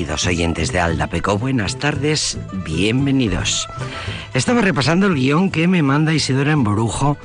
Queridos 0.00 0.26
oyentes 0.26 0.72
de 0.72 0.80
Aldapeco, 0.80 1.36
buenas 1.36 1.78
tardes, 1.78 2.38
bienvenidos. 2.64 3.68
Estaba 4.32 4.62
repasando 4.62 5.06
el 5.08 5.14
guion 5.14 5.50
que 5.50 5.68
me 5.68 5.82
manda 5.82 6.14
Isidora 6.14 6.52
Emborujo, 6.52 7.18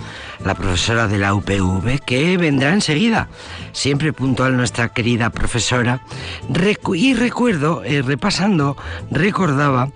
la 0.43 0.55
profesora 0.55 1.07
de 1.07 1.17
la 1.17 1.33
UPV, 1.33 2.01
que 2.05 2.35
vendrá 2.35 2.73
enseguida. 2.73 3.29
Siempre 3.71 4.11
puntual 4.11 4.57
nuestra 4.57 4.89
querida 4.89 5.29
profesora. 5.29 6.01
y 6.95 7.13
recuerdo, 7.13 7.81
eh, 7.85 8.01
repasando, 8.01 8.75
recordaba 9.09 9.89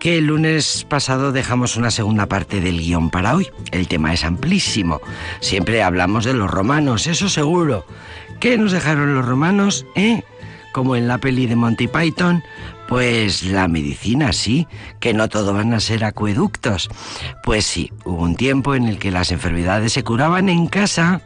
que 0.00 0.18
el 0.18 0.26
lunes 0.26 0.84
pasado 0.88 1.30
dejamos 1.30 1.76
una 1.76 1.92
segunda 1.92 2.26
parte 2.26 2.60
del 2.60 2.80
guion 2.80 3.10
para 3.10 3.36
hoy. 3.36 3.46
El 3.70 3.86
tema 3.86 4.12
es 4.12 4.24
amplísimo. 4.24 5.00
Siempre 5.38 5.84
hablamos 5.84 6.24
de 6.24 6.34
los 6.34 6.50
romanos, 6.50 7.06
eso 7.06 7.28
seguro. 7.28 7.86
¿Qué 8.40 8.58
nos 8.58 8.72
dejaron 8.72 9.14
los 9.14 9.24
romanos? 9.24 9.86
¿Eh? 9.94 10.24
Como 10.74 10.96
en 10.96 11.06
la 11.06 11.18
peli 11.18 11.46
de 11.46 11.54
Monty 11.54 11.86
Python, 11.86 12.42
pues 12.88 13.42
la 13.42 13.68
medicina 13.68 14.32
sí, 14.32 14.66
que 15.00 15.14
no 15.14 15.28
todo 15.28 15.54
van 15.54 15.72
a 15.72 15.80
ser 15.80 16.04
acueductos. 16.04 16.88
Pues 17.42 17.64
sí, 17.64 17.92
hubo 18.04 18.22
un 18.22 18.36
tiempo 18.36 18.74
en 18.74 18.86
el 18.86 18.98
que 18.98 19.10
las 19.10 19.32
enfermedades 19.32 19.92
se 19.92 20.04
curaban 20.04 20.48
en 20.48 20.66
casa 20.66 21.20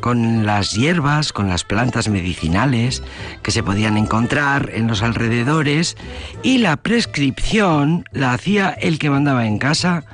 con 0.00 0.46
las 0.46 0.72
hierbas, 0.72 1.32
con 1.32 1.48
las 1.48 1.64
plantas 1.64 2.08
medicinales 2.08 3.02
que 3.42 3.50
se 3.50 3.62
podían 3.62 3.96
encontrar 3.96 4.70
en 4.72 4.86
los 4.86 5.02
alrededores 5.02 5.96
y 6.42 6.58
la 6.58 6.76
prescripción 6.76 8.04
la 8.12 8.32
hacía 8.32 8.70
el 8.70 8.98
que 8.98 9.10
mandaba 9.10 9.46
en 9.46 9.58
casa 9.58 10.04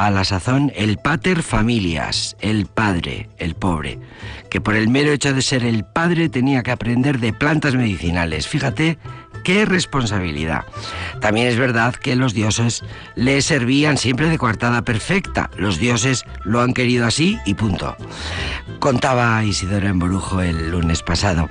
a 0.00 0.10
la 0.10 0.24
sazón 0.24 0.72
el 0.76 0.96
pater 0.96 1.42
familias, 1.42 2.34
el 2.40 2.64
padre, 2.64 3.28
el 3.36 3.54
pobre, 3.54 3.98
que 4.48 4.60
por 4.60 4.74
el 4.74 4.88
mero 4.88 5.12
hecho 5.12 5.34
de 5.34 5.42
ser 5.42 5.62
el 5.62 5.84
padre 5.84 6.30
tenía 6.30 6.62
que 6.62 6.70
aprender 6.70 7.20
de 7.20 7.34
plantas 7.34 7.74
medicinales. 7.74 8.48
Fíjate 8.48 8.98
qué 9.44 9.64
responsabilidad. 9.64 10.64
También 11.20 11.48
es 11.48 11.58
verdad 11.58 11.94
que 11.94 12.16
los 12.16 12.34
dioses 12.34 12.82
le 13.14 13.42
servían 13.42 13.96
siempre 13.96 14.28
de 14.28 14.38
coartada 14.38 14.82
perfecta. 14.82 15.50
Los 15.56 15.78
dioses 15.78 16.24
lo 16.44 16.60
han 16.60 16.74
querido 16.74 17.06
así 17.06 17.38
y 17.46 17.54
punto. 17.54 17.96
Contaba 18.78 19.44
Isidoro 19.44 19.88
Emborujo 19.88 20.40
el 20.40 20.70
lunes 20.70 21.02
pasado 21.02 21.48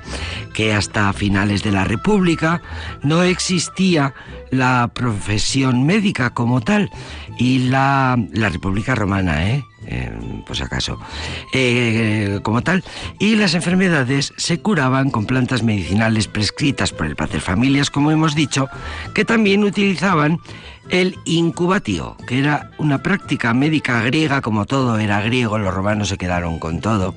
que 0.52 0.74
hasta 0.74 1.12
finales 1.12 1.62
de 1.62 1.72
la 1.72 1.84
República 1.84 2.60
no 3.02 3.22
existía 3.22 4.14
la 4.50 4.90
profesión 4.92 5.86
médica 5.86 6.30
como 6.30 6.60
tal 6.60 6.90
y 7.38 7.70
la, 7.70 8.18
la 8.32 8.48
República 8.48 8.94
Romana, 8.94 9.48
¿eh? 9.48 9.64
Pues 10.46 10.60
acaso, 10.60 10.98
eh, 11.52 12.40
como 12.42 12.62
tal, 12.62 12.84
y 13.18 13.36
las 13.36 13.54
enfermedades 13.54 14.32
se 14.36 14.60
curaban 14.60 15.10
con 15.10 15.26
plantas 15.26 15.62
medicinales 15.62 16.28
prescritas 16.28 16.92
por 16.92 17.06
el 17.06 17.16
Pater 17.16 17.40
Familias, 17.40 17.90
como 17.90 18.10
hemos 18.10 18.34
dicho, 18.34 18.68
que 19.14 19.24
también 19.24 19.64
utilizaban 19.64 20.40
el 20.90 21.16
incubatio, 21.24 22.16
que 22.26 22.38
era 22.38 22.70
una 22.78 23.02
práctica 23.02 23.54
médica 23.54 24.02
griega, 24.02 24.40
como 24.40 24.66
todo 24.66 24.98
era 24.98 25.20
griego, 25.20 25.58
los 25.58 25.72
romanos 25.72 26.08
se 26.08 26.18
quedaron 26.18 26.58
con 26.58 26.80
todo, 26.80 27.14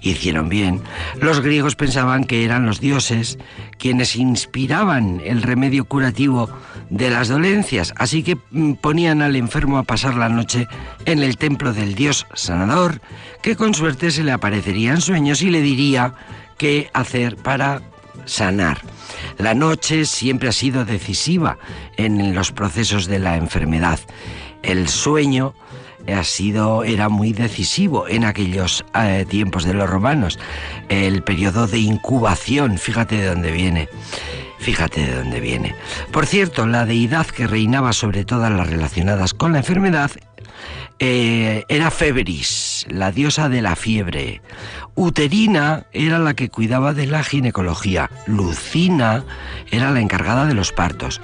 hicieron 0.00 0.48
bien. 0.48 0.82
Los 1.20 1.40
griegos 1.40 1.76
pensaban 1.76 2.24
que 2.24 2.44
eran 2.44 2.66
los 2.66 2.80
dioses 2.80 3.38
quienes 3.78 4.16
inspiraban 4.16 5.20
el 5.24 5.42
remedio 5.42 5.84
curativo 5.84 6.50
de 6.88 7.10
las 7.10 7.28
dolencias, 7.28 7.92
así 7.96 8.22
que 8.22 8.38
mm, 8.50 8.74
ponían 8.74 9.22
al 9.22 9.36
enfermo 9.36 9.78
a 9.78 9.84
pasar 9.84 10.14
la 10.14 10.28
noche 10.28 10.66
en 11.04 11.22
el 11.22 11.36
templo 11.36 11.72
del 11.72 11.94
dios 11.94 12.26
sanador, 12.34 13.00
que 13.42 13.56
con 13.56 13.74
suerte 13.74 14.10
se 14.10 14.24
le 14.24 14.32
aparecería 14.32 14.92
en 14.92 15.00
sueños 15.00 15.42
y 15.42 15.50
le 15.50 15.60
diría 15.60 16.14
qué 16.58 16.90
hacer 16.92 17.36
para 17.36 17.80
sanar. 18.30 18.78
La 19.38 19.54
noche 19.54 20.04
siempre 20.04 20.48
ha 20.48 20.52
sido 20.52 20.84
decisiva 20.84 21.58
en 21.96 22.34
los 22.34 22.52
procesos 22.52 23.06
de 23.06 23.18
la 23.18 23.36
enfermedad. 23.36 23.98
El 24.62 24.88
sueño 24.88 25.54
ha 26.06 26.24
sido 26.24 26.84
era 26.84 27.08
muy 27.08 27.32
decisivo 27.32 28.08
en 28.08 28.24
aquellos 28.24 28.84
eh, 28.94 29.26
tiempos 29.28 29.64
de 29.64 29.74
los 29.74 29.88
romanos. 29.88 30.38
El 30.88 31.22
periodo 31.22 31.66
de 31.66 31.78
incubación, 31.78 32.78
fíjate 32.78 33.16
de 33.16 33.26
dónde 33.26 33.50
viene. 33.50 33.88
Fíjate 34.58 35.06
de 35.06 35.14
dónde 35.14 35.40
viene. 35.40 35.74
Por 36.12 36.26
cierto, 36.26 36.66
la 36.66 36.84
deidad 36.84 37.26
que 37.26 37.46
reinaba 37.46 37.94
sobre 37.94 38.26
todas 38.26 38.52
las 38.52 38.68
relacionadas 38.68 39.32
con 39.32 39.52
la 39.52 39.58
enfermedad 39.58 40.10
eh, 40.98 41.64
era 41.68 41.90
Febris, 41.90 42.86
la 42.88 43.10
diosa 43.10 43.48
de 43.48 43.62
la 43.62 43.74
fiebre. 43.76 44.42
Uterina 44.94 45.86
era 45.92 46.18
la 46.18 46.34
que 46.34 46.50
cuidaba 46.50 46.92
de 46.92 47.06
la 47.06 47.24
ginecología. 47.24 48.10
Lucina 48.26 49.24
era 49.70 49.90
la 49.90 50.00
encargada 50.00 50.46
de 50.46 50.54
los 50.54 50.72
partos. 50.72 51.20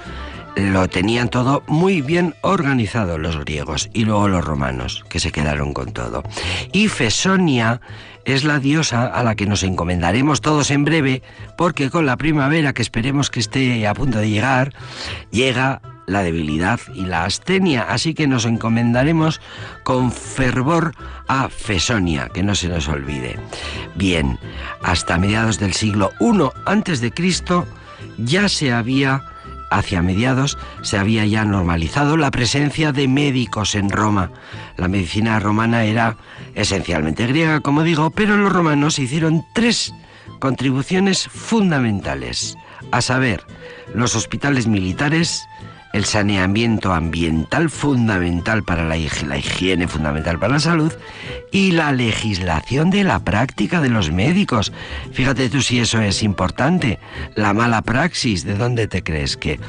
Lo 0.55 0.87
tenían 0.87 1.29
todo 1.29 1.61
muy 1.67 2.01
bien 2.01 2.33
organizado 2.41 3.19
los 3.19 3.37
griegos 3.37 3.91
y 3.93 4.05
luego 4.05 4.27
los 4.27 4.43
romanos, 4.43 5.05
que 5.09 5.19
se 5.19 5.31
quedaron 5.31 5.73
con 5.73 5.93
todo. 5.93 6.23
Y 6.71 6.87
Fesonia 6.87 7.79
es 8.25 8.43
la 8.43 8.57
diosa 8.57 9.05
a 9.05 9.21
la 9.23 9.35
que 9.35 9.45
nos 9.45 9.61
encomendaremos 9.61 10.41
todos 10.41 10.71
en 10.71 10.83
breve, 10.83 11.21
porque 11.55 11.91
con 11.91 12.07
la 12.07 12.17
primavera, 12.17 12.73
que 12.73 12.81
esperemos 12.81 13.29
que 13.29 13.39
esté 13.39 13.85
a 13.85 13.93
punto 13.93 14.17
de 14.17 14.31
llegar, 14.31 14.73
llega 15.29 15.81
la 16.07 16.23
debilidad 16.23 16.79
y 16.95 17.05
la 17.05 17.25
astenia, 17.25 17.83
así 17.83 18.13
que 18.13 18.27
nos 18.27 18.45
encomendaremos 18.45 19.39
con 19.83 20.11
fervor 20.11 20.95
a 21.27 21.49
Fesonia, 21.49 22.29
que 22.29 22.43
no 22.43 22.55
se 22.55 22.69
nos 22.69 22.87
olvide. 22.87 23.37
Bien, 23.95 24.39
hasta 24.81 25.17
mediados 25.17 25.59
del 25.59 25.73
siglo 25.73 26.11
I 26.19 26.49
antes 26.65 27.01
de 27.01 27.11
Cristo 27.11 27.67
ya 28.17 28.49
se 28.49 28.71
había 28.73 29.21
hacia 29.69 30.01
mediados 30.01 30.57
se 30.81 30.97
había 30.97 31.25
ya 31.25 31.43
normalizado 31.43 32.15
la 32.15 32.31
presencia 32.31 32.93
de 32.93 33.07
médicos 33.09 33.75
en 33.75 33.89
Roma. 33.89 34.31
La 34.77 34.87
medicina 34.87 35.39
romana 35.39 35.83
era 35.83 36.15
esencialmente 36.55 37.27
griega, 37.27 37.59
como 37.59 37.83
digo, 37.83 38.09
pero 38.11 38.37
los 38.37 38.51
romanos 38.51 38.97
hicieron 38.97 39.43
tres 39.53 39.93
contribuciones 40.39 41.27
fundamentales, 41.27 42.55
a 42.91 43.01
saber, 43.01 43.43
los 43.93 44.15
hospitales 44.15 44.67
militares, 44.67 45.47
el 45.93 46.05
saneamiento 46.05 46.93
ambiental 46.93 47.69
fundamental 47.69 48.63
para 48.63 48.85
la, 48.85 48.97
higiene 48.97 49.87
fundamental 49.87 50.39
para 50.39 50.53
la 50.53 50.59
salud 50.59 50.93
y 51.51 51.71
la 51.71 51.91
legislación 51.91 52.89
de 52.89 53.03
la 53.03 53.19
práctica 53.19 53.81
de 53.81 53.89
los 53.89 54.11
médicos. 54.11 54.71
Fíjate 55.11 55.49
tú 55.49 55.61
si 55.61 55.79
eso 55.79 56.01
es 56.01 56.23
importante. 56.23 56.99
La 57.35 57.53
mala 57.53 57.81
praxis, 57.81 58.43
¿de 58.43 58.55
dónde 58.55 58.87
te 58.87 59.03
crees 59.03 59.37
que, 59.37 59.59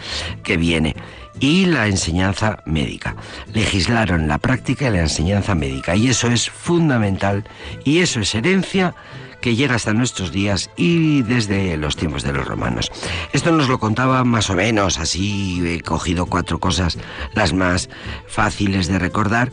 que 0.43 0.56
viene? 0.56 0.97
Y 1.41 1.67
la 1.67 1.87
enseñanza 1.87 2.59
médica. 2.67 3.14
Legislaron 3.55 4.26
la 4.26 4.38
práctica 4.38 4.88
y 4.88 4.93
la 4.93 5.00
enseñanza 5.00 5.55
médica. 5.55 5.94
Y 5.94 6.09
eso 6.09 6.29
es 6.29 6.50
fundamental. 6.50 7.44
Y 7.85 7.99
eso 7.99 8.21
es 8.21 8.35
herencia 8.35 8.94
que 9.40 9.56
llega 9.56 9.75
hasta 9.75 9.93
nuestros 9.93 10.32
días 10.32 10.70
y 10.76 11.23
desde 11.23 11.76
los 11.76 11.96
tiempos 11.96 12.23
de 12.23 12.32
los 12.32 12.46
romanos. 12.46 12.90
Esto 13.32 13.52
nos 13.52 13.69
lo 13.69 13.79
contaba 13.79 14.25
más 14.25 14.50
o 14.50 14.55
menos, 14.55 14.99
así 14.99 15.62
he 15.67 15.81
cogido 15.81 16.26
cuatro 16.26 16.58
cosas, 16.58 16.99
las 17.35 17.52
más 17.52 17.88
fáciles 18.26 18.88
de 18.88 18.99
recordar, 18.99 19.50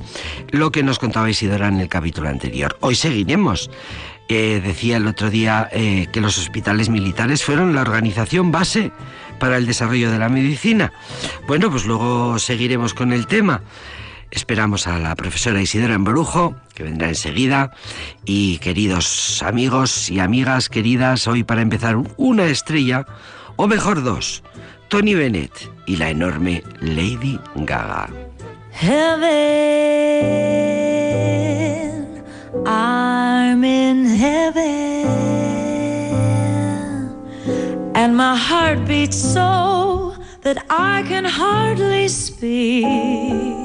lo 0.49 0.71
que 0.71 0.83
nos 0.83 0.99
contaba 0.99 1.29
Isidora 1.29 1.67
en 1.67 1.79
el 1.79 1.89
capítulo 1.89 2.29
anterior. 2.29 2.77
Hoy 2.81 2.95
seguiremos. 2.95 3.69
Eh, 4.27 4.59
decía 4.63 4.97
el 4.97 5.05
otro 5.05 5.29
día 5.29 5.69
eh, 5.71 6.07
que 6.11 6.19
los 6.19 6.39
hospitales 6.39 6.89
militares 6.89 7.43
fueron 7.43 7.75
la 7.75 7.81
organización 7.81 8.51
base 8.51 8.91
para 9.39 9.57
el 9.57 9.67
desarrollo 9.67 10.09
de 10.09 10.17
la 10.17 10.29
medicina. 10.29 10.93
Bueno, 11.47 11.69
pues 11.69 11.85
luego 11.85 12.39
seguiremos 12.39 12.95
con 12.95 13.13
el 13.13 13.27
tema. 13.27 13.61
Esperamos 14.31 14.87
a 14.87 14.99
la 14.99 15.15
profesora 15.15 15.61
Isidora 15.61 15.93
Embrujo, 15.93 16.55
que 16.73 16.83
vendrá 16.83 17.07
enseguida. 17.09 17.71
Y 18.25 18.57
queridos 18.57 19.41
amigos 19.43 20.09
y 20.09 20.19
amigas 20.19 20.69
queridas, 20.69 21.27
hoy 21.27 21.43
para 21.43 21.61
empezar 21.61 21.97
una 22.17 22.45
estrella, 22.45 23.05
o 23.55 23.67
mejor 23.67 24.03
dos, 24.03 24.43
Tony 24.89 25.13
Bennett 25.13 25.51
y 25.85 25.95
la 25.97 26.09
enorme 26.09 26.63
Lady 26.81 27.39
Gaga. 27.55 28.09
Heaven, 28.71 29.25
I'm 32.65 33.63
in 33.63 34.05
heaven, 34.05 35.05
and 37.95 38.17
my 38.17 38.35
heart 38.35 38.85
beats 38.85 39.15
so 39.15 40.13
that 40.41 40.57
I 40.69 41.03
can 41.07 41.23
hardly 41.23 42.09
speak. 42.09 43.64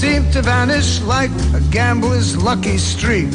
seemed 0.00 0.30
to 0.30 0.42
vanish 0.42 1.00
like 1.00 1.30
a 1.54 1.60
gambler's 1.70 2.36
lucky 2.36 2.76
streak. 2.76 3.32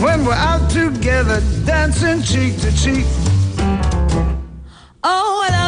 When 0.00 0.24
we're 0.24 0.42
out 0.50 0.70
together, 0.70 1.40
dancing 1.66 2.22
cheek 2.22 2.60
to 2.60 2.70
cheek. 2.76 3.04
Oh, 5.02 5.42
I 5.44 5.48
love 5.50 5.67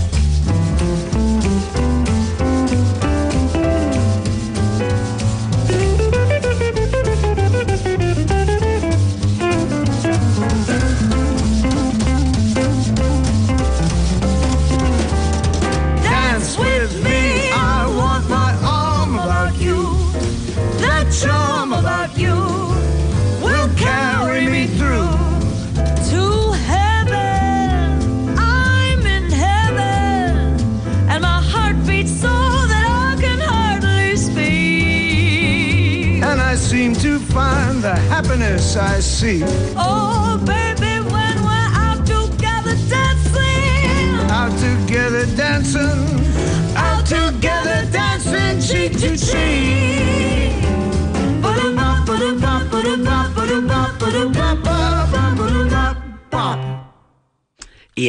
I 38.77 39.01
seek. 39.01 39.60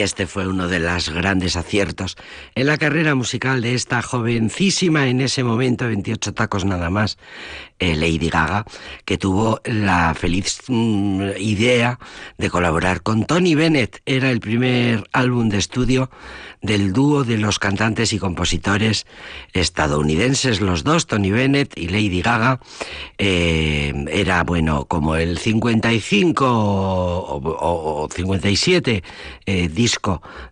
Este 0.03 0.27
fue 0.27 0.47
uno 0.47 0.69
de 0.69 0.79
los 0.81 1.09
grandes 1.11 1.57
aciertos 1.57 2.17
en 2.55 2.67
la 2.67 2.77
carrera 2.79 3.15
musical 3.15 3.61
de 3.63 3.75
esta 3.75 4.03
jovencísima, 4.03 5.09
en 5.09 5.21
ese 5.21 5.45
momento, 5.45 5.87
28 5.87 6.35
tacos 6.35 6.65
nada 6.65 6.91
más, 6.91 7.19
eh, 7.79 7.97
Lady 7.97 8.29
Gaga, 8.29 8.65
que 9.05 9.19
tuvo 9.19 9.61
la 9.65 10.15
feliz 10.15 10.61
mm, 10.69 11.23
idea 11.39 11.99
de 12.39 12.51
colaborar 12.51 13.03
con 13.03 13.25
Tony 13.27 13.55
Bennett. 13.55 14.01
Era 14.07 14.31
el 14.31 14.41
primer 14.41 15.05
álbum 15.13 15.49
de 15.49 15.59
estudio 15.59 16.11
del 16.61 16.93
dúo 16.93 17.25
de 17.25 17.39
los 17.39 17.59
cantantes 17.59 18.13
y 18.13 18.19
compositores 18.21 19.07
estadounidenses, 19.53 20.61
los 20.61 20.85
dos, 20.85 21.07
Tony 21.09 21.31
Bennett 21.33 21.77
y 21.77 21.89
Lady 21.89 22.23
Gaga. 22.23 22.61
Eh, 23.19 23.93
era, 24.13 24.45
bueno, 24.45 24.85
como 24.87 25.17
el 25.17 25.39
55 25.39 26.45
o, 26.47 27.37
o- 27.37 28.03
o 28.05 28.09
57 28.09 29.03
eh, 29.47 29.69
disco 29.69 29.92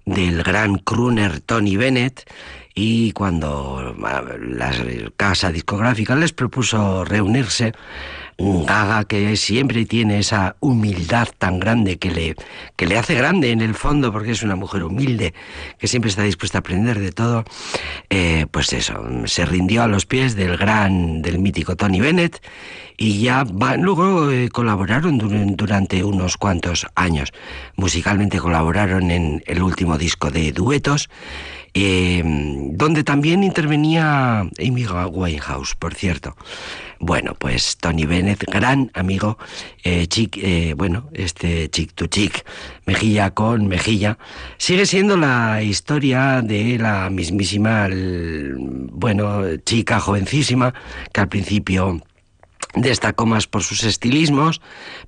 del 0.04 0.42
gran 0.42 0.78
crooner 0.78 1.40
Tony 1.40 1.76
Bennett. 1.76 2.30
Y 2.74 3.12
cuando 3.12 3.94
la 3.98 4.72
casa 5.16 5.50
discográfica 5.50 6.14
les 6.14 6.32
propuso 6.32 7.04
reunirse, 7.04 7.72
Gaga, 8.40 9.04
que 9.04 9.36
siempre 9.36 9.84
tiene 9.84 10.18
esa 10.18 10.56
humildad 10.60 11.28
tan 11.36 11.60
grande 11.60 11.98
que 11.98 12.10
le, 12.10 12.36
que 12.76 12.86
le 12.86 12.96
hace 12.98 13.14
grande 13.14 13.50
en 13.50 13.60
el 13.60 13.74
fondo, 13.74 14.12
porque 14.12 14.30
es 14.30 14.42
una 14.42 14.56
mujer 14.56 14.82
humilde, 14.82 15.34
que 15.78 15.86
siempre 15.88 16.08
está 16.08 16.22
dispuesta 16.22 16.58
a 16.58 16.60
aprender 16.60 16.98
de 16.98 17.12
todo, 17.12 17.44
eh, 18.08 18.46
pues 18.50 18.72
eso, 18.72 19.04
se 19.26 19.44
rindió 19.44 19.82
a 19.82 19.88
los 19.88 20.06
pies 20.06 20.36
del 20.36 20.56
gran, 20.56 21.20
del 21.20 21.38
mítico 21.38 21.76
Tony 21.76 22.00
Bennett, 22.00 22.40
y 22.96 23.20
ya 23.20 23.44
va- 23.44 23.76
luego 23.76 24.30
eh, 24.30 24.48
colaboraron 24.48 25.18
dur- 25.20 25.56
durante 25.56 26.02
unos 26.04 26.36
cuantos 26.36 26.86
años. 26.94 27.32
Musicalmente 27.76 28.38
colaboraron 28.38 29.10
en 29.10 29.42
el 29.46 29.62
último 29.62 29.98
disco 29.98 30.30
de 30.30 30.52
duetos, 30.52 31.08
eh, 31.74 32.22
donde 32.24 33.04
también 33.04 33.44
intervenía 33.44 34.40
Amy 34.40 34.86
Winehouse, 34.86 35.74
por 35.74 35.94
cierto. 35.94 36.36
Bueno, 36.98 37.34
pues 37.38 37.78
Tony 37.78 38.04
Bennett, 38.04 38.44
gran 38.44 38.90
amigo, 38.92 39.38
eh, 39.84 40.06
chic, 40.06 40.36
eh, 40.36 40.74
bueno, 40.76 41.08
este 41.14 41.70
chic 41.70 41.94
to 41.94 42.06
chic, 42.06 42.44
mejilla 42.84 43.30
con 43.30 43.68
mejilla, 43.68 44.18
sigue 44.58 44.84
siendo 44.84 45.16
la 45.16 45.62
historia 45.62 46.42
de 46.42 46.76
la 46.78 47.08
mismísima, 47.08 47.88
bueno, 47.88 49.56
chica 49.64 49.98
jovencísima, 49.98 50.74
que 51.12 51.20
al 51.22 51.28
principio 51.28 52.02
destacó 52.74 53.26
más 53.26 53.46
por 53.46 53.62
sus 53.62 53.84
estilismos, 53.84 54.60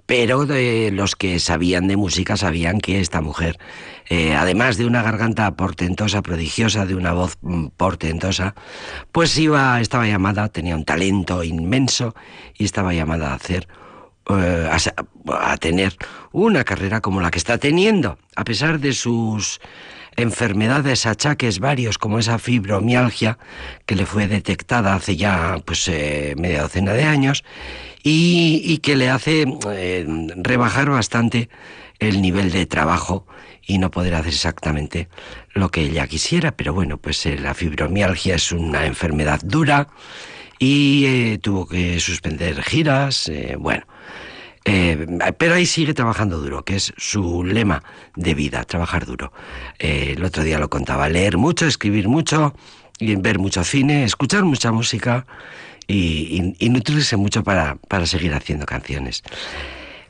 pero 0.06 0.46
de 0.46 0.90
los 0.92 1.16
que 1.16 1.38
sabían 1.38 1.86
de 1.88 1.96
música 1.96 2.36
sabían 2.36 2.80
que 2.80 3.00
esta 3.00 3.20
mujer, 3.20 3.58
eh, 4.08 4.34
además 4.34 4.76
de 4.76 4.86
una 4.86 5.02
garganta 5.02 5.54
portentosa, 5.54 6.22
prodigiosa, 6.22 6.86
de 6.86 6.94
una 6.94 7.12
voz 7.12 7.38
mm, 7.40 7.68
portentosa, 7.76 8.54
pues 9.12 9.36
iba, 9.38 9.80
estaba 9.80 10.06
llamada, 10.06 10.48
tenía 10.48 10.76
un 10.76 10.84
talento 10.84 11.44
inmenso 11.44 12.14
y 12.56 12.64
estaba 12.64 12.94
llamada 12.94 13.30
a 13.30 13.34
hacer 13.34 13.68
eh, 14.30 14.70
a, 15.26 15.56
tener 15.56 15.96
una 16.30 16.62
carrera 16.62 17.00
como 17.00 17.20
la 17.20 17.30
que 17.30 17.38
está 17.38 17.58
teniendo, 17.58 18.18
a 18.36 18.44
pesar 18.44 18.78
de 18.78 18.92
sus 18.92 19.60
enfermedades, 20.16 21.06
achaques 21.06 21.58
varios, 21.58 21.98
como 21.98 22.18
esa 22.18 22.38
fibromialgia 22.38 23.38
que 23.86 23.96
le 23.96 24.06
fue 24.06 24.28
detectada 24.28 24.94
hace 24.94 25.16
ya 25.16 25.60
pues 25.64 25.88
eh, 25.88 26.34
media 26.36 26.62
docena 26.62 26.92
de 26.92 27.04
años 27.04 27.44
y, 28.02 28.78
que 28.78 28.96
le 28.96 29.10
hace 29.10 29.46
eh, 29.70 30.06
rebajar 30.36 30.90
bastante 30.90 31.48
el 31.98 32.20
nivel 32.20 32.50
de 32.50 32.66
trabajo 32.66 33.26
y 33.64 33.78
no 33.78 33.90
poder 33.90 34.14
hacer 34.14 34.32
exactamente 34.32 35.08
lo 35.54 35.70
que 35.70 35.82
ella 35.82 36.06
quisiera. 36.08 36.52
Pero 36.52 36.74
bueno, 36.74 36.98
pues 36.98 37.24
eh, 37.26 37.38
la 37.38 37.54
fibromialgia 37.54 38.34
es 38.34 38.50
una 38.50 38.86
enfermedad 38.86 39.40
dura 39.44 39.88
y 40.58 41.38
tuvo 41.38 41.66
que 41.66 42.00
suspender 42.00 42.62
giras. 42.62 43.30
bueno, 43.58 43.84
eh, 44.64 45.06
pero 45.38 45.54
ahí 45.54 45.66
sigue 45.66 45.94
trabajando 45.94 46.38
duro, 46.38 46.64
que 46.64 46.76
es 46.76 46.92
su 46.96 47.44
lema 47.44 47.82
de 48.16 48.34
vida, 48.34 48.64
trabajar 48.64 49.06
duro. 49.06 49.32
Eh, 49.78 50.14
el 50.16 50.24
otro 50.24 50.42
día 50.44 50.58
lo 50.58 50.70
contaba, 50.70 51.08
leer 51.08 51.38
mucho, 51.38 51.66
escribir 51.66 52.08
mucho, 52.08 52.54
y 53.02 53.16
ver 53.16 53.38
mucho 53.38 53.64
cine, 53.64 54.04
escuchar 54.04 54.44
mucha 54.44 54.70
música 54.70 55.26
y, 55.88 56.54
nutrirse 56.60 57.16
mucho 57.16 57.42
para, 57.42 57.76
para 57.88 58.06
seguir 58.06 58.34
haciendo 58.34 58.64
canciones. 58.64 59.22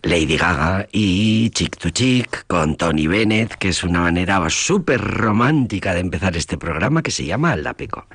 Lady 0.02 0.37
Gaga 0.37 0.88
y 0.90 1.50
Chick 1.50 1.76
to 1.78 1.90
Chick 1.90 2.44
con 2.49 2.76
Tony 2.76 3.06
Bennett, 3.06 3.54
que 3.54 3.68
es 3.68 3.85
una 3.85 4.00
manera 4.00 4.44
súper 4.50 5.00
romántica 5.00 5.94
de 5.94 6.00
empezar 6.00 6.37
este 6.37 6.59
programa 6.59 7.02
que 7.02 7.12
se 7.12 7.25
llama 7.25 7.52
Aldapeco. 7.52 8.06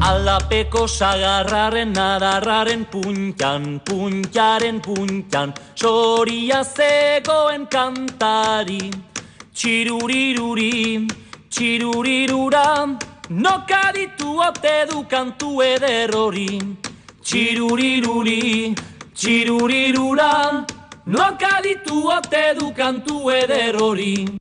Alapeko 0.00 0.88
sagarraren 0.88 1.96
adarraren 1.96 2.84
puntan, 2.86 3.80
puntaren 3.84 4.80
puntan, 4.80 5.54
soria 5.74 6.64
zegoen 6.64 7.66
kantari. 7.66 8.90
Txiruriruri, 9.52 11.06
txirurirura, 11.48 12.98
Noka 13.28 13.92
ditu 13.94 14.40
ote 14.42 14.86
du 14.90 15.06
kantu 15.08 15.62
eder 15.62 16.10
hori 16.14 16.60
Txiruriruri, 17.22 18.74
txirurirura 19.14 20.66
Noka 21.04 21.58
ditu 21.64 22.06
ote 22.06 22.54
du 22.58 22.70
kantu 22.70 23.30
eder 23.30 23.74
hori 23.74 24.38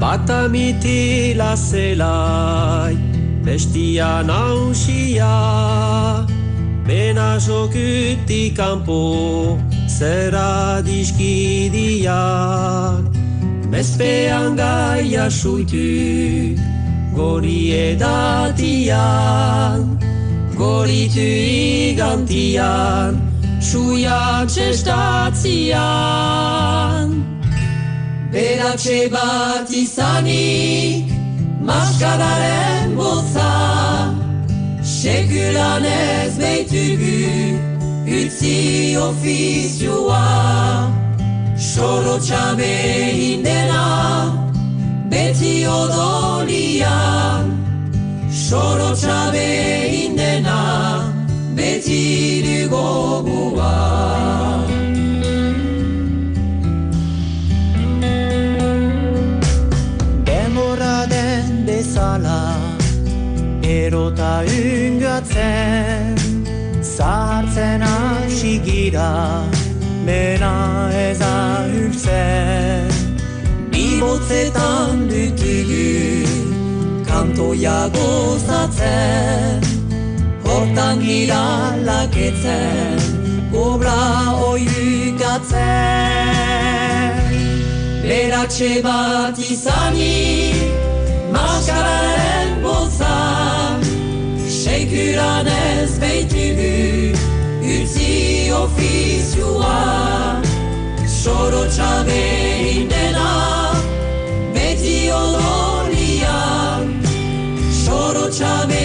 Bata 0.00 0.48
mitila 0.48 1.56
zelai, 1.56 2.96
bestia 3.44 4.22
nausia, 4.24 5.28
bena 6.86 7.38
jokuti 7.38 8.50
kanpo, 8.56 9.58
zera 9.86 10.82
diskidiak. 10.82 12.08
Bezpean 13.70 14.56
gaia 14.56 15.30
suitu, 15.30 16.56
gori 17.14 17.92
edatian, 17.92 19.98
goritu 20.56 21.20
igantian, 21.90 23.20
suia 23.60 24.46
txestatzian. 24.46 27.26
Beratxe 28.30 29.10
bat 29.10 29.70
izanik, 29.74 31.10
maskararen 31.66 32.94
boza, 32.96 34.14
sekulan 34.82 35.84
ez 35.84 36.38
beitugu, 36.38 37.58
utzi 38.20 38.96
ofizioa, 38.96 40.28
soro 41.58 42.18
txabe 42.22 42.72
hindena, 43.18 44.39
beti 45.10 45.66
odolia, 45.66 46.96
sorotxa 48.30 49.30
behin 49.34 50.16
dena, 50.16 50.60
beti 51.56 52.42
rigogua. 52.46 53.74
Demora 60.28 60.98
den 61.14 61.66
bezala, 61.66 62.42
erota 63.62 64.32
yngatzen, 64.46 66.14
zahartzen 66.96 67.82
hasi 67.82 68.54
gira, 68.62 69.10
mena 70.06 70.54
ez 70.94 71.20
ahultzen. 71.20 72.99
Bibotzetan 74.00 75.12
dutugu 75.12 76.24
Kantoia 77.04 77.92
gozatzen 77.92 79.60
Hortan 80.40 81.02
gira 81.04 81.76
laketzen 81.84 82.96
Obra 83.52 84.00
oiukatzen 84.46 85.60
Beratxe 88.08 88.80
bat 88.82 89.36
izanik, 89.38 90.56
maskararen 91.36 92.56
boza, 92.64 93.20
sekuran 94.48 95.46
ez 95.46 95.92
beitugu, 96.00 97.12
utzi 97.76 98.50
ofizioa, 98.50 99.78
soro 101.06 101.62
txabe 101.70 102.22
indena, 102.72 103.59
shall 108.40 108.66
be 108.66 108.79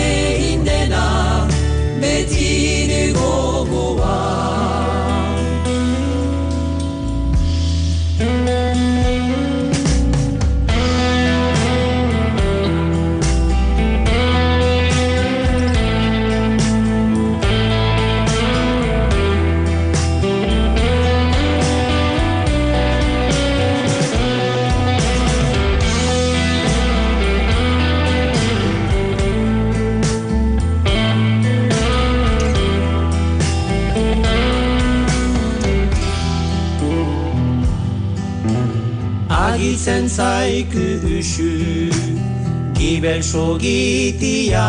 so 43.25 43.57
gitia 43.57 44.67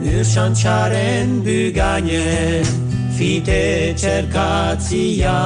Nusantxaren 0.00 1.42
bygane 1.44 2.64
Fite 3.16 3.92
txerkatzia 4.00 5.36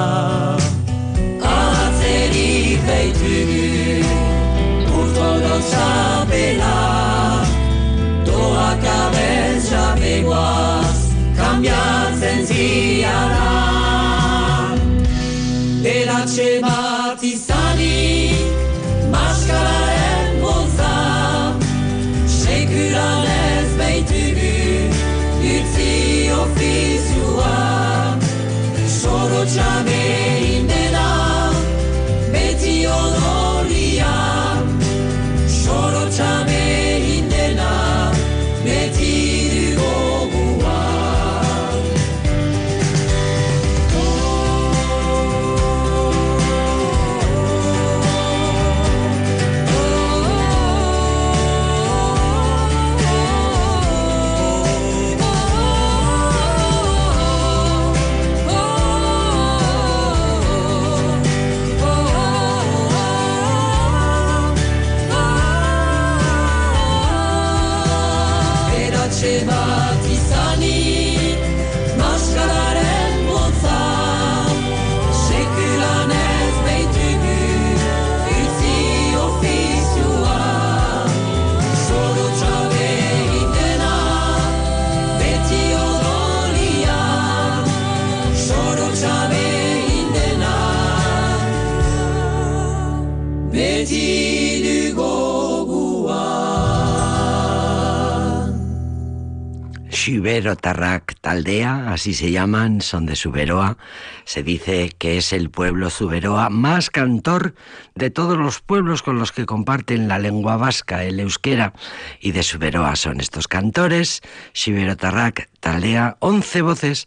Taldea, 101.37 101.93
así 101.93 102.15
se 102.15 102.31
llaman, 102.31 102.81
son 102.81 103.05
de 103.05 103.15
Suberoa. 103.15 103.77
Se 104.25 104.43
dice 104.43 104.91
que 104.97 105.19
es 105.19 105.35
el 105.35 105.51
pueblo 105.51 105.91
Zuberoa 105.91 106.49
más 106.49 106.89
cantor 106.89 107.55
de 107.95 108.09
todos 108.09 108.39
los 108.39 108.63
pueblos 108.63 109.03
con 109.03 109.19
los 109.19 109.33
que 109.33 109.45
comparten 109.45 110.09
la 110.09 110.19
lengua 110.19 110.57
vasca, 110.57 111.05
el 111.05 111.21
euskera, 111.21 111.75
y 112.21 112.33
de 112.33 112.43
Suberoa 112.43 112.97
son 112.97 113.21
estos 113.21 113.49
cantores. 113.49 114.23
Xuberotarrak 114.55 115.51
Taldea, 115.61 116.17
once 116.21 116.63
voces 116.63 117.07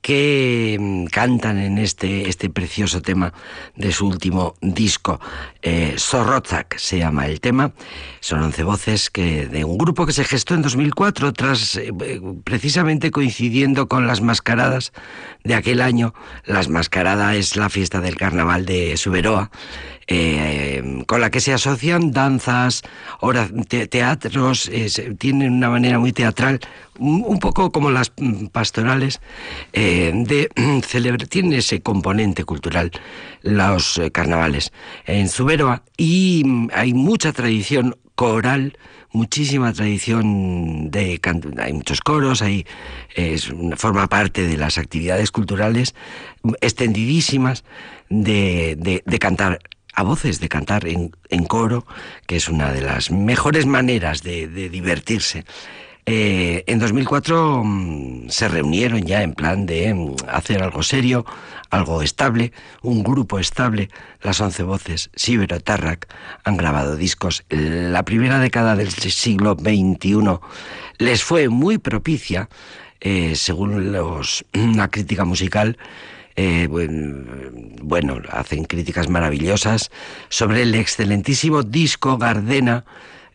que 0.00 0.78
mm, 0.80 1.04
cantan 1.06 1.58
en 1.58 1.76
este, 1.76 2.28
este 2.28 2.48
precioso 2.48 3.02
tema 3.02 3.34
de 3.76 3.92
su 3.92 4.06
último 4.06 4.54
disco. 4.62 5.20
Eh, 5.62 5.96
se 6.76 6.98
llama 6.98 7.26
el 7.26 7.40
tema. 7.40 7.72
Son 8.20 8.42
once 8.42 8.62
voces 8.62 9.10
que, 9.10 9.46
de 9.46 9.64
un 9.64 9.76
grupo 9.76 10.06
que 10.06 10.12
se 10.12 10.24
gestó 10.24 10.54
en 10.54 10.62
2004, 10.62 11.32
tras 11.32 11.76
eh, 11.76 11.92
precisamente 12.44 13.10
coincidiendo 13.10 13.86
con 13.88 14.06
las 14.06 14.20
mascaradas 14.20 14.92
de 15.44 15.54
aquel 15.54 15.82
año. 15.82 16.14
Las 16.44 16.68
mascaradas 16.68 17.36
es 17.36 17.56
la 17.56 17.68
fiesta 17.68 18.00
del 18.00 18.16
carnaval 18.16 18.64
de 18.64 18.96
Suberoa. 18.96 19.50
Eh, 20.12 21.04
con 21.06 21.20
la 21.20 21.30
que 21.30 21.38
se 21.38 21.52
asocian 21.52 22.10
danzas, 22.10 22.82
teatros, 23.68 24.68
tienen 25.18 25.52
una 25.52 25.70
manera 25.70 26.00
muy 26.00 26.12
teatral, 26.12 26.58
un, 26.98 27.38
poco 27.38 27.70
como 27.70 27.92
las 27.92 28.12
pastorales, 28.50 29.20
eh, 29.72 30.10
de 30.12 30.50
celebrar, 30.84 31.28
tienen 31.28 31.52
ese 31.52 31.80
componente 31.80 32.44
cultural, 32.44 32.90
los 33.42 34.00
carnavales 34.12 34.72
en 35.06 35.28
Zuberoa, 35.50 35.82
y 35.96 36.44
hay 36.72 36.94
mucha 36.94 37.32
tradición 37.32 37.96
coral, 38.14 38.78
muchísima 39.10 39.72
tradición 39.72 40.92
de 40.92 41.18
canto, 41.18 41.50
hay 41.58 41.72
muchos 41.72 42.00
coros, 42.00 42.40
hay 42.40 42.64
forma 43.76 44.06
parte 44.06 44.46
de 44.46 44.56
las 44.56 44.78
actividades 44.78 45.32
culturales 45.32 45.96
extendidísimas 46.60 47.64
de, 48.08 49.02
de- 49.04 49.18
cantar 49.18 49.58
a 49.92 50.04
voces, 50.04 50.38
de 50.38 50.48
cantar 50.48 50.86
en, 50.86 51.10
en 51.30 51.44
coro, 51.46 51.84
que 52.28 52.36
es 52.36 52.48
una 52.48 52.70
de 52.70 52.82
las 52.82 53.10
mejores 53.10 53.66
maneras 53.66 54.22
de 54.22 54.46
divertirse. 54.68 55.44
Eh, 56.12 56.64
en 56.66 56.80
2004 56.80 57.62
mm, 57.62 58.30
se 58.30 58.48
reunieron 58.48 59.02
ya 59.02 59.22
en 59.22 59.32
plan 59.32 59.64
de 59.64 59.94
mm, 59.94 60.16
hacer 60.28 60.60
algo 60.60 60.82
serio, 60.82 61.24
algo 61.70 62.02
estable, 62.02 62.52
un 62.82 63.04
grupo 63.04 63.38
estable. 63.38 63.90
Las 64.20 64.40
once 64.40 64.64
voces, 64.64 65.10
Sibero 65.14 65.60
Tarrak, 65.60 66.08
han 66.42 66.56
grabado 66.56 66.96
discos. 66.96 67.44
La 67.48 68.02
primera 68.04 68.40
década 68.40 68.74
del 68.74 68.90
siglo 68.90 69.54
XXI 69.56 70.40
les 70.98 71.22
fue 71.22 71.48
muy 71.48 71.78
propicia, 71.78 72.48
eh, 73.00 73.36
según 73.36 73.92
los, 73.92 74.44
la 74.52 74.88
crítica 74.90 75.24
musical. 75.24 75.78
Eh, 76.34 76.66
buen- 76.68 77.76
bueno, 77.82 78.18
hacen 78.30 78.64
críticas 78.64 79.08
maravillosas 79.08 79.90
sobre 80.28 80.62
el 80.62 80.74
excelentísimo 80.74 81.62
disco 81.62 82.18
Gardena, 82.18 82.84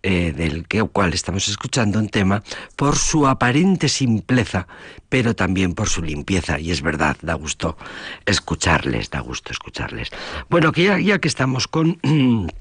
eh, 0.08 0.34
del 0.34 0.68
cual 0.92 1.16
estamos 1.16 1.48
escuchando 1.48 1.98
un 1.98 2.10
tema, 2.10 2.44
por 2.76 2.96
su 2.96 3.26
aparente 3.26 3.90
simpleza, 3.90 4.68
pero 5.10 5.36
también 5.36 5.74
por 5.74 5.90
su 5.90 6.04
limpieza. 6.04 6.60
Y 6.60 6.70
es 6.70 6.84
verdad, 6.84 7.18
da 7.24 7.34
gusto 7.34 7.76
escucharles, 8.24 9.10
da 9.10 9.22
gusto 9.22 9.52
escucharles. 9.52 10.12
Bueno, 10.48 10.72
que 10.72 11.04
ya, 11.04 11.18
que 11.18 11.28
estamos 11.28 11.68
con... 11.68 12.00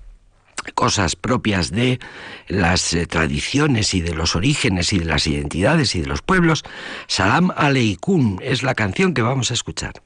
cosas 0.74 1.16
propias 1.16 1.70
de 1.70 2.00
las 2.48 2.94
eh, 2.94 3.06
tradiciones 3.06 3.92
y 3.92 4.00
de 4.00 4.14
los 4.14 4.36
orígenes 4.36 4.94
y 4.94 5.00
de 5.00 5.04
las 5.04 5.26
identidades 5.26 5.94
y 5.94 6.00
de 6.00 6.06
los 6.06 6.22
pueblos, 6.22 6.64
Salam 7.08 7.50
Aleikum 7.54 8.38
es 8.40 8.62
la 8.62 8.74
canción 8.74 9.12
que 9.12 9.20
vamos 9.20 9.50
a 9.50 9.54
escuchar. 9.54 10.00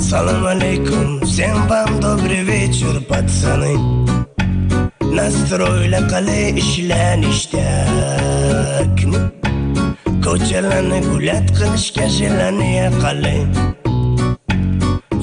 Salam 0.00 0.46
Aleikum 0.46 1.23
всем 1.34 1.66
вам 1.66 1.98
добрый 1.98 2.44
вечер, 2.44 3.00
пацаны. 3.08 3.74
Настроили 5.00 5.98
qalay 6.10 6.54
ishlanishtakmi 6.62 9.20
Ko'chalarni 10.24 10.98
gulat 11.08 11.46
qilishga 11.56 12.06
jelaniya 12.16 12.88
qalay 13.02 13.40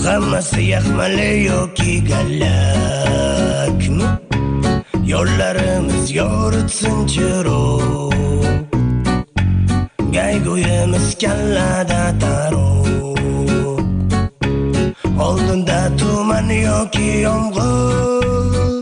Hammasi 0.04 0.62
yaxmali 0.74 1.32
yoki 1.50 1.94
gallakmi 2.10 4.08
Yo'llarimiz 5.12 6.06
yoritsin 6.20 6.98
chiroq 7.12 8.60
Gayguyimiz 10.16 11.08
kallada 11.22 12.04
taro 12.22 12.68
Oldinda 15.62 15.98
tuman 15.98 16.50
yoki 16.50 17.22
yomg'ir 17.22 18.82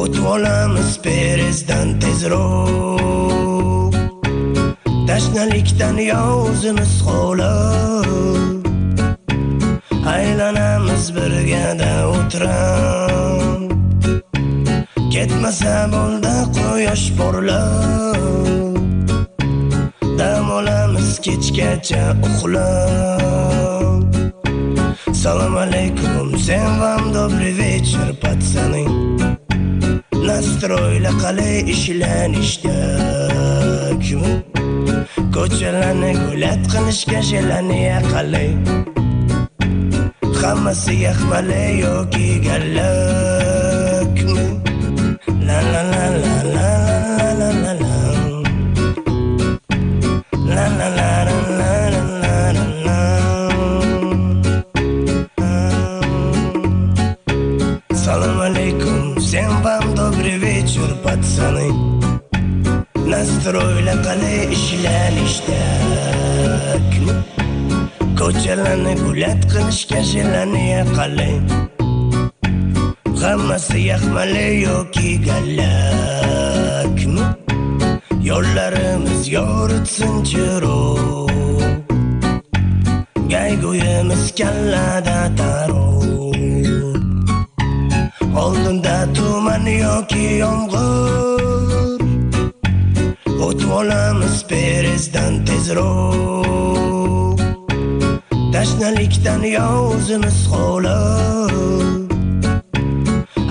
O'tib 0.00 0.24
olamiz 0.34 0.98
perezdan 1.04 1.88
tezroq 2.00 3.94
Tashnalikdan 5.08 5.96
yo 6.10 6.20
o'zimiz 6.50 6.92
xo'lab 7.06 8.60
Aylanamiz 10.14 11.04
birgada 11.16 11.92
o'tiram 12.12 13.60
Ketmasa 15.12 15.76
bo'ldi 15.94 16.36
quyosh 16.58 17.06
porlab 17.16 18.76
Dam 20.18 20.46
olamiz 20.60 21.10
kechgacha 21.24 22.04
uxlab 22.26 23.61
Салам 25.22 25.54
алейкум, 25.56 26.34
всем 26.34 26.80
вам 26.80 27.12
добрый 27.12 27.52
вечер, 27.52 28.12
пацаны 28.20 28.84
Настроили 30.10 31.10
qalay 31.22 31.62
ishlanishtakmi 31.72 34.42
Ko'chalarni 35.34 36.12
gulat 36.18 36.62
qilishga 36.72 37.20
jelaniya 37.30 37.98
qalay 38.10 38.50
Hammasi 40.40 40.94
yaxmali 41.06 41.62
yoki 41.84 42.28
gallakmi 42.42 44.46
la 45.46 45.58
la 45.72 45.82
la 45.92 46.06
la. 46.22 46.41
Ko'chalarni 68.72 68.94
gulat 69.04 69.42
qilishga 69.52 70.00
jelaniya 70.10 70.82
qalay 70.96 71.34
Hammasi 73.22 73.80
yaxmali 73.90 74.48
yoki 74.64 75.10
gallakmi 75.26 77.24
Yo'llarimiz 78.28 79.22
yoritsin 79.34 80.14
chiroq 80.30 81.68
gaygo'yimiz 83.32 84.24
kallada 84.40 85.20
taro 85.40 85.84
Oldinda 88.42 88.98
tuman 89.16 89.66
yoki 89.84 90.26
yomg'ir. 90.42 92.00
O'tib 93.46 93.70
olamiz 93.80 94.36
perezdan 94.50 95.32
tezroq. 95.46 96.81
Tashnalikdan 98.52 99.42
yozimiz 99.42 100.48
o'zimiz 100.52 100.92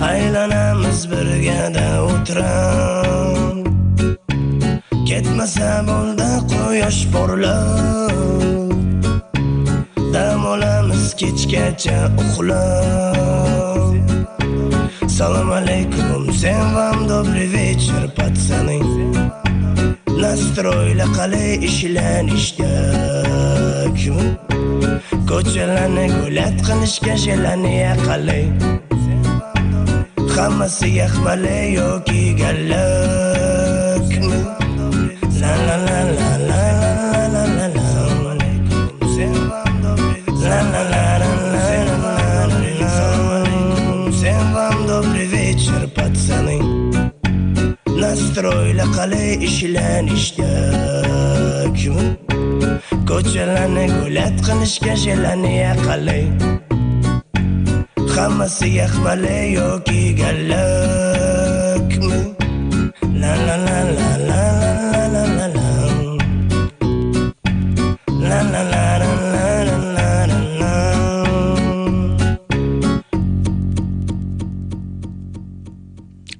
Aylanamiz 0.08 1.00
birgada 1.10 1.88
o'tirib 2.10 3.66
Ketmasa 5.08 5.70
bo'ldi 5.88 6.30
quyosh 6.52 7.02
porlab 7.12 8.70
Dam 10.14 10.42
olamiz 10.54 11.06
kechgacha 11.20 11.98
uxlab 12.22 13.92
Салам 15.16 15.50
алейкум, 15.58 16.22
всем 16.30 16.66
вам 16.74 16.98
добрый 17.08 17.46
вечер, 17.46 18.02
пацаны 18.16 18.78
Настроили 20.22 21.06
qalay 21.16 21.50
ishlanishtakmi 21.68 24.51
ko'chalarni 25.30 26.06
gulat 26.16 26.56
qilishga 26.66 27.14
shelani 27.24 27.72
yaqali 27.84 28.40
hammasi 30.34 30.88
yaxmali 31.00 31.58
yoki 31.78 32.22
gallakmi 32.40 34.40
la 35.40 35.52
la 35.66 35.76
la 35.86 35.98
la 36.18 36.32
la 48.78 48.86
qalay 48.96 49.30
ishlanishda 49.48 50.50
kim 51.78 51.96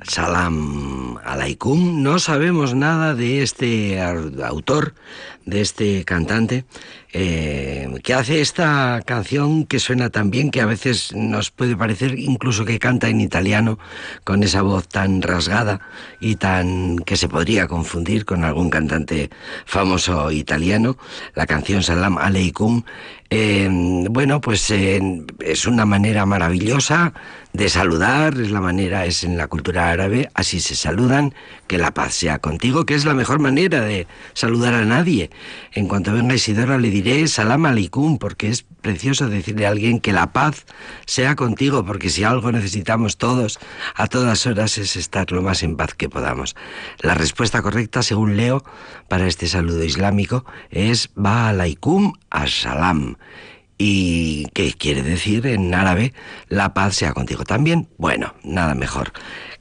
Salam 0.04 1.16
alaikum. 1.24 2.02
No 2.02 2.18
sabemos 2.18 2.74
nada 2.74 3.14
de 3.14 3.42
este 3.42 4.00
au- 4.02 4.44
autor, 4.44 4.94
de 5.44 5.60
este 5.60 6.04
cantante, 6.04 6.64
eh, 7.12 7.88
que 8.02 8.14
hace 8.14 8.40
esta 8.40 9.02
canción 9.04 9.66
que 9.66 9.78
suena 9.78 10.08
tan 10.08 10.30
bien 10.30 10.50
que 10.50 10.62
a 10.62 10.66
veces 10.66 11.14
nos 11.14 11.50
puede 11.50 11.76
parecer 11.76 12.18
incluso 12.18 12.64
que 12.64 12.78
canta 12.78 13.08
en 13.08 13.20
italiano 13.20 13.78
con 14.24 14.42
esa 14.42 14.62
voz 14.62 14.88
tan 14.88 15.20
rasgada 15.20 15.80
y 16.20 16.36
tan 16.36 16.98
que 17.00 17.16
se 17.16 17.28
podría 17.28 17.68
confundir 17.68 18.24
con 18.24 18.44
algún 18.44 18.70
cantante 18.70 19.30
famoso 19.66 20.30
italiano. 20.30 20.96
La 21.34 21.46
canción 21.46 21.82
Salam 21.82 22.16
alaikum 22.16 22.82
eh, 23.34 23.66
bueno, 24.10 24.42
pues 24.42 24.70
eh, 24.70 25.00
es 25.40 25.66
una 25.66 25.86
manera 25.86 26.26
maravillosa 26.26 27.14
de 27.54 27.70
saludar, 27.70 28.38
es 28.38 28.50
la 28.50 28.60
manera, 28.60 29.06
es 29.06 29.24
en 29.24 29.38
la 29.38 29.46
cultura 29.46 29.90
árabe, 29.90 30.28
así 30.34 30.60
se 30.60 30.74
saludan, 30.74 31.32
que 31.66 31.78
la 31.78 31.94
paz 31.94 32.12
sea 32.12 32.40
contigo, 32.40 32.84
que 32.84 32.94
es 32.94 33.06
la 33.06 33.14
mejor 33.14 33.38
manera 33.38 33.80
de 33.80 34.06
saludar 34.34 34.74
a 34.74 34.84
nadie. 34.84 35.30
En 35.72 35.88
cuanto 35.88 36.12
venga 36.12 36.34
Isidora 36.34 36.76
le 36.76 36.90
diré 36.90 37.01
salam 37.26 37.66
alaikum, 37.66 38.18
porque 38.18 38.48
es 38.48 38.64
precioso 38.80 39.28
decirle 39.28 39.66
a 39.66 39.70
alguien 39.70 40.00
que 40.00 40.12
la 40.12 40.32
paz 40.32 40.64
sea 41.06 41.36
contigo, 41.36 41.84
porque 41.84 42.10
si 42.10 42.24
algo 42.24 42.52
necesitamos 42.52 43.16
todos 43.16 43.58
a 43.94 44.06
todas 44.06 44.46
horas 44.46 44.78
es 44.78 44.96
estar 44.96 45.30
lo 45.32 45.42
más 45.42 45.62
en 45.62 45.76
paz 45.76 45.94
que 45.94 46.08
podamos. 46.08 46.56
La 47.00 47.14
respuesta 47.14 47.62
correcta, 47.62 48.02
según 48.02 48.36
leo, 48.36 48.64
para 49.08 49.26
este 49.26 49.46
saludo 49.46 49.84
islámico 49.84 50.44
es 50.70 51.10
ba 51.14 51.48
alaikum 51.48 52.12
as-salam. 52.30 53.16
¿Y 53.78 54.46
qué 54.54 54.72
quiere 54.74 55.02
decir 55.02 55.46
en 55.46 55.74
árabe? 55.74 56.14
La 56.48 56.72
paz 56.72 56.94
sea 56.94 57.12
contigo 57.14 57.44
también. 57.44 57.88
Bueno, 57.98 58.34
nada 58.44 58.74
mejor. 58.74 59.12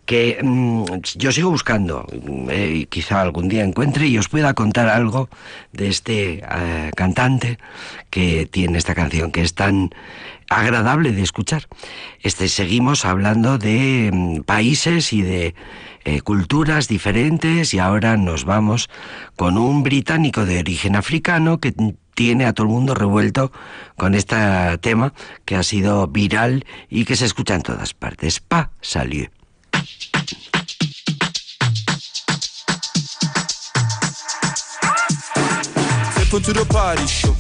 Que 0.06 0.40
mm, 0.42 0.86
yo 1.16 1.32
sigo 1.32 1.50
buscando, 1.50 2.06
eh, 2.50 2.86
quizá 2.90 3.22
algún 3.22 3.48
día 3.48 3.64
encuentre 3.64 4.08
y 4.08 4.18
os 4.18 4.30
pueda 4.30 4.54
contar 4.54 4.90
algo 4.90 5.30
de 5.72 5.88
este 5.88 6.44
eh, 6.44 6.92
cantante 6.96 7.58
que 8.10 8.46
tiene 8.46 8.78
esta 8.78 8.96
canción 8.96 9.32
que 9.32 9.42
es 9.42 9.54
tan 9.54 9.92
agradable 10.50 11.14
de 11.14 11.22
escuchar. 11.22 11.68
Este 12.22 12.50
seguimos 12.50 13.06
hablando 13.06 13.58
de 13.58 14.10
mm, 14.12 14.42
países 14.42 15.14
y 15.14 15.22
de 15.22 15.56
eh, 16.04 16.22
culturas 16.22 16.88
diferentes 16.88 17.74
y 17.74 17.80
ahora 17.80 18.18
nos 18.18 18.44
vamos 18.44 18.90
con 19.36 19.58
un 19.58 19.84
británico 19.84 20.46
de 20.46 20.60
origen 20.60 20.96
africano 20.96 21.60
que 21.60 21.74
tiene 22.16 22.46
a 22.46 22.54
todo 22.54 22.68
el 22.68 22.74
mundo 22.74 22.96
revuelto 22.96 23.52
con 23.98 24.16
este 24.16 24.36
tema 24.80 25.14
que 25.46 25.56
ha 25.56 25.64
sido 25.64 26.08
viral 26.08 26.66
y 26.90 27.06
que 27.06 27.16
se 27.16 27.26
escucha 27.26 27.56
en 27.56 27.62
todas 27.62 27.94
partes. 27.94 28.40
Pa 28.40 28.72
salió. 28.82 29.41
Step 36.32 36.48
into 36.48 36.54
the 36.54 36.66
party 36.72 37.06
show. 37.08 37.36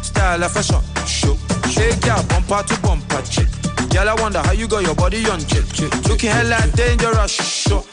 Style 0.00 0.42
of 0.42 0.50
fashion 0.50 0.80
show. 1.04 1.36
Shake 1.68 2.00
ya 2.06 2.16
bumper 2.32 2.64
to 2.64 2.80
bumper 2.80 3.20
chick. 3.28 3.44
Girl, 3.92 4.08
I 4.08 4.14
wonder 4.16 4.38
how 4.40 4.52
you 4.52 4.66
got 4.66 4.84
your 4.84 4.94
body 4.94 5.20
on 5.28 5.38
check. 5.40 5.68
chick. 5.68 5.92
Looking 6.08 6.30
hella 6.30 6.56
dangerous 6.72 7.36
show. 7.36 7.84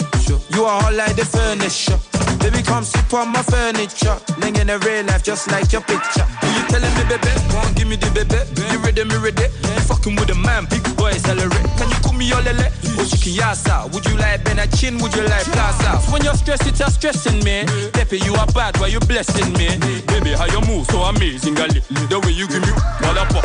You 0.55 0.63
are 0.63 0.79
hot 0.81 0.93
like 0.93 1.17
the 1.17 1.25
furniture. 1.25 1.99
Baby, 2.39 2.63
come 2.63 2.85
sit 2.85 3.13
on 3.13 3.33
my 3.33 3.43
furniture. 3.43 4.15
Ling 4.39 4.55
in 4.55 4.67
the 4.67 4.79
real 4.87 5.03
life, 5.03 5.23
just 5.23 5.51
like 5.51 5.73
your 5.73 5.81
picture. 5.81 6.23
Who 6.39 6.47
you 6.55 6.63
telling 6.71 6.93
me, 6.95 7.03
baby? 7.03 7.27
Give 7.75 7.87
me 7.91 7.97
the 7.97 8.07
baby. 8.15 8.39
You 8.71 8.79
ready, 8.79 9.03
me 9.03 9.19
ready? 9.19 9.51
You 9.75 9.81
fucking 9.83 10.15
with 10.15 10.31
a 10.31 10.35
man, 10.35 10.67
big 10.71 10.87
boy, 10.95 11.11
celebrate. 11.19 11.67
Can 11.75 11.89
you 11.91 11.99
call 11.99 12.13
me 12.13 12.31
your 12.31 12.39
lele? 12.47 12.71
Oh, 13.03 13.05
she 13.05 13.35
can. 13.35 13.91
Would 13.91 14.05
you 14.05 14.15
like 14.15 14.45
Ben 14.45 14.57
Chin? 14.71 14.97
Would 14.99 15.13
you 15.13 15.23
like 15.23 15.43
Plaza? 15.51 15.99
When 16.11 16.23
you're 16.23 16.35
stressed, 16.35 16.67
it's 16.67 16.79
a 16.79 16.89
stressing 16.89 17.43
me. 17.43 17.65
Pepe, 17.91 18.19
you 18.19 18.33
are 18.35 18.47
bad, 18.47 18.79
why 18.79 18.87
you 18.87 18.99
blessing 19.01 19.51
me? 19.59 19.75
Baby, 20.07 20.31
how 20.31 20.45
you 20.45 20.61
move 20.61 20.87
so 20.87 21.01
amazing, 21.03 21.55
gali. 21.55 21.83
The 22.07 22.19
way 22.21 22.31
you 22.31 22.47
give 22.47 22.61
me, 22.61 22.71
what 23.03 23.17
up, 23.17 23.35
up, 23.35 23.43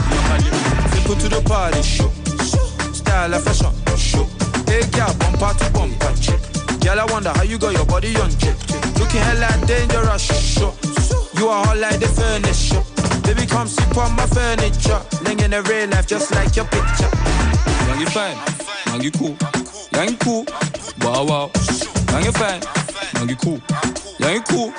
Simple 0.94 1.16
to 1.16 1.28
the 1.28 1.42
party, 1.42 1.82
show. 1.82 2.08
Style 2.92 3.34
of 3.34 3.42
fashion, 3.42 3.74
show. 3.98 4.26
Hey, 4.70 4.86
girl, 4.94 5.10
bumper 5.18 5.50
to 5.58 5.66
bumper, 5.74 6.14
chick. 6.22 6.38
Girl, 6.78 7.00
I 7.00 7.06
wonder 7.10 7.30
how 7.30 7.42
you 7.42 7.58
got 7.58 7.72
your 7.72 7.86
body 7.86 8.14
on 8.16 8.30
chick. 8.38 8.54
Looking 8.98 9.22
hella 9.26 9.50
dangerous, 9.66 10.22
show. 10.22 10.72
You 11.36 11.48
are 11.48 11.66
hot 11.66 11.78
like 11.78 11.98
the 11.98 12.06
furniture. 12.06 12.82
Baby, 13.26 13.46
come 13.46 13.66
sit 13.66 13.90
on 13.98 14.14
my 14.14 14.26
furniture. 14.26 15.02
Ling 15.24 15.40
in 15.40 15.50
the 15.50 15.62
real 15.62 15.88
life, 15.90 16.06
just 16.06 16.30
like 16.30 16.54
your 16.54 16.66
picture. 16.66 17.10
Young, 17.90 17.98
you 17.98 18.06
fine. 18.06 18.67
Young, 18.88 19.02
you 19.02 19.10
cool. 19.12 19.36
Young, 19.92 20.08
you 20.08 20.16
cool. 20.16 20.44
Wow, 21.00 21.24
wow. 21.24 21.50
Young, 22.10 22.24
you 22.24 22.32
fine. 22.32 22.62
Young, 23.14 23.28
you 23.28 23.36
cool. 23.36 23.60
Young, 24.18 24.34
you 24.34 24.42
cool. 24.42 24.72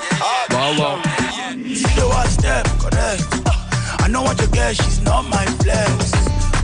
Wow, 0.49 0.73
wow. 0.77 1.01
You 1.53 2.09
watch 2.09 2.37
them, 2.37 2.65
correct. 2.79 3.23
I 4.01 4.07
know 4.09 4.23
what 4.23 4.41
you 4.41 4.47
get, 4.47 4.75
she's 4.75 5.01
not 5.01 5.29
my 5.29 5.45
flex. 5.61 6.13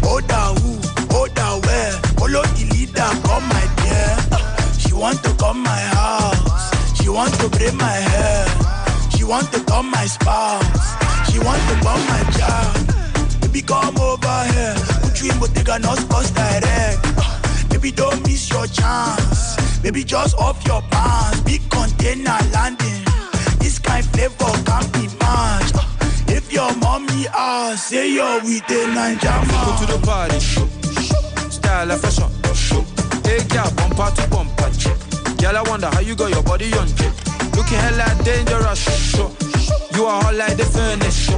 Oda 0.03 0.53
who, 0.59 0.79
hold 1.13 1.29
Oda 1.37 1.59
where, 1.65 1.91
follow 2.17 2.43
the 2.57 2.65
leader, 2.73 3.09
come 3.27 3.47
my 3.49 3.65
dear. 3.77 4.79
She 4.79 4.93
want 4.93 5.21
to 5.23 5.33
come 5.35 5.61
my 5.61 5.79
house, 5.93 6.97
she 6.97 7.09
want 7.09 7.33
to 7.35 7.49
braid 7.49 7.73
my 7.75 7.85
hair, 7.85 8.45
she 9.15 9.23
want 9.23 9.51
to 9.53 9.63
come 9.65 9.91
my 9.91 10.05
spouse, 10.05 10.65
she 11.31 11.39
want 11.39 11.61
to 11.69 11.75
come 11.85 12.01
my 12.07 12.23
child. 12.37 13.41
Baby 13.41 13.61
come 13.61 13.97
over 13.99 14.43
here, 14.53 14.75
put 15.01 15.21
you 15.21 15.31
in 15.31 15.39
Bottega, 15.39 15.79
not 15.79 15.97
sports 15.97 16.31
direct. 16.31 17.05
Baby, 17.85 17.97
don't 17.97 18.21
miss 18.25 18.49
your 18.49 18.65
chance. 18.65 19.77
Baby, 19.83 20.03
just 20.03 20.35
off 20.39 20.57
your 20.65 20.81
pants. 20.89 21.41
Big 21.41 21.61
container 21.69 22.35
landing. 22.51 23.05
This 23.59 23.77
kind 23.77 24.03
of 24.03 24.09
flavor 24.09 24.51
can't 24.65 24.91
be 24.91 25.05
matched. 25.19 25.75
If 26.27 26.51
your 26.51 26.75
mommy 26.77 27.27
ask, 27.27 27.89
say 27.89 28.09
you're 28.11 28.41
with 28.41 28.65
the 28.65 28.89
Ninja 28.89 29.37
man. 29.45 29.65
Go 29.65 29.85
to 29.85 29.85
the 29.93 29.99
party. 30.03 30.39
Style 31.51 31.91
and 31.91 32.01
fashion. 32.01 32.25
Hey, 33.23 33.45
girl, 33.53 33.69
bumper 33.77 34.09
to 34.15 34.27
bumper. 34.29 34.71
Girl, 35.39 35.55
I 35.55 35.61
wonder 35.69 35.85
how 35.85 35.99
you 35.99 36.15
got 36.15 36.31
your 36.31 36.41
body 36.41 36.73
on. 36.73 36.87
Looking 37.53 37.77
hella 37.77 38.09
dangerous. 38.23 39.13
You 39.93 40.05
are 40.05 40.23
hot 40.23 40.33
like 40.33 40.57
the 40.57 40.65
furnace. 40.65 41.29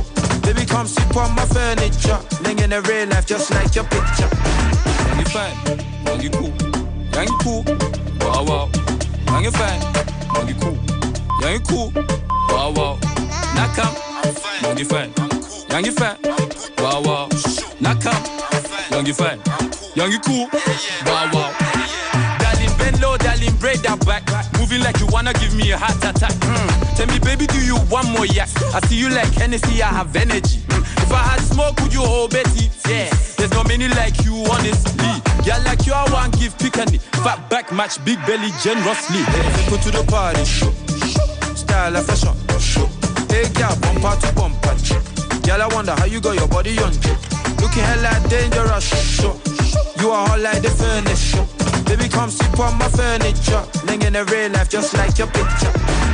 Baby, 0.44 0.66
come 0.66 0.88
sleep 0.88 1.14
on 1.18 1.36
my 1.36 1.44
furniture. 1.44 2.20
Laying 2.44 2.60
in 2.60 2.70
the 2.70 2.82
real 2.84 3.10
life 3.10 3.26
just 3.26 3.52
like 3.52 3.76
your 3.76 3.84
picture. 3.84 4.30
95. 5.12 5.97
Mag 6.08 6.22
cool, 6.30 6.52
koe, 7.12 7.28
cool, 7.44 7.64
wow 8.20 8.46
wow. 8.46 8.46
wauw 8.46 8.46
wauw. 8.46 8.70
Mag 9.26 9.42
je 9.42 9.52
fijn, 9.52 9.80
mag 10.28 10.48
je 10.48 11.62
koe, 11.62 11.90
ja. 12.76 12.98
Nakam, 13.56 13.94
mag 14.62 14.78
je 14.78 14.86
fijn, 14.86 15.14
ja 15.68 15.78
je 15.78 15.92
wow. 16.76 17.06
wauw. 17.06 17.28
Nakam, 17.78 18.22
ja 18.90 19.08
je 19.08 19.14
fijn, 19.14 19.40
cool, 20.20 20.50
wow 21.06 21.32
wow 21.32 21.97
bend 22.88 23.02
low, 23.02 23.18
darling, 23.18 23.56
braid 23.60 23.80
that 23.84 24.00
back. 24.06 24.24
Moving 24.60 24.82
like 24.82 25.00
you 25.00 25.08
wanna 25.08 25.34
give 25.34 25.54
me 25.56 25.72
a 25.72 25.78
heart 25.78 26.00
attack. 26.04 26.32
Mm. 26.48 26.96
Tell 26.96 27.08
me, 27.08 27.20
baby, 27.20 27.46
do 27.48 27.60
you 27.60 27.78
want 27.92 28.10
more 28.12 28.26
yak? 28.26 28.50
I 28.74 28.80
see 28.88 28.96
you 28.96 29.10
like 29.10 29.32
Hennessy, 29.34 29.82
I 29.84 29.88
have 29.88 30.16
energy. 30.16 30.60
Mm. 30.72 30.84
If 31.04 31.12
I 31.12 31.24
had 31.30 31.42
smoke, 31.42 31.80
would 31.82 31.94
you 31.94 32.02
hold 32.02 32.32
Betty? 32.32 32.72
Yeah, 32.88 33.10
there's 33.38 33.52
no 33.52 33.64
many 33.64 33.88
like 34.00 34.24
you, 34.24 34.36
honestly. 34.52 35.12
Yeah, 35.44 35.60
like 35.68 35.86
you, 35.86 35.94
I 35.94 36.08
want 36.12 36.40
give 36.40 36.58
pick 36.58 36.78
and 36.78 37.02
fat 37.24 37.50
back 37.50 37.72
match, 37.72 38.04
big 38.06 38.20
belly 38.26 38.52
generously. 38.64 39.24
Hey, 39.36 39.70
go 39.70 39.76
to 39.78 39.92
the 39.92 40.04
party, 40.08 40.46
show. 40.46 40.72
Style 41.56 41.96
of 41.96 42.06
fashion, 42.06 42.36
show. 42.60 42.88
Hey, 43.28 43.52
girl, 43.54 43.76
bumper 43.84 44.16
to 44.22 44.32
bumper. 44.34 44.76
Girl, 45.44 45.62
I 45.62 45.68
wonder 45.74 45.94
how 45.96 46.06
you 46.06 46.20
got 46.20 46.36
your 46.36 46.48
body 46.48 46.78
on, 46.80 46.92
chick. 46.92 47.20
Looking 47.60 47.84
hella 47.84 48.12
dangerous, 48.28 48.88
show. 49.16 49.36
You 50.00 50.12
are 50.12 50.28
hot 50.28 50.40
like 50.40 50.62
the 50.62 50.70
furniture. 50.70 51.77
Baby, 51.88 52.10
come 52.10 52.30
sit 52.30 52.60
on 52.60 52.78
my 52.78 52.90
furniture. 52.90 53.64
Ling 53.86 54.02
in 54.02 54.14
real 54.14 54.52
life, 54.52 54.70
just 54.70 54.94
like 54.94 55.18
your 55.18 55.28
picture. 55.28 56.07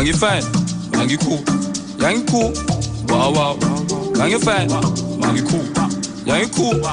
ngangifela 0.00 0.42
ngangikhulu 0.96 1.44
yangikhulu 2.00 2.56
wow 3.08 3.32
wow. 3.32 3.56
Ngangifela 4.16 4.80
ngangikhulu 5.20 5.68
yangikhulu 6.26 6.84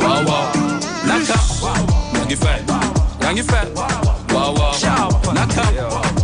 wow 0.00 0.24
wow. 0.24 0.48
Nakha. 1.06 1.38
Ngangifela 2.16 2.80
ngangifela 3.20 3.68
wow 4.34 4.54
wow. 4.54 5.32
Nakha. 5.34 6.23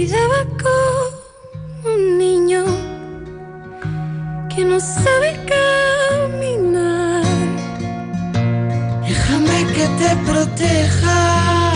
Cuidaba 0.00 0.46
como 0.62 1.94
un 1.94 2.16
niño 2.16 2.64
que 4.48 4.64
no 4.64 4.80
sabe 4.80 5.30
caminar. 5.52 7.22
Déjame 9.06 9.58
que 9.74 9.86
te 10.00 10.10
proteja 10.28 11.72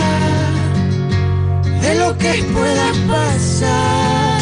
de 1.83 1.95
lo 2.01 2.17
que 2.17 2.33
pueda 2.55 2.87
pasar. 3.13 4.41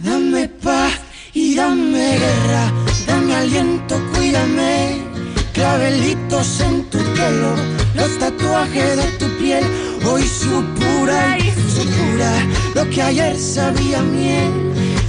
Dame 0.00 0.48
paz 0.62 0.92
y 1.32 1.54
dame 1.54 2.18
guerra, 2.18 2.64
dame 3.06 3.34
aliento, 3.34 3.94
cuídame. 4.14 5.06
Clavelitos 5.54 6.60
en 6.60 6.84
tu 6.90 6.98
pelo, 6.98 7.54
los 7.94 8.18
tatuajes 8.18 8.96
de 8.98 9.06
tu 9.18 9.26
piel. 9.38 9.64
Hoy 10.08 10.22
supura 10.22 11.36
y 11.38 11.50
supura 11.68 12.32
lo 12.74 12.88
que 12.90 13.02
ayer 13.02 13.36
sabía 13.36 14.00
miel. 14.02 14.52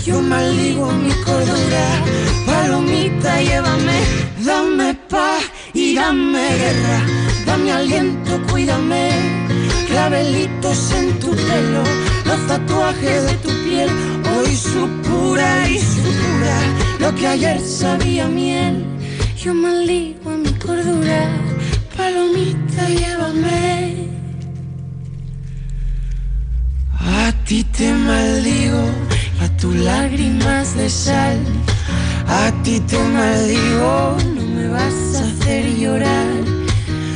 Yo 0.03 0.21
maldigo 0.21 0.91
mi 0.91 1.11
cordura, 1.23 1.85
palomita, 2.45 3.41
llévame, 3.41 3.99
dame 4.43 4.95
paz 5.09 5.43
y 5.73 5.95
dame 5.95 6.47
guerra, 6.57 6.99
dame 7.45 7.71
aliento, 7.71 8.41
cuídame. 8.49 9.11
Clavelitos 9.87 10.91
en 10.91 11.19
tu 11.19 11.31
pelo, 11.31 11.83
los 12.25 12.47
tatuajes 12.47 13.23
de 13.25 13.33
tu 13.43 13.49
piel. 13.65 13.89
Hoy 14.35 14.55
supura 14.55 15.69
y 15.69 15.77
supura 15.77 16.57
lo 16.99 17.13
que 17.15 17.27
ayer 17.27 17.59
sabía 17.59 18.27
miel. 18.27 18.83
Yo 19.37 19.53
maldigo 19.53 20.31
mi 20.31 20.51
cordura, 20.53 21.29
palomita, 21.95 22.89
llévame. 22.89 24.06
Ti 27.47 27.63
te 27.63 27.93
maldigo, 27.93 28.83
a 29.41 29.47
tus 29.57 29.73
lágrimas 29.75 30.75
de 30.75 30.89
sal. 30.89 31.39
A 32.27 32.51
ti 32.63 32.81
te 32.81 32.99
maldigo, 32.99 34.17
no 34.35 34.41
me 34.55 34.67
vas 34.67 35.15
a 35.15 35.23
hacer 35.23 35.63
llorar. 35.77 36.27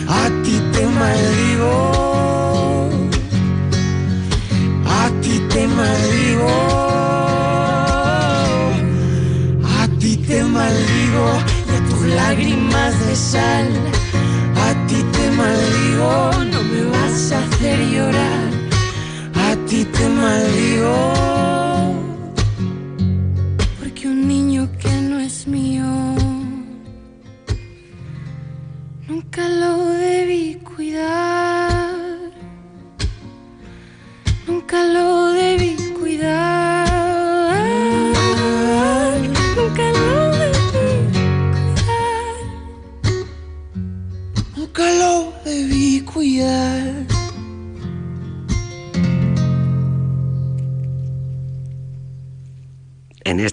A 0.08 0.30
ti 0.44 0.58
te 0.72 0.86
maldigo. 1.00 1.74
A 5.02 5.10
ti 5.22 5.36
te 5.50 5.68
maldigo. 5.68 6.52
A 9.82 9.88
ti 10.00 10.16
te 10.16 10.44
maldigo 10.46 11.28
y 11.68 11.76
a 11.76 11.90
tus 11.90 12.06
lágrimas 12.20 12.94
de 13.06 13.16
sal. 13.18 13.68
A 14.56 14.88
ti 14.88 15.04
te 15.12 15.30
maldigo, 15.32 16.32
no 16.52 16.64
me 16.72 16.84
vas 16.86 17.34
a 17.34 17.40
hacer 17.44 17.80
llorar. 17.90 18.31
Ti 19.72 19.86
te 19.86 20.06
maldigo. 20.10 20.98
Porque 23.80 24.06
un 24.06 24.28
niño 24.28 24.70
que 24.78 24.92
no 25.10 25.18
es 25.18 25.48
mío 25.48 25.86
nunca 29.08 29.48
lo 29.48 29.86
debí 29.92 30.56
cuidar. 30.56 31.41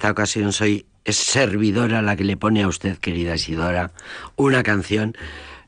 Esta 0.08 0.22
ocasión 0.22 0.52
soy 0.54 0.86
servidora 1.04 2.00
la 2.00 2.16
que 2.16 2.24
le 2.24 2.36
pone 2.38 2.62
a 2.62 2.68
usted, 2.68 2.96
querida 2.96 3.34
Isidora, 3.34 3.90
una 4.36 4.62
canción. 4.62 5.14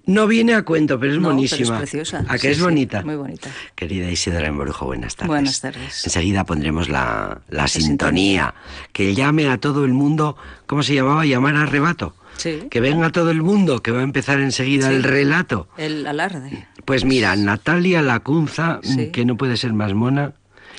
No 0.07 0.27
viene 0.27 0.55
a 0.55 0.63
cuento, 0.63 0.99
pero 0.99 1.13
es 1.13 1.19
No, 1.21 1.29
pero 1.29 1.43
es 1.43 1.71
preciosa. 1.71 2.25
¿A 2.27 2.33
que 2.35 2.39
Sí, 2.39 2.49
es 2.49 2.57
sí, 2.57 2.63
bonita? 2.63 3.03
muy 3.03 3.17
bonita. 3.17 3.51
Querida 3.75 4.11
Isidora 4.11 4.49
Embrujo, 4.49 4.87
buenas 4.87 5.15
tardes. 5.15 5.29
Buenas 5.29 5.61
tardes. 5.61 6.05
Enseguida 6.07 6.45
pondremos 6.45 6.89
la, 6.89 7.43
la 7.51 7.69
sintonía. 7.69 8.47
sintonía. 8.47 8.55
Que 8.95 9.15
llame 9.15 9.51
a 9.51 9.59
todo 9.59 9.85
el 9.85 9.93
mundo. 9.93 10.37
¿Cómo 10.67 10.83
se 10.83 10.95
llamaba? 10.95 11.27
Llamar 11.27 11.57
a 11.57 11.63
arrebato. 11.65 12.15
Sí. 12.39 12.63
Que 12.71 12.81
venga 12.81 13.11
todo 13.11 13.31
el 13.31 13.43
mundo, 13.43 13.83
que 13.83 13.91
va 13.91 14.01
a 14.01 14.05
empezar 14.05 14.41
enseguida 14.41 14.89
Sí. 14.89 14.95
el 14.95 15.03
relato. 15.03 15.69
El 15.77 16.07
alarde. 16.07 16.67
Pues 16.87 17.05
mira, 17.05 17.37
Natalia 17.37 18.01
Lacunza, 18.01 18.81
Sí. 18.83 19.11
que 19.13 19.27
no 19.27 19.37
puede 19.37 19.59
ser 19.59 19.75
más 19.75 19.93
mona. 19.93 20.33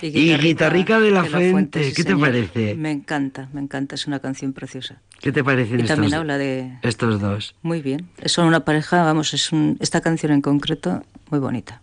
Y 0.08 0.10
Guitarrica 0.12 0.44
Guitarrica 0.44 1.00
de 1.00 1.12
la 1.12 1.24
Fuente, 1.24 1.84
sí, 1.84 1.94
¿qué 1.94 2.04
te 2.04 2.16
parece? 2.16 2.76
Me 2.76 2.92
encanta, 2.92 3.50
me 3.54 3.62
encanta, 3.62 3.96
es 3.96 4.08
una 4.08 4.20
canción 4.20 4.54
preciosa. 4.54 5.02
¿Qué 5.20 5.32
te 5.32 5.44
parecen 5.44 5.80
Y 5.80 5.84
estos, 5.84 5.96
también 5.96 6.14
habla 6.16 6.38
de... 6.38 6.78
estos 6.82 7.20
dos? 7.22 7.56
Muy 7.62 7.82
bien. 7.82 8.10
Son 8.26 8.48
una 8.48 8.66
pareja, 8.66 9.04
vamos, 9.04 9.34
es 9.34 9.52
un, 9.52 9.78
esta 9.80 10.02
canción 10.02 10.32
en 10.32 10.42
concreto 10.42 11.04
muy 11.30 11.40
bonita. 11.40 11.82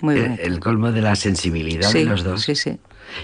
Muy 0.00 0.16
el, 0.16 0.22
bonito. 0.22 0.42
el 0.42 0.60
colmo 0.60 0.92
de 0.92 1.00
la 1.02 1.16
sensibilidad 1.16 1.90
Sí, 1.90 2.00
de 2.00 2.04
los 2.04 2.22
dos. 2.24 2.42
sí, 2.42 2.54
sí. 2.54 2.78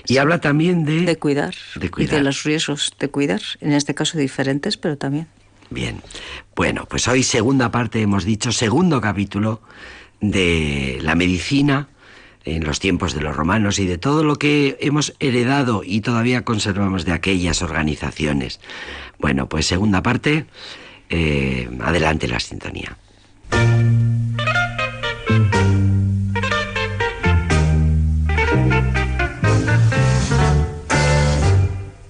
Y 0.06 0.16
habla 0.16 0.40
también 0.40 0.86
de... 0.86 1.02
De 1.02 1.16
cuidar. 1.18 1.54
De 1.76 1.86
Y 1.86 1.88
cuidar. 1.90 2.16
de 2.16 2.22
los 2.22 2.42
riesgos 2.44 2.94
de 2.98 3.08
cuidar. 3.08 3.42
En 3.60 3.72
este 3.72 3.94
caso 3.94 4.16
diferentes, 4.16 4.78
pero 4.78 4.96
también. 4.96 5.26
Bien. 5.68 6.00
Bueno, 6.56 6.86
pues 6.88 7.06
hoy 7.08 7.22
segunda 7.22 7.70
parte, 7.70 8.00
hemos 8.00 8.24
dicho, 8.24 8.50
segundo 8.52 9.00
capítulo 9.02 9.60
de 10.20 10.98
la 11.02 11.14
medicina 11.14 11.88
en 12.44 12.64
los 12.64 12.80
tiempos 12.80 13.14
de 13.14 13.20
los 13.20 13.36
romanos 13.36 13.78
y 13.78 13.86
de 13.86 13.98
todo 13.98 14.22
lo 14.22 14.36
que 14.36 14.76
hemos 14.80 15.14
heredado 15.18 15.82
y 15.84 16.00
todavía 16.00 16.44
conservamos 16.44 17.04
de 17.04 17.12
aquellas 17.12 17.62
organizaciones. 17.62 18.60
Bueno, 19.18 19.48
pues 19.48 19.66
segunda 19.66 20.02
parte, 20.02 20.46
eh, 21.08 21.68
adelante 21.80 22.28
la 22.28 22.40
sintonía. 22.40 22.96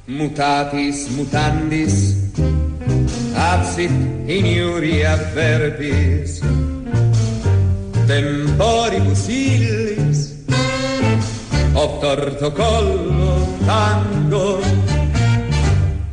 Mutatis 0.06 1.10
mutandis, 1.10 2.16
absit 3.36 3.90
in 4.26 4.46
iuria 4.46 5.16
verbis, 5.34 6.40
temporibus 8.06 9.28
illis, 11.74 11.82
obtorto 11.82 12.52
collo 12.52 13.58
tango, 13.66 14.60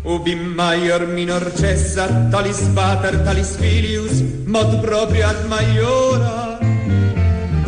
ubi 0.04 0.36
maior 0.36 1.08
minor 1.08 1.52
cessat, 1.56 2.32
talis 2.32 2.62
pater, 2.76 3.24
talis 3.24 3.56
filius, 3.58 4.22
mod 4.46 4.82
proprio 4.82 5.28
ad 5.28 5.46
maiora, 5.48 6.60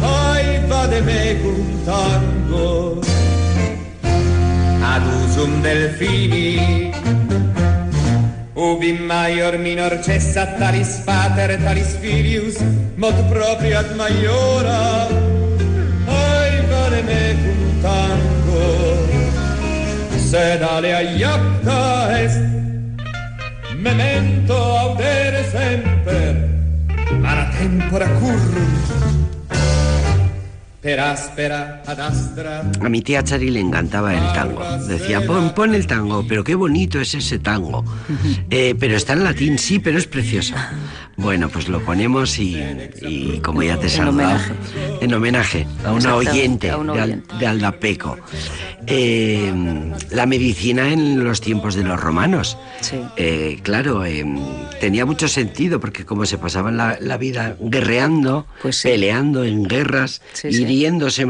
ai 0.01 0.60
vade 0.67 1.01
mecum 1.01 1.86
tango, 1.86 3.01
ad 4.82 5.03
usum 5.25 5.62
delfini. 5.62 6.91
Ubi 8.56 8.93
maior 8.93 9.58
minor 9.58 9.99
cessat 10.01 10.58
talis 10.58 11.01
pater 11.06 11.58
talis 11.60 11.97
filius 11.97 12.62
mod 12.95 13.13
proprio 13.29 13.79
ad 13.79 13.95
maiora 13.97 15.32
sedale 20.33 20.95
aiacca 20.95 22.17
est, 22.17 22.41
memento 23.77 24.55
audere 24.55 25.43
semper, 25.51 26.35
ara 27.23 27.45
tempora 27.55 28.07
currus. 28.17 28.87
Per 30.81 30.99
aspera 30.99 31.82
A 31.85 32.89
mi 32.89 33.01
tía 33.01 33.23
Chari 33.23 33.49
le 33.49 33.59
encantaba 33.59 34.13
el 34.13 34.33
tango. 34.33 34.63
Decía, 34.87 35.25
pon, 35.25 35.53
pon 35.53 35.75
el 35.75 35.85
tango, 35.87 36.25
pero 36.27 36.43
qué 36.43 36.55
bonito 36.55 36.99
es 36.99 37.13
ese 37.13 37.39
tango. 37.39 37.83
Eh, 38.49 38.75
pero 38.79 38.95
está 38.95 39.13
en 39.13 39.23
latín, 39.23 39.57
sí, 39.57 39.79
pero 39.79 39.97
es 39.97 40.05
precioso. 40.05 40.53
Bueno, 41.17 41.49
pues 41.49 41.69
lo 41.69 41.83
ponemos 41.83 42.37
y, 42.39 42.55
y 43.01 43.39
como 43.39 43.63
ya 43.63 43.77
te 43.77 43.87
he 43.87 43.89
En 43.89 43.95
saludado, 43.95 44.29
homenaje. 44.35 44.53
en 45.01 45.13
homenaje 45.13 45.67
a 45.83 45.91
una 45.91 46.15
oyente, 46.15 46.69
a 46.69 46.75
Al- 46.75 46.89
oyente. 46.89 47.35
de 47.39 47.47
Aldapeco. 47.47 48.17
Eh, 48.85 49.51
la 50.11 50.25
medicina 50.25 50.91
en 50.91 51.23
los 51.23 51.41
tiempos 51.41 51.75
de 51.75 51.83
los 51.83 51.99
romanos. 51.99 52.57
Sí. 52.81 52.97
Eh, 53.17 53.59
claro, 53.63 54.05
eh, 54.05 54.23
tenía 54.79 55.05
mucho 55.05 55.27
sentido 55.27 55.79
porque 55.79 56.05
como 56.05 56.25
se 56.25 56.37
pasaban 56.37 56.77
la, 56.77 56.97
la 56.99 57.17
vida 57.17 57.55
guerreando, 57.59 58.45
Pues 58.61 58.77
sí. 58.77 58.89
peleando 58.89 59.43
en 59.45 59.63
guerras, 59.63 60.21
Sí, 60.33 60.49
hiriéndose, 60.49 61.25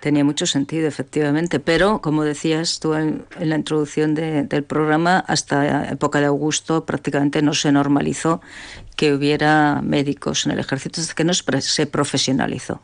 Tenía 0.00 0.24
mucho 0.24 0.46
sentido, 0.46 0.88
efectivamente, 0.88 1.60
pero 1.60 2.00
como 2.00 2.24
decías 2.24 2.80
tú 2.80 2.94
en, 2.94 3.24
la 3.40 3.56
introducción 3.56 4.14
de- 4.14 4.44
del 4.44 4.64
programa, 4.64 5.18
hasta 5.26 5.90
época 5.90 6.20
de 6.20 6.26
Augusto 6.26 6.84
prácticamente 6.84 7.42
no 7.42 7.54
se 7.54 7.72
normalizó 7.72 8.40
que 8.96 9.12
hubiera 9.12 9.80
médicos 9.82 10.46
en 10.46 10.52
el 10.52 10.58
ejército, 10.58 11.00
hasta 11.00 11.14
que 11.14 11.24
no 11.24 11.32
se 11.34 11.86
profesionalizó. 11.86 12.80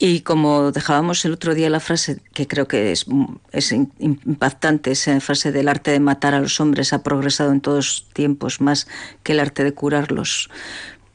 Y 0.00 0.20
como 0.20 0.70
dejábamos 0.70 1.24
el 1.24 1.32
otro 1.32 1.54
día 1.54 1.68
la 1.70 1.80
frase, 1.80 2.20
que 2.32 2.46
creo 2.46 2.68
que 2.68 2.92
es, 2.92 3.06
es 3.50 3.72
impactante, 3.72 4.92
esa 4.92 5.18
frase 5.20 5.50
del 5.50 5.66
arte 5.66 5.90
de 5.90 5.98
matar 5.98 6.34
a 6.34 6.40
los 6.40 6.60
hombres 6.60 6.92
ha 6.92 7.02
progresado 7.02 7.50
en 7.50 7.60
todos 7.60 8.06
tiempos 8.12 8.60
más 8.60 8.86
que 9.24 9.32
el 9.32 9.40
arte 9.40 9.64
de 9.64 9.74
curarlos, 9.74 10.50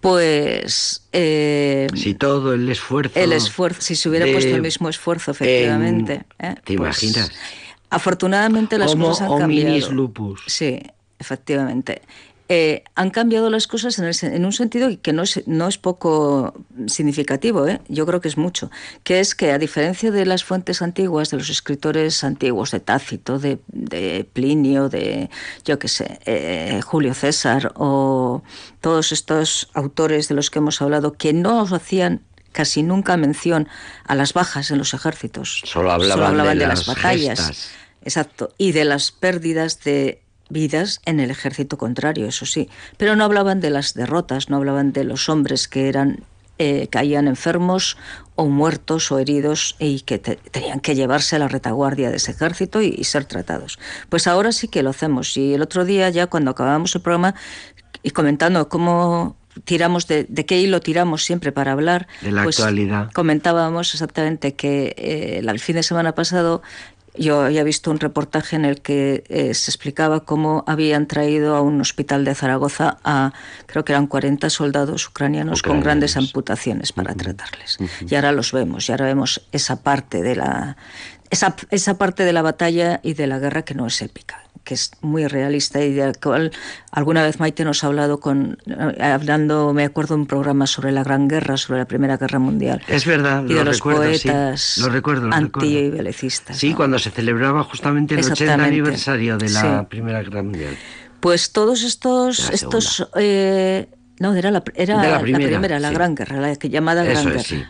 pues... 0.03 1.07
eh, 1.13 1.87
Si 1.95 2.13
todo 2.13 2.53
el 2.53 2.69
esfuerzo. 2.69 3.17
el 3.17 3.31
esfuerzo, 3.33 3.81
si 3.81 3.95
se 3.95 4.09
hubiera 4.09 4.25
de- 4.25 4.33
puesto 4.33 4.53
el 4.53 4.61
mismo 4.61 4.89
esfuerzo, 4.89 5.31
efectivamente. 5.31 6.25
en- 6.39 6.51
¿eh? 6.51 6.55
¿Te 6.63 6.75
Pues, 6.77 7.01
imaginas? 7.01 7.31
Afortunadamente 7.89 8.77
las 8.77 8.91
Homo 8.91 9.07
cosas 9.07 9.31
han 9.31 9.37
cambiado. 9.39 9.91
lupus. 9.91 10.41
Sí, 10.47 10.79
efectivamente. 11.19 12.01
Eh, 12.49 12.83
han 12.95 13.09
cambiado 13.09 13.49
las 13.49 13.67
cosas 13.67 13.97
en, 13.99 14.05
el 14.05 14.15
en 14.21 14.45
un 14.45 14.51
sentido 14.51 14.89
que 15.01 15.13
no 15.13 15.23
es, 15.23 15.41
no 15.47 15.67
es 15.67 15.77
poco 15.77 16.53
significativo, 16.87 17.65
¿eh? 17.67 17.79
yo 17.87 18.05
creo 18.05 18.19
que 18.19 18.27
es 18.27 18.37
mucho, 18.37 18.69
que 19.03 19.21
es 19.21 19.33
que 19.33 19.53
a 19.53 19.57
diferencia 19.57 20.11
de 20.11 20.25
las 20.25 20.43
fuentes 20.43 20.81
antiguas, 20.81 21.29
de 21.29 21.37
los 21.37 21.49
escritores 21.49 22.21
antiguos, 22.25 22.71
de 22.71 22.81
Tácito, 22.81 23.39
de, 23.39 23.59
de 23.67 24.27
Plinio, 24.33 24.89
de, 24.89 25.29
yo 25.63 25.79
qué 25.79 25.87
sé, 25.87 26.19
eh, 26.25 26.81
Julio 26.83 27.13
César 27.13 27.71
o 27.75 28.43
todos 28.81 29.13
estos 29.13 29.69
autores 29.73 30.27
de 30.27 30.35
los 30.35 30.51
que 30.51 30.59
hemos 30.59 30.81
hablado, 30.81 31.13
que 31.13 31.31
no 31.31 31.61
hacían 31.61 32.23
casi 32.51 32.83
nunca 32.83 33.15
mención 33.15 33.69
a 34.05 34.15
las 34.15 34.33
bajas 34.33 34.69
en 34.69 34.79
los 34.79 34.93
ejércitos. 34.93 35.61
Solo 35.63 35.91
hablaban 35.91 36.57
de 36.57 36.67
las 36.67 36.85
batallas. 36.85 37.39
gestas. 37.39 37.69
Exacto. 38.03 38.53
Y 38.57 38.73
de 38.73 38.83
las 38.83 39.11
pérdidas 39.11 39.81
de 39.83 40.21
vidas 40.49 41.01
en 41.05 41.19
el 41.19 41.31
ejército 41.31 41.77
contrario, 41.77 42.27
eso 42.27 42.45
sí. 42.45 42.69
Pero 42.97 43.15
no 43.15 43.23
hablaban 43.23 43.59
de 43.61 43.69
las 43.69 43.93
derrotas, 43.93 44.49
no 44.49 44.57
hablaban 44.57 44.93
de 44.93 45.03
los 45.03 45.29
hombres 45.29 45.67
que 45.67 45.89
eran 45.89 46.23
eh, 46.59 46.87
caían 46.91 47.27
enfermos 47.27 47.97
o 48.35 48.45
muertos 48.45 49.11
o 49.11 49.17
heridos 49.17 49.75
y 49.79 50.01
que 50.01 50.19
te- 50.19 50.35
tenían 50.35 50.79
que 50.81 50.93
llevarse 50.93 51.35
a 51.35 51.39
la 51.39 51.47
retaguardia 51.47 52.11
de 52.11 52.17
ese 52.17 52.31
ejército 52.31 52.81
y, 52.83 52.93
y 52.95 53.05
ser 53.05 53.25
tratados. 53.25 53.79
Pues 54.09 54.27
ahora 54.27 54.51
sí 54.51 54.67
que 54.67 54.83
lo 54.83 54.91
hacemos. 54.91 55.35
Y 55.35 55.55
el 55.55 55.63
otro 55.63 55.83
día, 55.83 56.09
ya 56.11 56.27
cuando 56.27 56.51
acabamos 56.51 56.93
el 56.93 57.01
programa, 57.01 57.33
y 58.03 58.11
comentando 58.11 58.69
cómo 58.69 59.35
tiramos 59.65 60.07
de, 60.07 60.25
de 60.29 60.45
qué 60.45 60.59
hilo 60.61 60.79
tiramos 60.81 61.23
siempre 61.23 61.51
para 61.51 61.71
hablar 61.71 62.07
De 62.21 62.31
la 62.31 62.43
pues, 62.43 62.59
actualidad. 62.59 63.11
comentábamos 63.13 63.93
exactamente 63.93 64.53
que 64.55 64.93
eh, 64.97 65.41
el 65.47 65.59
fin 65.59 65.75
de 65.75 65.83
semana 65.83 66.13
pasado 66.15 66.61
yo 67.15 67.41
había 67.41 67.63
visto 67.63 67.91
un 67.91 67.99
reportaje 67.99 68.55
en 68.55 68.65
el 68.65 68.81
que 68.81 69.23
eh, 69.27 69.53
se 69.53 69.71
explicaba 69.71 70.21
cómo 70.21 70.63
habían 70.67 71.07
traído 71.07 71.55
a 71.55 71.61
un 71.61 71.79
hospital 71.79 72.25
de 72.25 72.35
Zaragoza 72.35 72.97
a, 73.03 73.33
creo 73.65 73.85
que 73.85 73.93
eran 73.93 74.07
40 74.07 74.49
soldados 74.49 75.07
ucranianos, 75.07 75.61
con 75.61 75.79
grandes 75.79 76.17
amputaciones 76.17 76.91
para 76.91 77.13
tratarles. 77.13 77.77
Y 78.07 78.15
ahora 78.15 78.31
los 78.31 78.51
vemos, 78.51 78.89
y 78.89 78.91
ahora 78.91 79.05
vemos 79.05 79.47
esa 79.51 79.83
parte 79.83 80.21
de 80.21 80.35
la 80.35 80.77
esa, 81.33 81.55
esa 81.71 81.97
parte 81.97 82.23
de 82.23 82.33
la 82.33 82.41
batalla 82.41 82.99
y 83.03 83.13
de 83.13 83.27
la 83.27 83.39
guerra 83.39 83.63
que 83.63 83.73
no 83.75 83.85
es 83.87 84.01
épica 84.01 84.39
que 84.63 84.75
es 84.75 84.91
muy 85.01 85.27
realista 85.27 85.83
y 85.83 85.91
de 85.91 86.05
la 86.07 86.13
cual 86.13 86.51
alguna 86.89 87.21
vez 87.21 87.37
Maite 87.37 87.65
nos 87.65 87.83
ha 87.83 87.87
hablado 87.87 88.21
con 88.21 88.57
eh, 88.65 89.03
hablando 89.03 89.73
me 89.73 89.83
acuerdo 89.83 90.15
un 90.15 90.25
programa 90.25 90.67
sobre 90.67 90.93
la 90.93 91.03
Gran 91.03 91.27
Guerra 91.27 91.57
sobre 91.57 91.79
la 91.79 91.85
Primera 91.85 92.15
Guerra 92.15 92.39
Mundial 92.39 92.81
Es 92.87 93.05
verdad, 93.05 93.43
y 93.45 93.49
lo 93.51 93.59
de 93.59 93.65
los 93.65 93.75
recuerdo, 93.79 94.03
sí. 94.13 94.29
poetas 94.29 94.77
Lo 94.77 94.87
recuerdo, 94.87 95.27
lo 95.27 95.35
recuerdo. 95.37 95.67
antibelicistas 95.69 96.55
Sí, 96.57 96.69
¿no? 96.69 96.77
cuando 96.77 96.97
se 96.97 97.11
celebraba 97.11 97.63
justamente 97.65 98.13
el 98.13 98.21
80 98.21 98.33
Exactamente. 98.43 98.67
aniversario 98.69 99.37
de 99.37 99.49
la 99.49 99.61
Sí. 99.81 99.85
Primera 99.89 100.23
Guerra 100.23 100.43
Mundial. 100.43 100.77
Pues 101.19 101.51
todos 101.51 101.83
estos, 101.83 102.49
estos 102.49 103.05
eh, 103.17 103.89
no, 104.19 104.33
era 104.33 104.49
la, 104.51 104.63
era 104.75 104.97
De 105.01 105.07
la 105.07 105.13
la 105.17 105.19
primera, 105.21 105.49
primera, 105.49 105.79
la 105.79 105.89
sí. 105.89 105.93
Gran 105.95 106.15
Guerra, 106.15 106.37
la 106.39 106.53
llamada 106.53 107.03
Gran 107.03 107.17
Eso 107.17 107.27
Guerra. 107.29 107.41
es, 107.41 107.47
sí. 107.47 107.63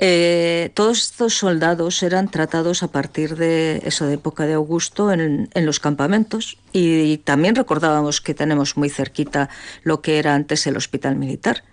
Eh, 0.00 0.70
todos 0.74 0.98
estos 0.98 1.34
soldados 1.34 2.04
eran 2.04 2.28
tratados 2.28 2.84
a 2.84 2.88
partir 2.88 3.34
de 3.34 3.82
eso 3.84 4.06
de 4.06 4.14
época 4.14 4.46
de 4.46 4.54
Augusto 4.54 5.12
en, 5.12 5.50
los 5.54 5.80
campamentos. 5.80 6.56
Y 6.72 7.18
también 7.18 7.56
recordábamos 7.56 8.20
que 8.20 8.32
tenemos 8.32 8.76
muy 8.76 8.90
cerquita 8.90 9.48
lo 9.82 10.00
que 10.00 10.18
era 10.18 10.34
antes 10.34 10.66
el 10.68 10.76
hospital 10.76 11.16
militar, 11.16 11.64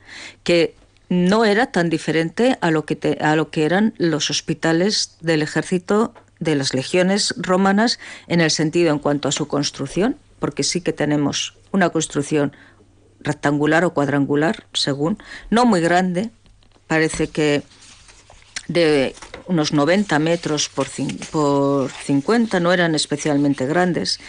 que 0.43 0.75
no 1.07 1.45
era 1.45 1.67
tan 1.67 1.91
diferente 1.91 2.57
a 2.61 2.71
lo 2.71 2.85
que, 2.85 2.95
te- 2.95 3.23
a 3.23 3.35
lo 3.35 3.51
que 3.51 3.63
eran 3.63 3.93
los 3.97 4.31
hospitales 4.31 5.17
del 5.21 5.43
ejército 5.43 6.15
de 6.39 6.55
las 6.55 6.73
legiones 6.73 7.35
romanas 7.37 7.99
en 8.27 8.41
el 8.41 8.49
sentido 8.49 8.91
en 8.91 8.99
cuanto 8.99 9.29
a 9.29 9.31
su 9.31 9.47
construcción, 9.47 10.17
porque 10.39 10.63
sí 10.63 10.81
que 10.81 10.93
tenemos 10.93 11.53
una 11.71 11.89
construcción 11.89 12.53
rectangular 13.19 13.85
o 13.85 13.93
cuadrangular, 13.93 14.65
según, 14.73 15.19
no 15.51 15.65
muy 15.65 15.79
grande, 15.79 16.31
parece 16.87 17.27
que 17.27 17.63
de 18.67 19.15
unos 19.47 19.73
90 19.73 20.17
metros 20.19 20.69
por, 20.69 20.87
por 21.31 21.91
50, 21.91 22.59
no 22.59 22.73
eran 22.73 22.95
especialmente 22.95 23.65
grandes, 23.65 24.19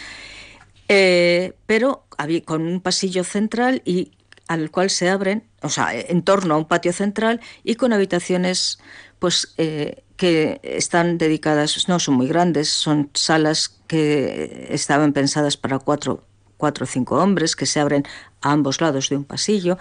eh, 0.87 1.53
pero 1.65 2.05
había, 2.17 2.43
con 2.43 2.61
un 2.61 2.81
pasillo 2.81 3.23
central 3.23 3.81
y 3.85 4.11
al 4.47 4.71
cual 4.71 4.89
se 4.89 5.09
abren, 5.09 5.43
o 5.61 5.69
sea, 5.69 5.93
en 5.93 6.21
torno 6.21 6.53
a 6.53 6.57
un 6.57 6.65
patio 6.65 6.93
central 6.93 7.41
y 7.63 7.75
con 7.75 7.91
habitaciones 7.93 8.79
pues 9.19 9.53
eh, 9.57 10.03
que 10.15 10.59
están 10.63 11.17
dedicadas, 11.17 11.87
no 11.87 11.99
son 11.99 12.15
muy 12.15 12.27
grandes, 12.27 12.69
son 12.69 13.09
salas 13.13 13.77
que 13.87 14.67
estaban 14.69 15.13
pensadas 15.13 15.57
para 15.57 15.79
cuatro, 15.79 16.23
cuatro 16.57 16.85
o 16.85 16.87
cinco 16.87 17.21
hombres 17.21 17.55
que 17.55 17.65
se 17.65 17.79
abren 17.79 18.03
a 18.41 18.51
ambos 18.51 18.81
lados 18.81 19.09
de 19.09 19.17
un 19.17 19.25
pasillo. 19.25 19.77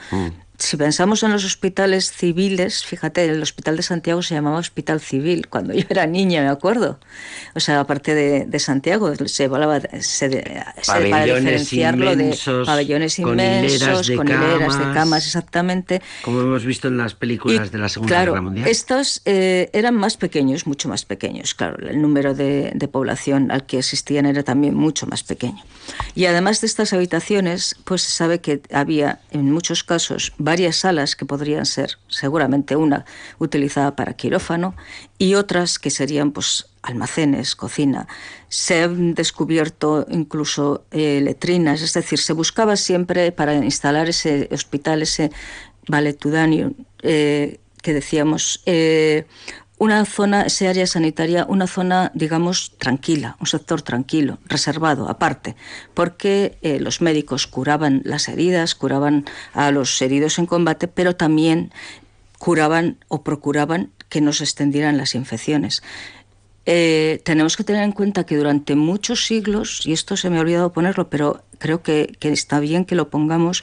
Si 0.59 0.77
pensamos 0.77 1.23
en 1.23 1.33
los 1.33 1.45
hospitales 1.45 2.11
civiles, 2.13 2.85
fíjate, 2.85 3.25
el 3.27 3.43
Hospital 3.43 3.77
de 3.77 3.83
Santiago 3.83 4.23
se 4.23 4.35
llamaba 4.35 4.59
Hospital 4.59 5.01
Civil 5.01 5.49
cuando 5.49 5.75
yo 5.75 5.85
era 5.89 6.07
niña, 6.07 6.43
me 6.43 6.49
acuerdo. 6.49 6.99
O 7.55 7.61
sea, 7.61 7.81
aparte 7.81 8.15
de, 8.15 8.47
de 8.47 8.59
Santiago, 8.59 9.13
se 9.27 9.45
hablaba 9.45 9.81
de- 9.81 10.03
se 10.03 10.29
de- 10.29 10.63
se- 10.83 10.93
para 11.11 11.25
diferenciarlo 11.25 12.13
inmensos, 12.13 12.61
de 12.61 12.65
pabellones 12.65 13.19
inmensos, 13.19 14.07
de 14.07 14.17
con 14.17 14.27
hileras 14.29 14.79
de 14.79 14.85
camas. 14.85 14.95
camas, 14.95 15.27
exactamente. 15.27 16.01
Como 16.23 16.41
hemos 16.41 16.65
visto 16.65 16.89
en 16.89 16.97
las 16.97 17.15
películas 17.15 17.69
Y, 17.69 17.71
de 17.71 17.79
la 17.79 17.89
Segunda 17.89 18.15
claro, 18.15 18.33
Guerra 18.33 18.43
Mundial. 18.43 18.69
Estos 18.69 19.23
eh, 19.25 19.69
eran 19.73 19.95
más 19.95 20.17
pequeños, 20.17 20.67
mucho 20.67 20.89
más 20.89 21.05
pequeños. 21.05 21.55
Claro, 21.55 21.77
el 21.89 22.01
número 22.01 22.35
de, 22.35 22.73
de 22.75 22.89
población 22.89 23.51
al 23.51 23.67
que 23.67 23.79
asistían 23.81 24.27
era 24.27 24.43
también 24.43 24.75
mucho 24.75 25.07
más 25.07 25.23
pequeño. 25.23 25.63
Y 26.15 26.25
además 26.27 26.61
de 26.61 26.67
estas 26.67 26.93
habitaciones, 26.93 27.77
pues 27.85 28.03
se 28.03 28.11
sabe 28.13 28.41
que 28.41 28.61
había 28.73 29.21
en 29.31 29.51
muchos 29.53 29.85
casos 29.85 30.33
varias 30.47 30.77
salas 30.77 31.17
que 31.17 31.27
podrían 31.27 31.67
ser, 31.67 31.99
seguramente 32.07 32.77
una 32.77 33.05
utilizada 33.39 33.97
para 33.97 34.15
quirófano 34.15 34.77
y 35.19 35.35
otras 35.35 35.81
que 35.81 35.91
serían 35.91 36.31
pues 36.31 36.69
almacenes, 36.83 37.57
cocina. 37.57 38.07
Se 38.49 38.85
han 38.85 39.15
descubierto 39.15 40.07
incluso 40.09 40.85
eh, 40.93 41.21
letrinas, 41.21 41.83
es 41.83 41.93
decir, 41.95 42.21
se 42.21 42.33
buscaba 42.33 42.77
siempre 42.77 43.33
para 43.33 43.57
instalar 43.57 44.09
ese 44.09 44.49
hospital, 44.53 45.03
ese 45.03 45.33
valetudáneo 45.89 46.75
eh, 47.03 47.59
que 47.83 47.93
decíamos, 47.93 48.63
eh, 48.67 49.27
una 49.79 50.05
zona, 50.07 50.43
ese 50.43 50.69
área 50.69 50.87
sanitaria, 50.87 51.45
una 51.49 51.67
zona, 51.67 52.11
digamos, 52.15 52.73
tranquila, 52.79 53.37
un 53.41 53.47
sector 53.47 53.83
tranquilo, 53.83 54.39
reservado, 54.47 55.09
aparte, 55.09 55.55
porque 55.93 56.57
eh, 56.63 56.81
los 56.81 57.03
médicos 57.03 57.47
curaban 57.47 58.01
las 58.05 58.29
heridas, 58.29 58.75
curaban 58.75 59.27
a 59.53 59.71
los 59.71 60.01
heridos 60.01 60.39
en 60.39 60.47
combate, 60.47 60.89
pero 60.89 61.15
también 61.15 61.73
curaban 62.39 62.99
o 63.09 63.23
procuraban 63.23 63.91
que 64.09 64.21
no 64.21 64.33
se 64.33 64.45
extendieran 64.45 64.97
las 64.97 65.15
infecciones. 65.15 65.83
Eh, 66.65 67.21
tenemos 67.25 67.57
que 67.57 67.65
tener 67.65 67.83
en 67.83 67.93
cuenta 67.93 68.25
que 68.25 68.37
durante 68.37 68.75
muchos 68.77 69.27
siglos, 69.27 69.87
y 69.87 69.93
esto 69.93 70.17
se 70.17 70.31
me 70.31 70.39
ha 70.39 70.41
olvidado 70.41 70.73
ponerlo, 70.73 71.11
pero 71.11 71.45
creo 71.59 71.83
que, 71.83 72.17
que 72.19 72.33
está 72.33 72.61
bien 72.61 72.85
que 72.85 72.97
lo 72.97 73.11
pongamos, 73.11 73.63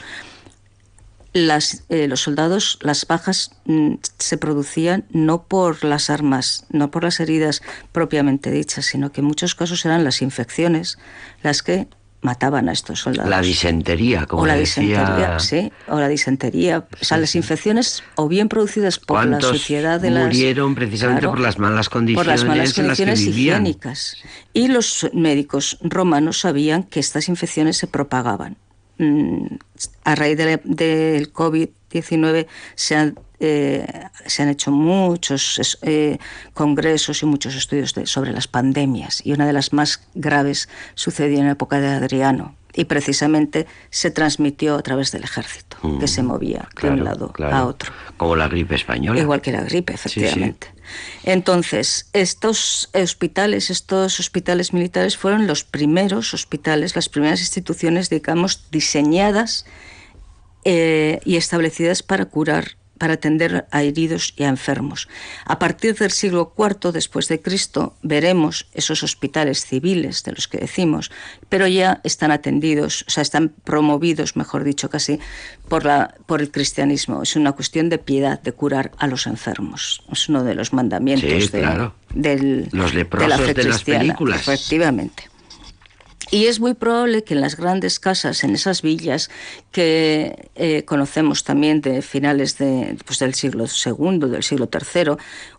las, 1.33 1.83
eh, 1.89 2.07
los 2.07 2.21
soldados, 2.21 2.77
las 2.81 3.07
bajas 3.07 3.51
mm, 3.65 3.95
se 4.19 4.37
producían 4.37 5.05
no 5.11 5.43
por 5.43 5.83
las 5.83 6.09
armas, 6.09 6.65
no 6.69 6.91
por 6.91 7.03
las 7.03 7.19
heridas 7.19 7.61
propiamente 7.91 8.51
dichas, 8.51 8.85
sino 8.85 9.11
que 9.11 9.21
en 9.21 9.27
muchos 9.27 9.55
casos 9.55 9.83
eran 9.85 10.03
las 10.03 10.21
infecciones 10.21 10.97
las 11.41 11.63
que 11.63 11.87
mataban 12.23 12.69
a 12.69 12.71
estos 12.71 13.01
soldados. 13.01 13.29
La 13.29 13.41
disentería, 13.41 14.25
como 14.25 14.43
o 14.43 14.45
la 14.45 14.55
decía... 14.55 15.01
disentería, 15.01 15.39
sí, 15.39 15.71
o 15.87 15.99
la 15.99 16.07
disentería. 16.07 16.87
o 17.01 17.03
sea, 17.03 17.17
las 17.17 17.35
infecciones 17.35 18.03
o 18.15 18.27
bien 18.27 18.47
producidas 18.47 18.97
por 18.97 19.17
la 19.17 19.31
¿Cuántos 19.31 19.57
suciedad 19.57 19.99
de 19.99 20.09
las... 20.09 20.25
murieron 20.25 20.73
precisamente 20.73 21.21
Claro, 21.21 21.33
por 21.33 21.41
las 21.41 21.59
malas 21.59 21.89
por 21.89 22.25
las 22.25 22.43
condiciones 22.43 22.45
malas 22.45 22.77
en 22.77 22.87
las 22.87 22.97
que 22.97 23.03
condiciones 23.03 23.21
higiénicas. 23.21 24.17
Y 24.53 24.69
los 24.69 25.09
médicos 25.13 25.77
romanos 25.81 26.39
sabían 26.39 26.83
que 26.83 27.01
estas 27.01 27.27
infecciones 27.27 27.77
se 27.77 27.87
propagaban. 27.87 28.55
Mm, 28.97 29.45
A 30.03 30.15
raíz 30.15 30.37
del 30.37 31.33
COVID-19 31.33 32.47
se 32.75 32.95
han, 32.95 33.19
eh, 33.39 33.85
se 34.25 34.43
han 34.43 34.49
hecho 34.49 34.71
muchos 34.71 35.77
eh, 35.81 36.17
congresos 36.53 37.23
y 37.23 37.25
muchos 37.25 37.55
estudios 37.55 37.93
de- 37.95 38.05
sobre 38.05 38.31
las 38.31 38.47
pandemias. 38.47 39.21
Y 39.25 39.33
una 39.33 39.47
de 39.47 39.53
las 39.53 39.73
más 39.73 40.07
graves 40.13 40.69
sucedió 40.95 41.39
en 41.39 41.45
la 41.45 41.53
época 41.53 41.79
de 41.81 41.87
Adriano. 41.87 42.55
Y 42.75 42.85
precisamente 42.85 43.67
se 43.91 44.09
transmitió 44.09 44.75
a 44.75 44.81
través 44.81 45.11
del 45.11 45.23
ejército, 45.23 45.77
que 45.99 46.07
se 46.07 46.23
movía 46.23 46.67
de 46.81 46.89
Mm, 46.89 46.93
un 46.93 47.03
lado 47.03 47.31
claro. 47.31 47.55
a 47.55 47.65
otro. 47.65 47.91
Como 48.17 48.35
la 48.35 48.47
gripe 48.47 48.73
española. 48.75 49.19
Igual 49.19 49.41
que 49.41 49.51
la 49.51 49.61
gripe, 49.61 49.95
Sí, 49.97 50.09
sí. 50.09 50.19
efectivamente. 50.21 50.67
Entonces, 51.23 52.09
estos 52.13 52.89
hospitales, 52.93 53.69
estos 53.69 54.19
hospitales 54.19 54.73
militares 54.73 55.17
fueron 55.17 55.45
los 55.47 55.63
primeros 55.63 56.33
hospitales, 56.33 56.95
las 56.95 57.09
primeras 57.09 57.39
instituciones, 57.41 58.09
digamos, 58.09 58.69
diseñadas 58.71 59.65
eh, 60.65 61.19
y 61.25 61.35
establecidas 61.37 62.03
para 62.03 62.25
curar, 62.25 62.77
para 63.03 63.15
atender 63.15 63.65
a 63.69 63.83
heridos 63.83 64.33
y 64.37 64.43
a 64.45 64.47
enfermos. 64.47 65.09
A 65.43 65.59
partir 65.59 65.93
del 65.93 66.11
siglo 66.11 66.53
IV 66.57 66.93
después 66.93 67.27
de 67.27 67.41
Cristo 67.41 67.97
veremos 68.01 68.67
esos 68.73 69.03
hospitales 69.03 69.65
civiles 69.65 70.23
de 70.23 70.31
los 70.31 70.47
que 70.47 70.59
decimos, 70.59 71.11
pero 71.49 71.67
ya 71.67 71.99
están 72.05 72.31
atendidos, 72.31 73.03
o 73.05 73.11
sea, 73.11 73.21
están 73.21 73.49
promovidos, 73.65 74.37
mejor 74.37 74.63
dicho, 74.63 74.89
casi 74.89 75.19
por 75.67 75.83
la 75.83 76.15
por 76.27 76.41
el 76.41 76.49
cristianismo. 76.49 77.23
Es 77.23 77.35
una 77.35 77.51
cuestión 77.51 77.89
de 77.89 77.97
piedad, 77.97 78.41
de 78.41 78.53
curar 78.53 78.91
a 78.97 79.07
los 79.07 79.27
enfermos. 79.27 80.01
Es 80.09 80.29
uno 80.29 80.45
de 80.45 80.55
los 80.55 80.71
mandamientos 80.71 81.29
Sí, 81.29 81.49
de, 81.51 81.59
claro. 81.59 81.95
del, 82.13 82.69
Los 82.71 82.91
de 82.93 82.99
la 82.99 82.99
leprosos 82.99 83.41
fe 83.41 83.53
de 83.53 83.63
las 83.65 83.83
películas. 83.83 84.47
Efectivamente. 84.47 85.32
Y 86.33 86.47
es 86.47 86.59
muy 86.59 86.73
probable 86.73 87.23
que 87.23 87.35
en 87.35 87.41
las 87.41 87.55
grandes 87.55 87.99
casas, 87.99 88.43
en 88.43 88.55
esas 88.55 88.81
villas 88.81 89.29
que 89.71 90.49
eh, 90.55 90.83
conocemos 90.83 91.43
también 91.43 91.79
de 91.79 92.01
finales 92.01 92.57
de, 92.57 92.97
pues, 93.05 93.19
del 93.19 93.35
siglo 93.35 93.65
II, 93.65 94.17
del 94.17 94.41
siglo 94.41 94.67
III, 94.67 95.11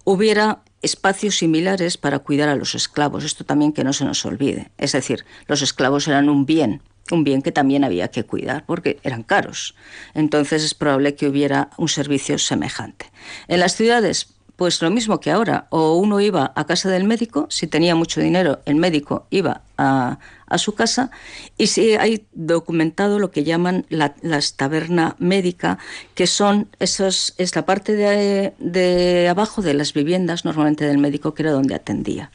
hubiera 0.02 0.64
espacios 0.82 1.36
similares 1.36 1.96
para 1.96 2.18
cuidar 2.18 2.48
a 2.48 2.56
los 2.56 2.74
esclavos. 2.74 3.22
Esto 3.22 3.44
también 3.44 3.72
que 3.72 3.84
no 3.84 3.92
se 3.92 4.04
nos 4.04 4.26
olvide. 4.26 4.72
Es 4.76 4.90
decir, 4.90 5.24
los 5.46 5.62
esclavos 5.62 6.08
eran 6.08 6.28
un 6.28 6.44
bien, 6.44 6.82
un 7.12 7.22
bien 7.22 7.40
que 7.40 7.52
también 7.52 7.84
había 7.84 8.08
que 8.08 8.24
cuidar 8.24 8.66
porque 8.66 8.98
eran 9.04 9.22
caros. 9.22 9.76
Entonces 10.12 10.64
es 10.64 10.74
probable 10.74 11.14
que 11.14 11.28
hubiera 11.28 11.70
un 11.76 11.88
servicio 11.88 12.36
semejante. 12.36 13.12
En 13.46 13.60
las 13.60 13.76
ciudades, 13.76 14.34
pues 14.57 14.80
lo 14.82 14.90
mismo 14.90 15.18
que 15.20 15.30
ahora, 15.30 15.66
o 15.70 15.96
uno 15.96 16.20
iba 16.20 16.52
a 16.55 16.64
casa 16.64 16.88
del 16.88 17.05
médico, 17.05 17.46
si 17.50 17.66
tenía 17.66 17.94
mucho 17.94 18.20
dinero, 18.20 18.61
el 18.66 18.76
médico 18.76 19.26
iba 19.30 19.62
a, 19.76 20.18
a 20.46 20.59
su 20.59 20.74
casa, 20.74 21.11
y 21.59 21.66
si 21.66 21.94
hay 21.94 22.26
documentado 22.32 23.18
lo 23.18 23.30
que 23.30 23.42
llaman 23.42 23.84
la, 23.88 24.14
las 24.22 24.55
taberna 24.55 25.16
médica, 25.18 25.78
que 26.14 26.26
son 26.26 26.68
esos, 26.78 27.34
es 27.38 27.57
la 27.57 27.66
parte 27.66 27.94
de, 27.94 28.55
de 28.59 29.28
abajo 29.28 29.61
de 29.61 29.74
las 29.74 29.92
viviendas, 29.92 30.44
normalmente 30.44 30.86
del 30.86 30.98
médico, 30.98 31.34
que 31.34 31.42
era 31.42 31.52
donde 31.52 31.74
atendía. 31.74 32.30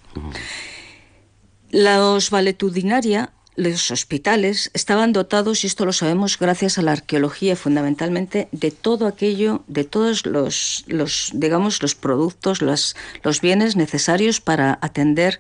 Los 1.72 2.32
valetudinaria, 2.32 3.32
los 3.60 3.92
hospitales, 3.92 4.72
estaban 4.74 5.12
dotados, 5.14 5.64
y 5.64 5.68
esto 5.68 5.86
lo 5.86 5.94
sabemos 5.94 6.38
gracias 6.40 6.78
a 6.78 6.82
la 6.82 6.94
arqueología 6.94 7.56
fundamentalmente, 7.56 8.48
de 8.52 8.72
todo 8.72 9.06
aquello, 9.08 9.64
de 9.68 9.84
todos 9.84 10.26
los, 10.26 10.84
los 10.88 11.32
digamos, 11.34 11.82
los 11.82 11.96
productos, 11.96 12.62
los, 12.62 12.96
los 13.24 13.42
bienes 13.42 13.76
necesarios 13.76 14.40
para 14.42 14.80
atender 14.82 15.40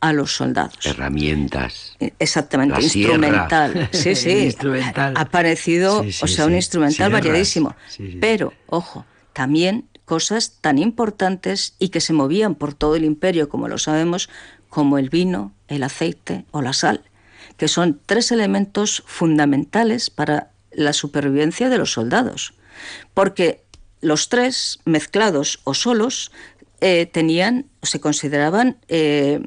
a 0.00 0.12
los 0.12 0.34
soldados. 0.34 0.78
Herramientas. 0.84 1.96
Exactamente, 2.18 2.74
La 2.74 2.80
sierra. 2.88 3.14
instrumental. 3.14 3.88
Sí, 3.92 4.14
sí. 4.16 4.30
Instrumental. 4.30 5.14
Ha 5.16 5.24
parecido, 5.26 6.02
Sí, 6.02 6.12
sí, 6.12 6.24
o 6.24 6.28
sea, 6.28 6.46
un 6.46 6.54
instrumental 6.54 6.96
Sierras. 6.96 7.12
variadísimo. 7.12 7.76
Sí, 7.88 8.12
sí. 8.12 8.18
Pero, 8.20 8.52
ojo, 8.66 9.04
también 9.34 9.88
cosas 10.06 10.54
tan 10.60 10.78
importantes 10.78 11.74
y 11.78 11.90
que 11.90 12.00
se 12.00 12.12
movían 12.14 12.54
por 12.54 12.74
todo 12.74 12.96
el 12.96 13.04
imperio, 13.04 13.48
como 13.48 13.68
lo 13.68 13.78
sabemos, 13.78 14.28
como 14.70 14.98
el 14.98 15.10
vino, 15.10 15.52
el 15.68 15.82
aceite 15.82 16.44
o 16.50 16.62
la 16.62 16.72
sal, 16.72 17.02
que 17.60 17.68
son 17.68 18.00
tres 18.06 18.32
elementos 18.32 19.02
fundamentales 19.06 20.08
para 20.08 20.48
la 20.72 20.94
supervivencia 20.94 21.68
de 21.68 21.76
los 21.76 21.92
soldados. 21.92 22.54
Porque 23.12 23.62
los 24.00 24.30
tres, 24.30 24.78
mezclados 24.86 25.60
o 25.64 25.74
solos, 25.74 26.32
eh, 26.80 27.04
tenían 27.04 27.66
se 27.82 28.00
consideraban 28.00 28.78
eh, 28.88 29.42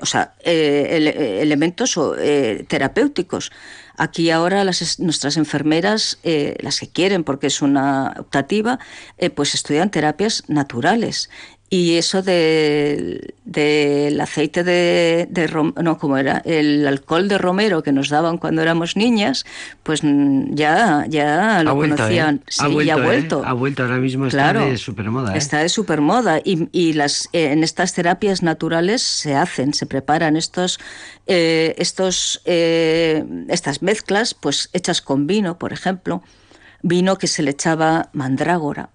o 0.00 0.06
sea, 0.06 0.34
eh, 0.44 0.88
ele- 0.92 1.42
elementos 1.42 1.98
eh, 2.18 2.64
terapéuticos. 2.68 3.50
Aquí 3.96 4.30
ahora 4.30 4.64
nuestras 4.98 5.36
enfermeras, 5.36 6.18
eh, 6.22 6.56
las 6.60 6.80
que 6.80 6.88
quieren, 6.88 7.24
porque 7.24 7.46
es 7.48 7.60
una 7.60 8.14
optativa, 8.18 8.78
eh, 9.18 9.28
pues 9.28 9.54
estudian 9.54 9.90
terapias 9.90 10.44
naturales. 10.48 11.28
Y 11.72 11.98
eso 11.98 12.20
de- 12.20 13.32
del 13.44 14.20
aceite 14.20 14.64
de, 14.64 15.28
de 15.30 15.46
rom- 15.48 15.72
no, 15.80 15.98
¿cómo 15.98 16.16
era? 16.16 16.42
El 16.44 16.84
alcohol 16.84 17.28
de 17.28 17.38
romero 17.38 17.84
que 17.84 17.92
nos 17.92 18.08
daban 18.08 18.38
cuando 18.38 18.60
éramos 18.60 18.96
niñas, 18.96 19.44
pues 19.84 20.00
ya, 20.02 21.06
ya 21.08 21.62
lo 21.62 21.70
ha 21.70 21.72
vuelto, 21.74 21.96
conocían. 21.96 22.36
¿eh? 22.36 22.42
Sí, 22.48 22.58
ha 22.64 22.66
vuelto, 22.66 22.82
ya 22.88 22.94
ha 22.94 22.98
¿eh? 22.98 23.04
vuelto. 23.06 23.42
Ha 23.46 23.52
vuelto, 23.52 23.82
ahora 23.84 23.98
mismo 23.98 24.26
está 24.26 24.36
Claro, 24.50 24.66
de 24.66 24.76
supermoda. 24.78 25.32
¿eh? 25.34 25.38
Está 25.38 25.58
de 25.60 25.68
supermoda 25.68 26.40
y, 26.44 26.68
y 26.72 26.94
las, 26.94 27.28
en 27.32 27.62
estas 27.62 27.94
terapias 27.94 28.42
naturales 28.42 29.00
se 29.02 29.36
hacen, 29.36 29.72
se 29.72 29.86
preparan 29.86 30.36
estos, 30.36 30.80
eh, 31.28 31.76
estos, 31.78 32.42
eh, 32.46 33.24
estas 33.48 33.80
mezclas, 33.80 34.34
pues 34.34 34.70
hechas 34.72 35.00
con 35.02 35.28
vino, 35.28 35.56
por 35.56 35.72
ejemplo. 35.72 36.24
vino 36.82 37.16
que 37.16 37.28
se 37.28 37.44
le 37.44 37.52
echaba 37.52 38.08
mandrágora 38.12 38.90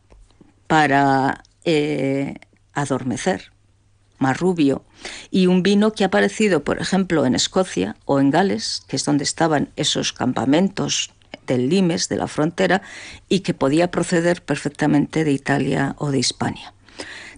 para 0.68 1.42
eh, 1.66 2.36
adormecer, 2.76 3.52
más 4.20 4.40
rubio, 4.40 4.84
y 5.32 5.48
un 5.48 5.64
vino 5.64 5.92
que 5.92 6.04
ha 6.04 6.08
aparecido, 6.08 6.64
por 6.64 6.80
ejemplo, 6.80 7.26
en 7.26 7.36
Escocia 7.36 7.96
o 8.06 8.20
en 8.20 8.32
Gales, 8.32 8.84
que 8.88 8.96
es 8.96 9.06
donde 9.06 9.24
estaban 9.24 9.70
esos 9.76 10.14
campamentos 10.14 11.12
del 11.48 11.70
Limes, 11.70 12.10
de 12.10 12.18
la 12.18 12.28
frontera, 12.28 12.82
y 13.30 13.42
que 13.42 13.54
podía 13.54 13.92
proceder 13.92 14.44
perfectamente 14.44 15.24
de 15.24 15.32
Italia 15.32 15.96
o 15.98 16.12
de 16.12 16.20
Hispania. 16.20 16.74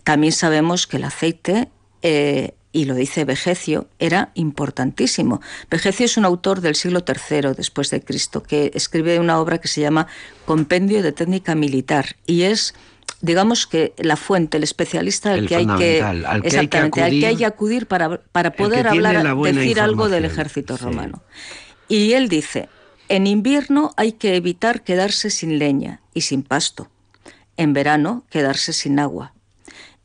También 0.03 0.33
sabemos 0.33 0.87
que 0.87 0.97
el 0.97 1.03
aceite, 1.03 1.69
eh, 2.01 2.53
y 2.71 2.85
lo 2.85 2.95
dice 2.95 3.25
Vegecio, 3.25 3.87
era 3.99 4.31
importantísimo. 4.35 5.41
Vegecio 5.69 6.05
es 6.05 6.17
un 6.17 6.25
autor 6.25 6.61
del 6.61 6.75
siglo 6.75 7.03
III 7.05 7.53
después 7.57 7.89
de 7.89 8.01
Cristo 8.01 8.43
que 8.43 8.71
escribe 8.75 9.19
una 9.19 9.39
obra 9.39 9.57
que 9.57 9.67
se 9.67 9.81
llama 9.81 10.07
Compendio 10.45 11.01
de 11.01 11.11
Técnica 11.11 11.55
Militar 11.55 12.15
y 12.25 12.43
es 12.43 12.75
digamos 13.21 13.67
que 13.67 13.93
la 13.97 14.15
fuente, 14.15 14.57
el 14.57 14.63
especialista 14.63 15.31
al 15.31 15.39
El 15.39 15.47
que 15.47 15.55
hay 15.55 15.65
que 15.65 16.01
al 16.01 16.21
que 16.21 16.27
hay 16.27 16.41
que 16.41 16.47
exactamente, 16.47 17.03
al 17.03 17.11
que 17.11 17.25
hay 17.27 17.35
que 17.35 17.45
acudir 17.45 17.87
para, 17.87 18.21
para 18.21 18.51
poder 18.51 18.87
hablar, 18.87 19.35
decir 19.37 19.79
algo 19.79 20.09
del 20.09 20.25
ejército 20.25 20.77
sí. 20.77 20.83
romano. 20.83 21.23
Y 21.87 22.13
él 22.13 22.29
dice, 22.29 22.69
en 23.09 23.27
invierno 23.27 23.93
hay 23.97 24.13
que 24.13 24.35
evitar 24.35 24.83
quedarse 24.83 25.29
sin 25.29 25.57
leña 25.57 26.01
y 26.13 26.21
sin 26.21 26.43
pasto. 26.43 26.89
En 27.55 27.73
verano, 27.73 28.25
quedarse 28.29 28.73
sin 28.73 28.99
agua. 28.99 29.33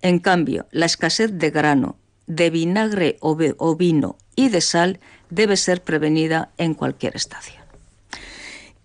En 0.00 0.18
cambio, 0.18 0.66
la 0.70 0.86
escasez 0.86 1.32
de 1.32 1.50
grano, 1.50 1.96
de 2.26 2.50
vinagre 2.50 3.16
o 3.20 3.36
o 3.58 3.76
vino 3.76 4.16
y 4.36 4.48
de 4.48 4.60
sal 4.60 5.00
debe 5.28 5.56
ser 5.56 5.82
prevenida 5.82 6.50
en 6.56 6.74
cualquier 6.74 7.16
estación. 7.16 7.61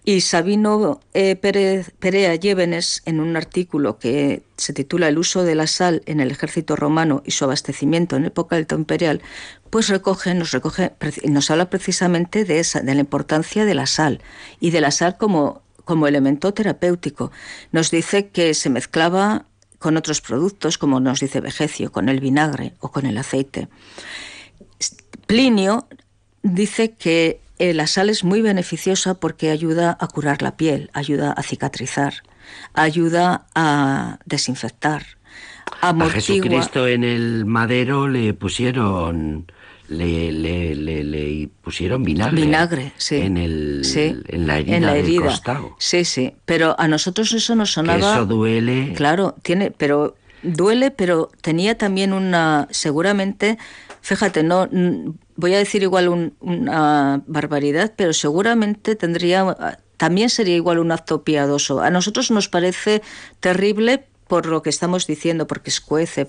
Y 0.08 0.22
Sabino 0.22 1.02
eh, 1.14 1.36
Perea 1.36 2.36
Llévenes, 2.36 3.02
en 3.04 3.20
un 3.20 3.36
artículo 3.36 4.00
que 4.00 4.42
se 4.56 4.72
titula 4.72 5.10
El 5.10 5.18
uso 5.18 5.44
de 5.44 5.54
la 5.54 5.68
sal 5.68 6.02
en 6.06 6.22
el 6.22 6.32
ejército 6.32 6.78
romano 6.78 7.22
y 7.26 7.32
su 7.32 7.44
abastecimiento 7.44 8.16
en 8.16 8.24
época 8.24 8.56
del 8.56 8.68
imperial, 8.72 9.22
pues 9.70 9.90
recoge, 9.90 10.34
nos 10.34 10.52
recoge, 10.52 10.94
nos 11.26 11.52
habla 11.52 11.70
precisamente 11.70 12.46
de 12.46 12.62
esa, 12.62 12.80
de 12.80 12.96
la 12.96 13.02
importancia 13.02 13.66
de 13.66 13.74
la 13.74 13.86
sal 13.86 14.22
y 14.62 14.70
de 14.70 14.80
la 14.80 14.92
sal 14.92 15.18
como, 15.18 15.62
como 15.84 16.08
elemento 16.08 16.54
terapéutico. 16.54 17.34
Nos 17.74 17.92
dice 17.92 18.30
que 18.30 18.54
se 18.54 18.70
mezclaba 18.70 19.44
con 19.78 19.98
otros 19.98 20.22
productos, 20.22 20.78
como 20.78 21.02
nos 21.02 21.20
dice 21.20 21.42
Vegecio, 21.42 21.92
con 21.92 22.08
el 22.08 22.22
vinagre 22.22 22.76
o 22.80 22.92
con 22.92 23.08
el 23.08 23.18
aceite. 23.18 23.68
Plinio 25.26 25.86
dice 26.44 26.94
que 26.94 27.42
eh, 27.60 27.74
la 27.74 27.88
sal 27.88 28.10
es 28.10 28.24
muy 28.24 28.42
beneficiosa 28.42 29.16
porque 29.16 29.50
ayuda 29.52 29.98
a 30.00 30.08
curar 30.08 30.42
la 30.42 30.56
piel, 30.58 30.90
ayuda 30.94 31.32
a 31.32 31.44
cicatrizar, 31.44 32.14
ayuda 32.74 33.46
a 33.56 34.20
desinfectar, 34.26 35.04
A 35.82 35.90
amortigua. 35.90 36.22
Jesucristo 36.22 36.88
en 36.88 37.04
el 37.04 37.46
madero 37.46 38.08
le 38.08 38.34
pusieron 38.34 39.52
le, 39.90 40.32
le, 40.34 40.76
le, 40.76 41.02
le 41.04 41.50
pusieron 41.62 42.04
vinagre. 42.04 42.42
Vinagre, 42.42 42.92
sí. 42.98 43.16
En, 43.16 43.38
el, 43.38 43.82
Sí, 43.86 44.16
en 44.28 44.46
la 44.46 44.60
herida, 44.60 44.76
en 44.76 44.86
la 44.86 44.94
del 44.94 45.06
herida. 45.06 45.24
costado. 45.26 45.76
Sí, 45.80 46.04
sí. 46.04 46.34
Pero 46.46 46.76
a 46.78 46.88
nosotros 46.90 47.32
eso 47.32 47.56
nos 47.56 47.70
Que 47.70 47.74
sonaba. 47.76 48.14
eso 48.16 48.26
duele. 48.26 48.94
Claro, 48.98 49.36
tiene, 49.44 49.72
pero 49.72 50.16
duele, 50.44 50.92
pero 50.92 51.30
tenía 51.42 51.78
también 51.78 52.12
una, 52.12 52.68
seguramente, 52.70 53.58
fíjate, 54.02 54.44
no 54.44 54.68
voy 55.38 55.54
a 55.54 55.58
decir 55.60 55.82
igual 55.84 56.10
un- 56.10 56.36
una 56.42 57.24
barbaridad, 57.28 57.94
pero 57.96 58.12
seguramente 58.12 58.96
tendría, 58.96 59.56
también 59.96 60.30
sería 60.30 60.56
igual 60.56 60.80
un 60.80 60.92
acto 60.92 61.24
piadoso. 61.24 61.80
A 61.82 61.90
nosotros 61.90 62.30
nos 62.32 62.50
parece 62.50 63.02
terrible 63.40 64.06
por 64.28 64.46
lo 64.48 64.62
que 64.62 64.70
estamos 64.70 65.08
diciendo, 65.08 65.48
porque 65.48 65.70
escuece, 65.70 66.28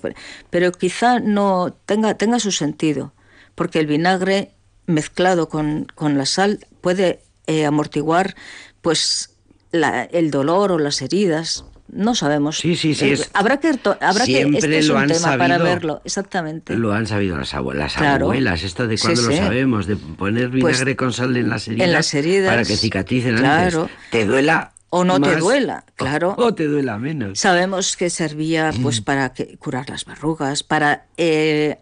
pero- 0.49 0.71
quizá 0.71 1.19
no 1.19 1.75
tenga, 1.85 2.13
tenga 2.13 2.39
su 2.39 2.51
sentido, 2.51 3.13
porque 3.55 3.79
el 3.79 3.87
vinagre 3.87 4.53
mezclado 4.85 5.49
con, 5.49 5.85
con 5.95 6.17
la 6.17 6.25
sal 6.25 6.65
puede 6.81 7.19
eh, 7.47 7.65
amortiguar 7.65 8.35
pues 8.81 9.35
el 9.71 10.31
dolor 10.31 10.71
o 10.71 10.79
las 10.79 11.01
heridas. 11.01 11.65
No 11.91 12.13
sabemos. 12.15 12.57
Sí, 12.59 12.75
sí, 12.75 12.93
sí, 12.93 13.05
Eh, 13.09 13.13
es- 13.13 13.29
habrá 13.33 13.59
que 13.59 13.69
habrá 14.01 14.25
que 14.25 14.41
este 14.41 14.77
es 14.77 14.87
lo 14.87 14.95
un 14.95 15.01
han 15.01 15.07
tema 15.07 15.37
para 15.37 15.55
sabido. 15.57 15.63
verlo, 15.63 16.01
exactamente. 16.05 16.75
Lo 16.75 16.93
han 16.93 17.07
sabido 17.07 17.35
las, 17.37 17.53
abue- 17.55 17.73
las 17.73 17.93
Claro. 17.95 18.25
abuelas, 18.25 18.63
esto 18.63 18.87
de 18.87 18.97
Sí, 18.97 19.03
cuando 19.03 19.21
lo 19.23 19.31
sí. 19.31 19.37
sabemos, 19.37 19.87
de 19.87 19.95
poner 19.95 20.49
vinagre 20.49 20.95
Pues, 20.95 20.95
con 20.97 21.13
sal 21.13 21.35
en 21.35 21.49
las 21.49 21.67
heridas, 21.67 21.87
en 21.87 21.93
las 21.93 22.13
heridas, 22.13 22.49
para 22.51 22.63
que 22.63 22.77
cicatricen 22.77 23.37
claro. 23.37 23.81
antes. 23.83 23.97
Te 24.11 24.25
duela 24.25 24.73
O 24.91 25.03
no 25.03 25.19
te 25.21 25.35
duela, 25.35 25.83
claro. 25.95 26.35
O, 26.37 26.45
o 26.45 26.53
te 26.55 26.65
duela 26.65 26.97
menos. 26.97 27.39
Sabemos 27.39 27.95
que 27.97 28.09
servía 28.09 28.71
pues 28.81 29.01
para 29.01 29.33
que- 29.33 29.57
curar 29.57 29.89
las 29.89 30.05
verrugas, 30.05 30.63
para 30.63 31.05
eh, 31.17 31.77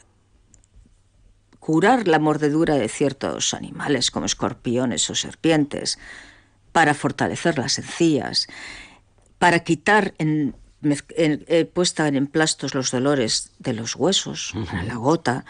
curar 1.59 2.07
la 2.07 2.19
mordedura 2.19 2.75
de 2.75 2.87
ciertos 2.89 3.53
animales 3.53 4.11
como 4.11 4.25
escorpiones 4.25 5.09
o 5.09 5.15
serpientes, 5.15 5.99
para 6.71 6.93
fortalecer 6.93 7.57
las 7.57 7.77
encías, 7.79 8.47
para 9.37 9.59
quitar 9.59 10.13
en, 10.17 10.55
en- 11.15 11.43
eh, 11.47 11.65
puesta 11.65 12.07
en 12.07 12.15
emplastos 12.15 12.73
los 12.75 12.91
dolores 12.91 13.51
de 13.59 13.73
los 13.73 13.95
huesos, 13.95 14.53
la 14.85 14.95
gota. 14.95 15.45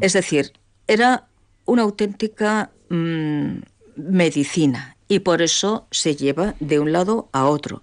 Es 0.00 0.12
decir, 0.12 0.52
era 0.86 1.26
una 1.66 1.82
auténtica 1.82 2.70
mm, 2.88 3.58
medicina 3.96 4.96
y 5.08 5.20
por 5.20 5.42
eso 5.42 5.86
se 5.90 6.16
lleva 6.16 6.54
de 6.60 6.78
un 6.80 6.92
lado 6.92 7.28
a 7.32 7.44
otro. 7.46 7.82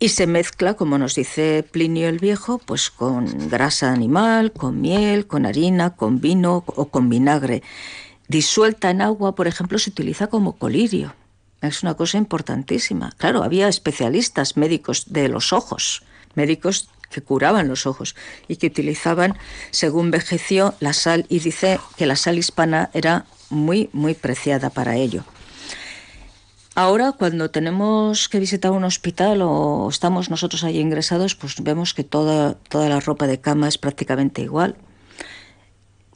Y 0.00 0.08
se 0.10 0.26
mezcla, 0.26 0.74
como 0.74 0.98
nos 0.98 1.14
dice 1.14 1.64
Plinio 1.70 2.08
el 2.08 2.18
Viejo, 2.18 2.58
pues 2.58 2.90
con 2.90 3.48
grasa 3.48 3.92
animal, 3.92 4.52
con 4.52 4.80
miel, 4.80 5.26
con 5.26 5.46
harina, 5.46 5.90
con 5.96 6.20
vino 6.20 6.64
o 6.66 6.86
con 6.86 7.08
vinagre. 7.08 7.62
Disuelta 8.28 8.90
en 8.90 9.00
agua, 9.02 9.34
por 9.34 9.46
ejemplo, 9.46 9.78
se 9.78 9.90
utiliza 9.90 10.26
como 10.26 10.54
colirio. 10.56 11.14
Es 11.68 11.82
una 11.82 11.94
cosa 11.94 12.18
importantísima. 12.18 13.12
Claro, 13.16 13.42
había 13.42 13.68
especialistas 13.68 14.56
médicos 14.56 15.12
de 15.12 15.28
los 15.28 15.52
ojos, 15.52 16.02
médicos 16.34 16.88
que 17.10 17.22
curaban 17.22 17.68
los 17.68 17.86
ojos 17.86 18.16
y 18.48 18.56
que 18.56 18.66
utilizaban, 18.66 19.38
según 19.70 20.10
Vegecio, 20.10 20.74
la 20.80 20.92
sal 20.92 21.26
y 21.28 21.38
dice 21.38 21.78
que 21.96 22.06
la 22.06 22.16
sal 22.16 22.38
hispana 22.38 22.90
era 22.92 23.24
muy, 23.50 23.88
muy 23.92 24.14
preciada 24.14 24.70
para 24.70 24.96
ello. 24.96 25.24
Ahora, 26.74 27.12
cuando 27.12 27.50
tenemos 27.50 28.28
que 28.28 28.40
visitar 28.40 28.72
un 28.72 28.82
hospital 28.82 29.42
o 29.42 29.88
estamos 29.88 30.28
nosotros 30.28 30.64
ahí 30.64 30.80
ingresados, 30.80 31.36
pues 31.36 31.62
vemos 31.62 31.94
que 31.94 32.02
toda, 32.02 32.54
toda 32.68 32.88
la 32.88 32.98
ropa 32.98 33.28
de 33.28 33.40
cama 33.40 33.68
es 33.68 33.78
prácticamente 33.78 34.42
igual. 34.42 34.74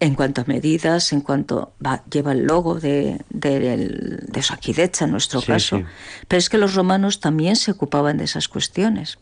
En 0.00 0.14
cuanto 0.14 0.42
a 0.42 0.44
medidas, 0.46 1.12
en 1.12 1.20
cuanto 1.22 1.72
va, 1.84 2.04
lleva 2.10 2.30
el 2.32 2.44
logo 2.44 2.78
de, 2.78 3.20
de, 3.30 3.76
de 4.28 4.40
Osakidecha, 4.40 5.06
en 5.06 5.10
nuestro 5.10 5.40
Sí, 5.40 5.46
caso. 5.48 5.78
sí. 5.78 5.84
Pero 6.28 6.38
es 6.38 6.48
que 6.48 6.56
los 6.58 6.74
romanos 6.74 7.18
también 7.18 7.56
se 7.56 7.72
ocupaban 7.72 8.16
de 8.18 8.24
esas 8.24 8.46
cuestiones. 8.48 9.18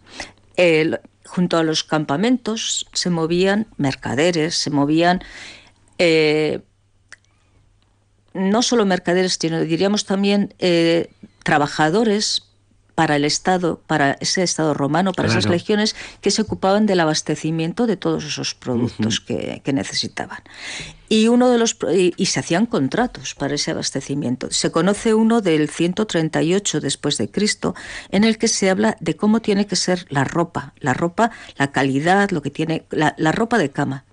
El- 0.57 1.01
junto 1.24 1.57
a 1.57 1.62
los 1.62 1.83
campamentos 1.83 2.87
se 2.93 3.09
movían 3.11 3.66
mercaderes, 3.79 4.55
se 4.57 4.70
movían 4.70 5.22
eh, 5.99 6.61
no 8.35 8.62
solo 8.62 8.85
mercaderes, 8.85 9.39
sino 9.41 9.61
diríamos 9.61 10.05
también 10.05 10.55
eh, 10.59 11.11
trabajadores 11.43 12.43
para 12.97 13.14
el 13.16 13.26
Estado, 13.26 13.78
para 13.86 14.16
ese 14.20 14.42
Estado 14.42 14.72
romano, 14.72 15.12
para 15.12 15.28
esas 15.28 15.47
legiones 15.47 15.94
que 16.22 16.30
se 16.30 16.40
ocupaban 16.40 16.86
del 16.86 16.99
abastecimiento 17.01 17.86
de 17.86 17.99
todos 17.99 18.24
esos 18.24 18.55
productos 18.55 19.20
que, 19.20 19.61
que 19.62 19.72
necesitaban. 19.74 20.40
Y 21.11 21.28
uno 21.28 21.51
de 21.51 21.59
los 21.59 21.76
y 21.94 22.26
se 22.26 22.40
hacían 22.40 22.64
contratos 22.64 23.34
para 23.34 23.55
ese 23.55 23.72
abastecimiento. 23.72 24.51
Se 24.51 24.72
conoce 24.72 25.12
uno 25.12 25.42
del 25.42 25.68
138 25.68 26.80
después 26.80 27.18
de 27.18 27.30
Cristo, 27.30 27.74
en 28.11 28.24
el 28.24 28.38
que 28.38 28.49
se 28.49 28.70
habla 28.70 28.97
de 28.99 29.14
cómo 29.14 29.40
tiene 29.40 29.66
que 29.66 29.76
ser 29.76 30.07
la 30.09 30.24
ropa, 30.24 30.72
la 30.78 30.94
ropa, 30.94 31.30
la 31.59 31.70
calidad, 31.72 32.30
lo 32.30 32.40
que 32.40 32.51
tiene, 32.51 32.86
la, 32.90 33.14
la 33.18 33.30
ropa 33.30 33.59
de 33.59 33.70
cama. 33.70 34.05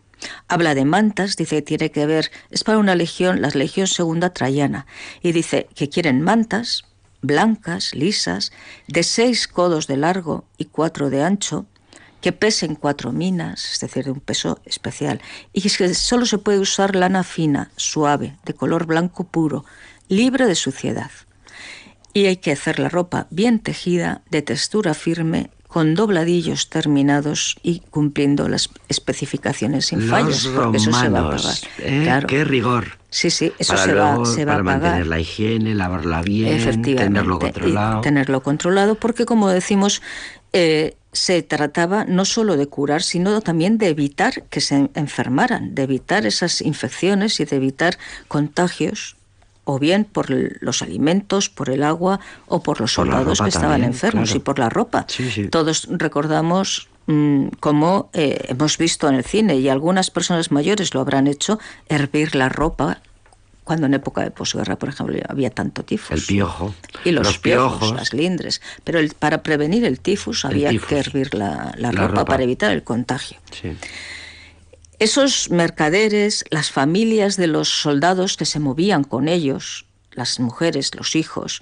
Habla 0.49 0.75
de 0.75 0.83
mantas, 0.83 1.37
dice 1.37 1.55
que 1.55 1.61
tiene 1.61 1.89
que 1.89 2.05
ver, 2.05 2.31
es 2.51 2.65
para 2.65 2.77
una 2.79 2.95
legión, 2.95 3.41
la 3.41 3.47
legión 3.49 3.87
segunda 3.87 4.31
traiana, 4.31 4.87
y 5.21 5.31
dice 5.31 5.67
que 5.73 5.87
quieren 5.87 6.21
mantas 6.21 6.83
blancas, 7.23 7.95
lisas, 7.95 8.51
de 8.87 9.01
seis 9.01 9.47
codos 9.47 9.87
de 9.87 9.97
largo 9.97 10.45
y 10.59 10.65
cuatro 10.65 11.09
de 11.09 11.23
ancho, 11.23 11.65
que 12.21 12.31
pesen 12.31 12.75
cuatro 12.75 13.11
minas, 13.11 13.73
es 13.73 13.79
decir, 13.79 14.05
de 14.05 14.11
un 14.11 14.19
peso 14.19 14.61
especial, 14.65 15.21
y 15.51 15.61
que 15.61 15.93
solo 15.93 16.25
se 16.25 16.37
puede 16.37 16.59
usar 16.59 16.95
lana 16.95 17.23
fina, 17.23 17.71
suave, 17.75 18.37
de 18.45 18.53
color 18.53 18.85
blanco 18.85 19.25
puro, 19.25 19.65
libre 20.07 20.45
de 20.45 20.55
suciedad. 20.55 21.11
Y 22.13 22.27
hay 22.27 22.37
que 22.37 22.51
hacer 22.51 22.79
la 22.79 22.89
ropa 22.89 23.27
bien 23.31 23.59
tejida, 23.59 24.21
de 24.29 24.41
textura 24.41 24.93
firme, 24.93 25.49
con 25.73 25.95
dobladillos 25.95 26.69
terminados 26.69 27.55
y 27.63 27.79
cumpliendo 27.89 28.47
las 28.47 28.69
especificaciones 28.89 29.87
sin 29.87 30.01
fallos, 30.07 30.45
Los 30.45 30.53
porque 30.53 30.77
eso 30.77 30.91
se 30.93 31.09
va 31.09 31.19
a 31.19 31.23
pagar. 31.23 31.37
romanos. 31.39 31.63
¿eh? 31.79 32.01
Claro. 32.03 32.27
Qué 32.27 32.43
rigor. 32.43 32.99
Sí, 33.09 33.31
sí, 33.31 33.51
eso 33.57 33.73
para 33.73 33.83
se 33.85 33.93
va, 33.95 34.25
se 34.25 34.45
va 34.45 34.51
para 34.51 34.61
a 34.61 34.63
pagar. 34.65 34.81
mantener 34.81 35.07
la 35.07 35.19
higiene, 35.19 35.73
lavarla 35.73 36.21
bien, 36.21 36.81
tenerlo 36.95 37.39
controlado. 37.39 38.01
tenerlo 38.01 38.43
controlado, 38.43 38.93
porque 38.95 39.25
como 39.25 39.49
decimos, 39.49 40.03
eh, 40.53 40.95
se 41.11 41.41
trataba 41.41 42.05
no 42.05 42.25
solo 42.25 42.55
de 42.55 42.67
curar, 42.67 43.01
sino 43.01 43.41
también 43.41 43.79
de 43.79 43.87
evitar 43.87 44.43
que 44.51 44.61
se 44.61 44.89
enfermaran, 44.93 45.73
de 45.73 45.83
evitar 45.83 46.27
esas 46.27 46.61
infecciones 46.61 47.39
y 47.39 47.45
de 47.45 47.55
evitar 47.55 47.97
contagios, 48.27 49.15
o 49.65 49.79
bien 49.79 50.03
por 50.05 50.29
los 50.61 50.81
alimentos, 50.81 51.49
por 51.49 51.69
el 51.69 51.83
agua 51.83 52.19
o 52.47 52.61
por 52.63 52.81
los 52.81 52.93
Por 52.95 53.05
soldados 53.07 53.39
que 53.41 53.47
estaban 53.49 53.69
también, 53.71 53.91
enfermos 53.91 54.29
claro. 54.29 54.37
y 54.37 54.43
por 54.43 54.59
la 54.59 54.69
ropa. 54.69 55.05
Sí, 55.07 55.29
sí. 55.31 55.47
Todos 55.47 55.87
recordamos 55.89 56.89
mm, 57.07 57.47
cómo 57.59 58.09
eh, 58.13 58.45
hemos 58.49 58.77
visto 58.77 59.07
en 59.07 59.15
el 59.15 59.23
cine 59.23 59.55
y 59.55 59.69
algunas 59.69 60.11
personas 60.11 60.51
mayores 60.51 60.93
lo 60.93 60.99
habrán 61.01 61.27
hecho, 61.27 61.59
hervir 61.89 62.35
la 62.35 62.49
ropa 62.49 62.99
cuando 63.63 63.85
en 63.85 63.93
época 63.93 64.21
de 64.21 64.31
posguerra, 64.31 64.75
por 64.75 64.89
ejemplo, 64.89 65.17
había 65.29 65.49
tanto 65.49 65.83
tifus. 65.85 66.11
El 66.11 66.21
piojo. 66.25 66.75
Y 67.05 67.11
los, 67.11 67.25
Los 67.25 67.37
piojos, 67.39 67.79
piojos. 67.79 67.95
las 67.95 68.13
lindres. 68.13 68.61
Pero 68.83 68.99
el- 68.99 69.13
para 69.13 69.41
prevenir 69.41 69.85
el 69.85 70.01
tifus 70.01 70.43
había 70.43 70.69
tifus. 70.71 70.89
que 70.89 70.97
hervir 70.99 71.33
la, 71.33 71.73
la 71.77 71.93
La 71.93 72.01
ropa, 72.01 72.07
ropa. 72.07 72.25
para 72.25 72.43
evitar 72.43 72.71
el 72.73 72.83
contagio. 72.83 73.37
Sí. 73.51 73.69
Esos 75.03 75.49
mercaderes, 75.49 76.45
las 76.49 76.71
familias 76.71 77.35
de 77.35 77.47
los 77.47 77.67
soldados 77.81 78.37
que 78.37 78.45
se 78.45 78.59
movían 78.61 79.03
con 79.03 79.27
ellos, 79.27 79.85
las 80.13 80.39
mujeres, 80.39 80.95
los 80.95 81.17
hijos, 81.17 81.61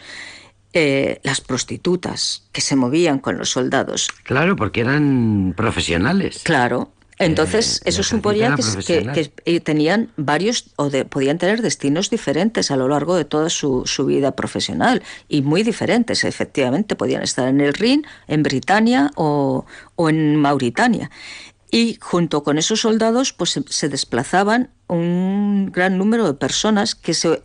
eh, 0.74 1.20
las 1.24 1.42
prostitutas 1.42 2.44
que 2.52 2.62
se 2.62 2.76
movían 2.76 3.18
con 3.18 3.40
los 3.40 3.50
soldados, 3.50 4.10
Claro, 4.24 4.56
porque 4.56 4.82
eran 4.82 5.56
profesionales. 5.58 6.42
Claro. 6.44 6.92
Entonces, 7.18 7.78
Eh, 7.78 7.82
el 7.86 7.90
eso 7.90 8.04
suponía 8.04 8.50
que, 8.56 8.56
que- 8.58 8.62
profesional. 8.72 9.16
que, 9.16 9.32
eh, 9.46 9.60
tenían 9.60 10.10
varios 10.18 10.72
o 10.76 10.90
de- 10.90 11.06
podían 11.06 11.38
tener 11.38 11.62
destinos 11.62 12.10
diferentes 12.10 12.70
a 12.72 12.76
lo 12.78 12.88
largo 12.88 13.16
de 13.16 13.26
toda 13.26 13.50
su, 13.50 13.84
su 13.86 14.06
vida 14.06 14.32
profesional 14.36 15.04
y 15.30 15.42
muy 15.44 15.62
diferentes. 15.64 16.24
Efectivamente, 16.24 16.96
podían 16.96 17.22
estar 17.24 17.48
en 17.48 17.60
el 17.62 17.74
Rin, 17.74 18.06
en 18.28 18.42
Britania 18.44 19.12
o, 19.16 19.66
o 19.96 20.10
en 20.10 20.36
Mauritania. 20.36 21.12
Y 21.72 21.98
junto 22.02 22.44
con 22.44 22.58
esos 22.58 22.82
soldados, 22.82 23.32
pues 23.32 23.58
se, 23.66 23.90
desplazaban 23.90 24.70
un 24.88 25.72
gran 25.72 25.98
número 25.98 26.28
de 26.28 26.34
personas 26.34 26.96
que 26.96 27.14
se 27.14 27.42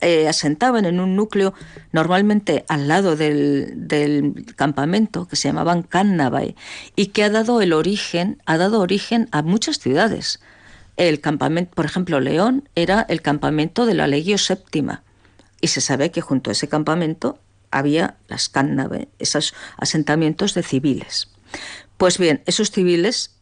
eh, 0.00 0.26
asentaban 0.26 0.84
en 0.84 0.98
un 0.98 1.14
núcleo 1.14 1.54
normalmente 1.92 2.64
al 2.68 2.88
lado 2.88 3.14
del, 3.14 3.72
del 3.88 4.46
campamento 4.56 5.28
que 5.28 5.36
se 5.36 5.48
llamaban 5.48 5.84
Cannabay 5.84 6.56
y 6.96 7.06
que 7.06 7.22
ha 7.22 7.30
dado 7.30 7.60
el 7.60 7.72
origen, 7.72 8.42
ha 8.46 8.58
dado 8.58 8.80
origen 8.80 9.28
a 9.30 9.42
muchas 9.42 9.78
ciudades. 9.78 10.40
El 10.96 11.20
campamento, 11.20 11.72
por 11.76 11.84
ejemplo, 11.84 12.18
León 12.18 12.68
era 12.74 13.06
el 13.08 13.22
campamento 13.22 13.86
de 13.86 13.94
la 13.94 14.08
Legio 14.08 14.38
Séptima 14.38 15.04
y 15.60 15.68
se 15.68 15.80
sabe 15.80 16.10
que 16.10 16.20
junto 16.20 16.50
a 16.50 16.52
ese 16.52 16.68
campamento 16.68 17.38
había 17.70 18.16
las 18.26 18.48
Cannabay, 18.48 19.08
esos 19.20 19.54
asentamientos 19.76 20.54
de 20.54 20.64
civiles. 20.64 21.28
Pues 21.96 22.18
bien, 22.18 22.42
esos 22.46 22.72
civiles 22.72 23.37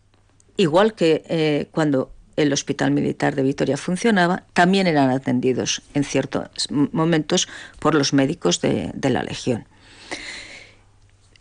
igual 0.56 0.94
que 0.94 1.22
eh, 1.28 1.68
cuando 1.70 2.12
el 2.36 2.52
hospital 2.52 2.90
militar 2.90 3.34
de 3.34 3.42
Vitoria 3.42 3.76
funcionaba, 3.76 4.44
también 4.52 4.86
eran 4.86 5.10
atendidos 5.10 5.82
en 5.94 6.04
ciertos 6.04 6.48
momentos 6.70 7.48
por 7.78 7.94
los 7.94 8.12
médicos 8.12 8.60
de, 8.60 8.90
de 8.94 9.10
la 9.10 9.22
Legión. 9.22 9.66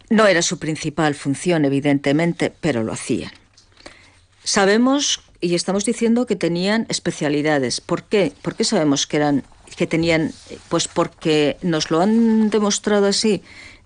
No 0.10 0.28
era 0.28 0.42
su 0.42 0.60
principal 0.60 1.16
función, 1.16 1.66
evidentemente, 1.66 2.54
pero 2.62 2.84
lo 2.84 2.94
hacían. 2.94 3.32
Sabemos 4.44 5.22
y 5.42 5.56
estamos 5.56 5.86
diciendo 5.86 6.26
que 6.26 6.36
tenían 6.36 6.86
especialidades. 6.90 7.82
¿Por 7.82 8.04
qué? 8.04 8.32
¿Por 8.42 8.56
qué 8.56 8.64
sabemos 8.64 9.08
que 9.08 9.18
eran 9.18 9.44
que 9.76 9.88
tenían? 9.88 10.32
Pues 10.70 10.88
porque 10.88 11.58
nos 11.62 11.92
lo 11.92 12.02
han 12.02 12.50
demostrado 12.50 13.08
así 13.08 13.44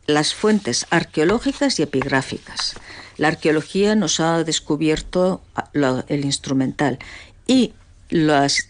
las 0.09 0.33
fuentes 0.33 0.87
arqueológicas 0.89 1.79
y 1.79 1.83
epigráficas. 1.83 2.75
La 3.17 3.29
arqueología 3.29 3.95
nos 3.95 4.19
ha 4.19 4.43
descubierto 4.43 5.41
ah, 5.55 5.69
el 6.07 6.25
instrumental 6.25 6.99
y 7.45 7.73
las 8.09 8.69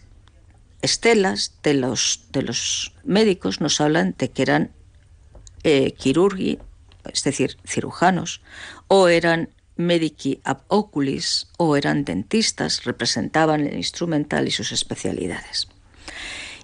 estelas 0.81 1.53
de 1.63 1.73
los, 1.73 2.25
de 2.31 2.41
los 2.41 2.93
médicos 3.03 3.61
nos 3.61 3.81
hablan 3.81 4.15
de 4.17 4.31
que 4.31 4.41
eran 4.41 4.71
eh, 5.63 5.93
quirurgi, 5.93 6.59
es 7.11 7.23
decir, 7.23 7.57
cirujanos, 7.65 8.41
o 8.87 9.07
eran 9.07 9.49
medici 9.75 10.41
ab 10.43 10.61
oculis, 10.67 11.47
o 11.57 11.77
eran 11.77 12.03
dentistas, 12.03 12.83
representaban 12.83 13.61
el 13.61 13.75
instrumental 13.77 14.47
y 14.47 14.51
sus 14.51 14.71
especialidades. 14.71 15.67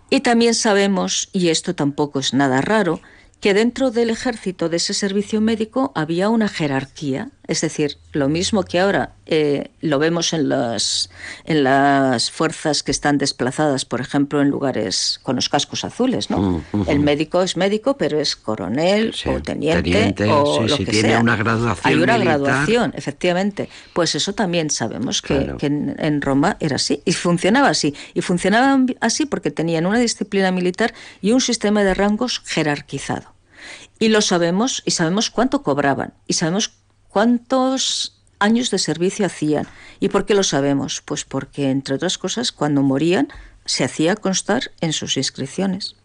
Y 0.10 0.20
también 0.22 0.54
sabemos, 0.54 1.30
y 1.32 1.50
esto 1.50 1.76
tampoco 1.76 2.20
es 2.20 2.34
nada 2.34 2.62
raro, 2.62 3.02
que 3.46 3.54
dentro 3.54 3.92
del 3.92 4.10
ejército 4.10 4.70
de 4.70 4.78
ese 4.78 4.96
servicio 4.96 5.40
médico 5.40 5.92
había 5.94 6.30
una 6.30 6.48
jerarquía, 6.50 7.30
es 7.46 7.62
decir, 7.62 8.00
lo 8.12 8.28
mismo 8.28 8.64
que 8.64 8.80
ahora 8.80 9.12
eh, 9.28 9.70
lo 9.82 10.00
vemos 10.00 10.34
en 10.34 10.50
las, 10.50 11.12
en 11.44 11.64
las 11.64 12.32
fuerzas 12.32 12.82
que 12.82 12.90
están 12.90 13.20
desplazadas, 13.20 13.86
por 13.86 14.02
ejemplo, 14.02 14.42
en 14.42 14.50
lugares 14.50 15.20
con 15.22 15.36
los 15.36 15.48
cascos 15.48 15.86
azules, 15.86 16.32
¿no? 16.32 16.64
Mm. 16.72 16.86
El 16.88 17.02
médico 17.02 17.44
es 17.44 17.56
médico, 17.56 17.98
pero 17.98 18.20
es 18.20 18.36
coronel 18.36 19.14
Sí, 19.14 19.30
o 19.30 19.40
teniente, 19.44 19.92
teniente, 19.92 20.24
o 20.28 20.64
sí, 20.64 20.68
lo 20.68 20.78
sí, 20.78 20.86
que 20.86 20.92
tiene 20.94 21.10
sea. 21.10 21.20
una 21.20 21.36
graduación 21.36 21.94
Hay 21.94 22.02
una 22.02 22.14
militar. 22.18 22.40
graduación, 22.40 22.94
efectivamente. 22.96 23.70
Pues 23.94 24.16
eso 24.16 24.34
también 24.34 24.72
sabemos 24.72 25.22
que, 25.22 25.36
Claro. 25.38 25.58
que 25.60 25.68
en, 25.68 25.96
en 26.00 26.20
Roma 26.24 26.58
era 26.60 26.78
así 26.78 27.04
y 27.06 27.14
funcionaba 27.14 27.70
así. 27.70 27.94
Y 28.16 28.22
funcionaban 28.22 28.88
así 29.02 29.28
porque 29.28 29.52
tenían 29.52 29.86
una 29.86 30.00
disciplina 30.00 30.52
militar 30.52 30.96
y 31.22 31.32
un 31.32 31.42
sistema 31.42 31.84
de 31.84 31.94
rangos 31.94 32.42
jerarquizado. 32.44 33.35
Y 34.00 34.10
lo 34.10 34.22
sabemos 34.22 34.84
y 34.86 34.92
sabemos 34.92 35.30
cuánto 35.30 35.64
cobraban 35.64 36.14
y 36.28 36.34
sabemos 36.34 36.74
cuántos 37.08 38.22
años 38.40 38.72
de 38.72 38.80
servicio 38.80 39.26
hacían. 39.26 39.68
¿Y 40.00 40.10
por 40.10 40.26
qué 40.26 40.34
lo 40.34 40.44
sabemos? 40.44 41.02
Pues 41.02 41.24
porque, 41.24 41.70
entre 41.70 41.96
otras 41.96 42.18
cosas, 42.18 42.52
cuando 42.52 42.82
morían 42.82 43.30
se 43.66 43.84
hacía 43.84 44.16
constar 44.16 44.72
en 44.82 44.94
sus 44.94 45.18
inscripciones. 45.18 45.96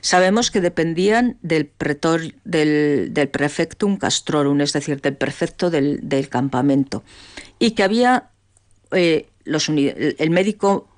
Sabemos 0.00 0.50
que 0.50 0.60
dependían 0.60 1.38
del 1.42 1.66
pretor, 1.66 2.20
del, 2.44 3.14
del 3.14 3.28
prefectum 3.28 3.96
castrorum, 3.96 4.60
es 4.60 4.72
decir, 4.72 5.00
del 5.00 5.16
prefecto 5.16 5.70
del, 5.70 6.00
del 6.02 6.28
campamento, 6.28 7.04
y 7.58 7.70
que 7.70 7.84
había 7.84 8.30
eh, 8.90 9.28
los 9.44 9.68
el 9.68 10.30
médico, 10.30 10.88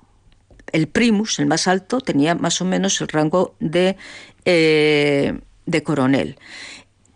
el 0.71 0.87
primus, 0.87 1.39
el 1.39 1.45
más 1.45 1.67
alto, 1.67 2.01
tenía 2.01 2.33
más 2.33 2.59
o 2.61 2.65
menos 2.65 2.99
el 2.99 3.07
rango 3.07 3.55
de, 3.59 3.95
eh, 4.43 5.39
de 5.65 5.83
coronel, 5.83 6.37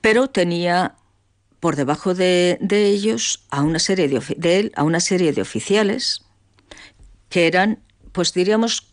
pero 0.02 0.28
tenía 0.30 0.96
por 1.60 1.76
debajo 1.76 2.14
de, 2.14 2.58
de 2.62 2.86
ellos 2.88 3.46
a 3.50 3.62
una 3.64 3.80
serie 3.80 4.08
de, 4.08 4.22
de 4.38 4.60
él 4.60 4.72
a 4.76 4.84
una 4.84 5.00
serie 5.02 5.34
de 5.34 5.42
oficiales 5.42 6.24
que 7.30 7.48
eran, 7.48 7.80
pues 8.12 8.34
diríamos, 8.34 8.88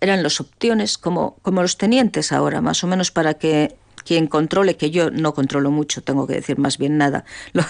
eran 0.00 0.22
los 0.22 0.40
opciones 0.40 0.98
como, 0.98 1.36
como 1.42 1.62
los 1.62 1.76
tenientes 1.78 2.32
ahora, 2.32 2.60
más 2.60 2.82
o 2.84 2.86
menos 2.86 3.10
para 3.10 3.34
que 3.34 3.76
quien 4.04 4.28
controle, 4.28 4.76
que 4.76 4.90
yo 4.90 5.10
no 5.10 5.34
controlo 5.34 5.70
mucho, 5.70 6.02
tengo 6.02 6.26
que 6.26 6.34
decir 6.34 6.58
más 6.58 6.78
bien 6.78 6.96
nada, 6.96 7.24
lo- 7.52 7.64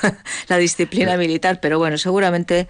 la 0.48 0.58
disciplina 0.58 1.16
militar, 1.16 1.60
pero 1.60 1.78
bueno, 1.78 1.98
seguramente 1.98 2.68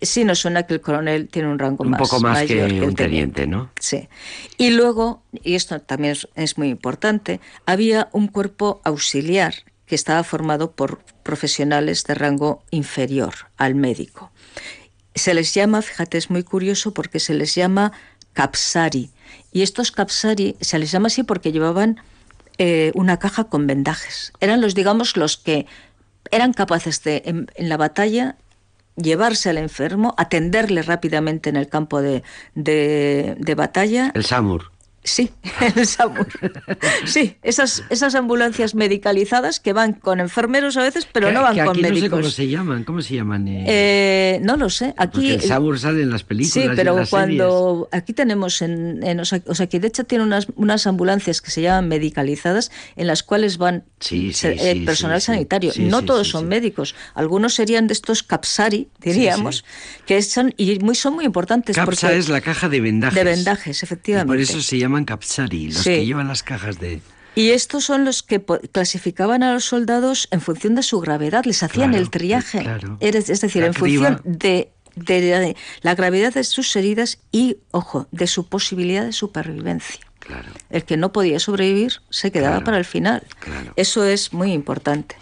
sí 0.00 0.24
nos 0.24 0.40
suena 0.40 0.64
que 0.64 0.74
el 0.74 0.80
coronel 0.80 1.28
tiene 1.28 1.48
un 1.48 1.58
rango 1.58 1.84
Un 1.84 1.90
más 1.90 2.00
poco 2.00 2.20
más 2.20 2.42
que 2.42 2.54
mayor 2.54 2.70
el 2.70 2.82
un 2.82 2.94
teniente, 2.94 3.46
¿no? 3.46 3.70
Sí. 3.78 4.08
Y 4.58 4.70
luego, 4.70 5.22
y 5.32 5.54
esto 5.54 5.80
también 5.80 6.12
es, 6.12 6.28
es 6.34 6.58
muy 6.58 6.68
importante, 6.68 7.40
había 7.66 8.08
un 8.12 8.28
cuerpo 8.28 8.80
auxiliar 8.84 9.54
que 9.86 9.94
estaba 9.94 10.24
formado 10.24 10.72
por 10.72 11.00
profesionales 11.22 12.04
de 12.04 12.14
rango 12.14 12.62
inferior 12.70 13.34
al 13.56 13.74
médico. 13.74 14.30
Se 15.14 15.34
les 15.34 15.54
llama, 15.54 15.82
fíjate, 15.82 16.18
es 16.18 16.30
muy 16.30 16.42
curioso 16.42 16.94
porque 16.94 17.20
se 17.20 17.34
les 17.34 17.54
llama 17.54 17.92
capsari. 18.32 19.10
Y 19.52 19.62
estos 19.62 19.92
capsari 19.92 20.56
se 20.60 20.78
les 20.78 20.90
llama 20.90 21.06
así 21.06 21.22
porque 21.22 21.52
llevaban 21.52 22.00
eh, 22.58 22.92
una 22.94 23.18
caja 23.18 23.44
con 23.44 23.66
vendajes. 23.66 24.32
Eran 24.40 24.60
los, 24.60 24.74
digamos, 24.74 25.16
los 25.16 25.36
que 25.36 25.66
eran 26.30 26.52
capaces 26.52 27.02
de, 27.04 27.22
en, 27.26 27.50
en 27.54 27.68
la 27.68 27.76
batalla, 27.76 28.36
llevarse 28.96 29.50
al 29.50 29.58
enfermo, 29.58 30.14
atenderle 30.18 30.82
rápidamente 30.82 31.50
en 31.50 31.56
el 31.56 31.68
campo 31.68 32.00
de, 32.02 32.22
de- 32.54 33.34
batalla. 33.54 34.12
El 34.14 34.24
SAMUR. 34.24 34.73
Sí, 35.06 35.30
el 35.76 35.86
SAMUR. 35.86 36.26
Sí, 37.04 37.36
esas, 37.42 37.84
esas 37.90 38.14
ambulancias 38.14 38.74
medicalizadas 38.74 39.60
que 39.60 39.74
van 39.74 39.92
con 39.92 40.18
enfermeros 40.18 40.76
a 40.78 40.82
veces, 40.82 41.06
pero 41.12 41.28
Que- 41.28 41.34
no 41.34 41.42
van 41.42 41.54
que 41.54 41.60
con 41.60 41.70
aquí 41.70 41.82
no 41.82 41.88
sé 41.88 41.94
médicos. 41.94 42.18
cómo 42.20 42.30
se 42.30 42.48
llaman, 42.48 42.84
¿cómo 42.84 43.02
se 43.02 43.14
llaman? 43.14 43.46
eh? 43.48 43.64
Eh, 43.68 44.40
no 44.42 44.56
lo 44.56 44.70
sé. 44.70 44.94
Aquí 44.96 45.12
Porque 45.12 45.34
el 45.34 45.40
SAMUR 45.42 45.78
sale 45.78 46.02
en 46.02 46.10
las 46.10 46.24
películas. 46.24 46.52
Sí, 46.54 46.60
y 46.60 46.62
en 46.64 46.74
pero 46.76 46.96
las 46.96 47.10
cuando 47.10 47.88
aquí 47.92 48.14
tenemos 48.14 48.62
en, 48.62 49.02
en 49.02 49.20
Osa- 49.20 49.42
Osakidecha 49.46 50.04
tiene 50.04 50.24
unas, 50.24 50.46
unas 50.56 50.86
ambulancias 50.86 51.42
que 51.42 51.50
se 51.50 51.60
llaman 51.60 51.88
medicalizadas 51.88 52.70
en 52.96 53.06
las 53.06 53.22
cuales 53.22 53.58
van 53.58 53.84
Sí, 54.00 54.32
sí, 54.32 54.34
se- 54.34 54.52
eh, 54.70 54.72
sí, 54.74 54.80
personal 54.86 55.20
sanitario. 55.20 55.72
No 55.78 56.02
todos 56.02 56.28
son 56.28 56.48
médicos. 56.48 56.94
Algunos 57.14 57.52
serían 57.54 57.86
de 57.88 57.92
estos 57.92 58.22
capsari, 58.22 58.88
diríamos, 59.02 59.64
que 60.06 60.22
son 60.22 60.54
y 60.56 60.78
muy 60.78 60.94
son 60.94 61.14
muy 61.14 61.26
importantes 61.26 61.76
Capsa 61.76 61.84
porque 62.08 62.18
es 62.18 62.28
la 62.30 62.40
caja 62.40 62.68
de 62.70 62.80
vendajes. 62.80 63.14
de 63.16 63.24
vendajes, 63.24 63.82
Y 63.82 63.84
efectivamente. 63.84 64.26
por 64.28 64.38
eso 64.40 64.62
se 64.62 64.78
llaman 64.94 65.04
capsari, 65.04 65.68
los 65.70 65.82
Sí. 65.82 65.90
que 65.90 66.06
llevan 66.06 66.28
las 66.28 66.42
cajas 66.42 66.78
de... 66.78 67.00
Y 67.36 67.50
estos 67.50 67.84
son 67.84 68.04
los 68.04 68.22
que 68.22 68.40
clasificaban 68.70 69.42
a 69.42 69.52
los 69.52 69.64
soldados 69.64 70.28
en 70.30 70.40
función 70.40 70.76
de 70.76 70.82
su 70.84 71.00
gravedad, 71.00 71.44
les 71.44 71.62
hacían 71.64 71.90
Claro, 71.90 72.02
el 72.04 72.10
triaje. 72.10 72.60
claro. 72.60 72.96
Eres- 73.00 73.28
Es 73.28 73.40
decir, 73.40 73.62
La 73.62 73.68
en 73.68 73.74
función 73.74 74.20
de 74.24 74.70
la 75.82 75.94
gravedad 75.96 76.32
de 76.32 76.44
sus 76.44 76.74
heridas 76.76 77.18
y, 77.32 77.56
ojo, 77.72 78.06
de 78.12 78.28
su 78.28 78.46
posibilidad 78.46 79.04
de 79.04 79.12
supervivencia. 79.12 79.98
Claro. 80.26 80.48
El 80.70 80.84
que 80.84 80.96
no 80.96 81.12
podía 81.12 81.38
sobrevivir 81.38 82.00
se 82.08 82.32
quedaba 82.32 82.54
Claro, 82.56 82.64
para 82.64 82.78
el 82.78 82.84
final. 82.86 83.22
claro. 83.40 83.72
Eso 83.76 84.04
es 84.04 84.32
muy 84.32 84.52
importante. 84.52 85.16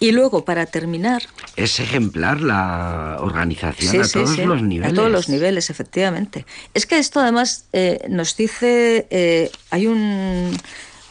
Y 0.00 0.12
luego, 0.12 0.44
para 0.44 0.66
terminar, 0.66 1.22
Es 1.56 1.80
ejemplar 1.80 2.40
la 2.42 3.16
organización 3.20 3.90
Sí, 3.90 3.98
a 3.98 4.04
sí, 4.04 4.12
todos 4.12 4.30
sí, 4.36 4.44
los 4.44 4.62
niveles. 4.62 4.92
A 4.92 4.94
todos 4.94 5.10
los 5.10 5.28
niveles, 5.30 5.70
efectivamente. 5.70 6.44
Es 6.74 6.84
que 6.86 6.98
esto 6.98 7.20
además 7.20 7.64
eh, 7.72 8.04
nos 8.08 8.36
dice, 8.36 9.06
eh, 9.10 9.50
hay 9.70 9.86
un, 9.86 10.54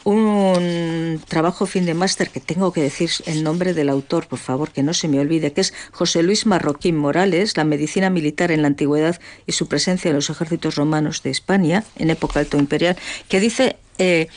un 0.04 1.22
trabajo 1.28 1.66
fin 1.66 1.86
de 1.86 1.93
máster 1.93 2.30
que 2.30 2.39
tengo 2.39 2.74
que 2.74 2.82
decir 2.82 3.10
el 3.26 3.43
nombre 3.43 3.74
del 3.74 3.89
autor, 3.89 4.28
por 4.28 4.39
favor, 4.39 4.72
que 4.72 4.84
no 4.84 4.93
se 4.93 5.08
me 5.08 5.20
olvide, 5.20 5.54
que 5.54 5.62
es 5.62 5.74
José 5.91 6.24
Luis 6.24 6.45
Marroquín 6.45 6.97
Morales, 6.97 7.58
La 7.58 7.64
medicina 7.64 8.10
militar 8.10 8.51
en 8.51 8.62
la 8.62 8.68
antigüedad 8.68 9.20
y 9.45 9.54
su 9.54 9.68
presencia 9.68 10.10
en 10.10 10.16
los 10.16 10.30
ejércitos 10.30 10.76
romanos 10.76 11.24
de 11.24 11.30
España, 11.30 11.84
en 11.95 12.10
época 12.10 12.39
alto 12.39 12.58
imperial, 12.58 12.97
que 13.30 13.39
dice 13.39 13.78
eh, 13.97 14.28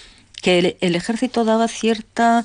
que 0.43 0.59
el, 0.59 0.77
el 0.81 0.95
ejército 0.95 1.45
daba 1.45 1.67
cierta 1.69 2.45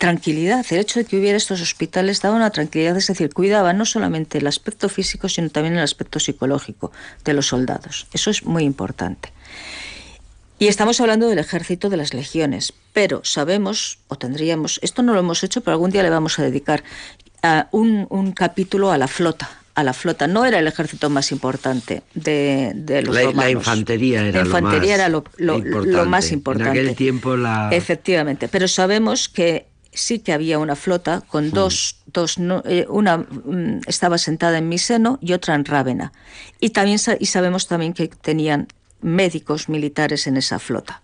tranquilidad. 0.00 0.64
El 0.70 0.78
hecho 0.78 0.98
de 0.98 1.04
que 1.04 1.18
hubiera 1.18 1.36
estos 1.36 1.60
hospitales 1.60 2.22
daba 2.22 2.34
una 2.34 2.50
tranquilidad, 2.50 2.96
es 2.96 3.06
decir, 3.06 3.32
cuidaba 3.32 3.74
no 3.74 3.84
solamente 3.84 4.38
el 4.38 4.46
aspecto 4.46 4.88
físico, 4.88 5.28
sino 5.28 5.50
también 5.50 5.76
el 5.76 5.82
aspecto 5.82 6.18
psicológico 6.18 6.90
de 7.24 7.34
los 7.34 7.48
soldados. 7.48 8.06
Eso 8.12 8.30
es 8.30 8.44
muy 8.44 8.64
importante. 8.64 9.30
Y 10.60 10.68
estamos 10.68 11.00
hablando 11.00 11.26
del 11.26 11.38
ejército 11.38 11.88
de 11.88 11.96
las 11.96 12.12
legiones, 12.12 12.74
pero 12.92 13.22
sabemos, 13.24 13.98
o 14.08 14.16
tendríamos, 14.16 14.78
esto 14.82 15.02
no 15.02 15.14
lo 15.14 15.20
hemos 15.20 15.42
hecho, 15.42 15.62
pero 15.62 15.72
algún 15.72 15.90
día 15.90 16.02
le 16.02 16.10
vamos 16.10 16.38
a 16.38 16.42
dedicar 16.42 16.84
a 17.42 17.68
un, 17.72 18.06
un 18.10 18.32
capítulo 18.32 18.92
a 18.92 18.98
la 18.98 19.08
flota. 19.08 19.48
A 19.74 19.82
la 19.82 19.94
flota 19.94 20.26
no 20.26 20.44
era 20.44 20.58
el 20.58 20.66
ejército 20.66 21.08
más 21.08 21.32
importante 21.32 22.02
de, 22.12 22.72
de 22.74 23.00
los 23.02 23.14
La- 23.14 23.22
la 23.22 23.26
romanos. 23.30 23.52
infantería 23.54 24.20
era 24.20 24.38
La 24.40 24.44
lo 24.44 24.46
infantería 24.48 24.90
más 24.90 24.98
era 24.98 25.08
lo, 25.08 25.24
lo- 25.38 25.56
importante. 25.56 25.92
lo 25.96 26.04
más 26.04 26.30
En 26.32 26.42
aquel 26.62 26.94
tiempo 26.94 27.36
la- 27.38 27.70
Efectivamente, 27.72 28.48
pero 28.48 28.68
sabemos 28.68 29.30
que 29.30 29.66
sí 29.94 30.18
que 30.18 30.34
había 30.34 30.58
una 30.58 30.76
flota 30.76 31.22
con 31.26 31.46
Hmm. 31.46 31.52
dos, 31.52 31.96
dos 32.12 32.38
no- 32.38 32.62
eh, 32.66 32.84
una 32.90 33.16
mm, 33.16 33.80
estaba 33.86 34.18
sentada 34.18 34.58
en 34.58 34.68
Miseno 34.68 35.18
y 35.22 35.32
otra 35.32 35.54
en 35.54 35.64
Rávena. 35.64 36.12
Y 36.60 36.70
también 36.70 36.98
y 37.18 37.26
sabemos 37.26 37.66
también 37.66 37.94
que 37.94 38.08
tenían 38.08 38.68
médicos 39.02 39.68
militares 39.68 40.26
en 40.26 40.36
esa 40.36 40.58
flota. 40.58 41.02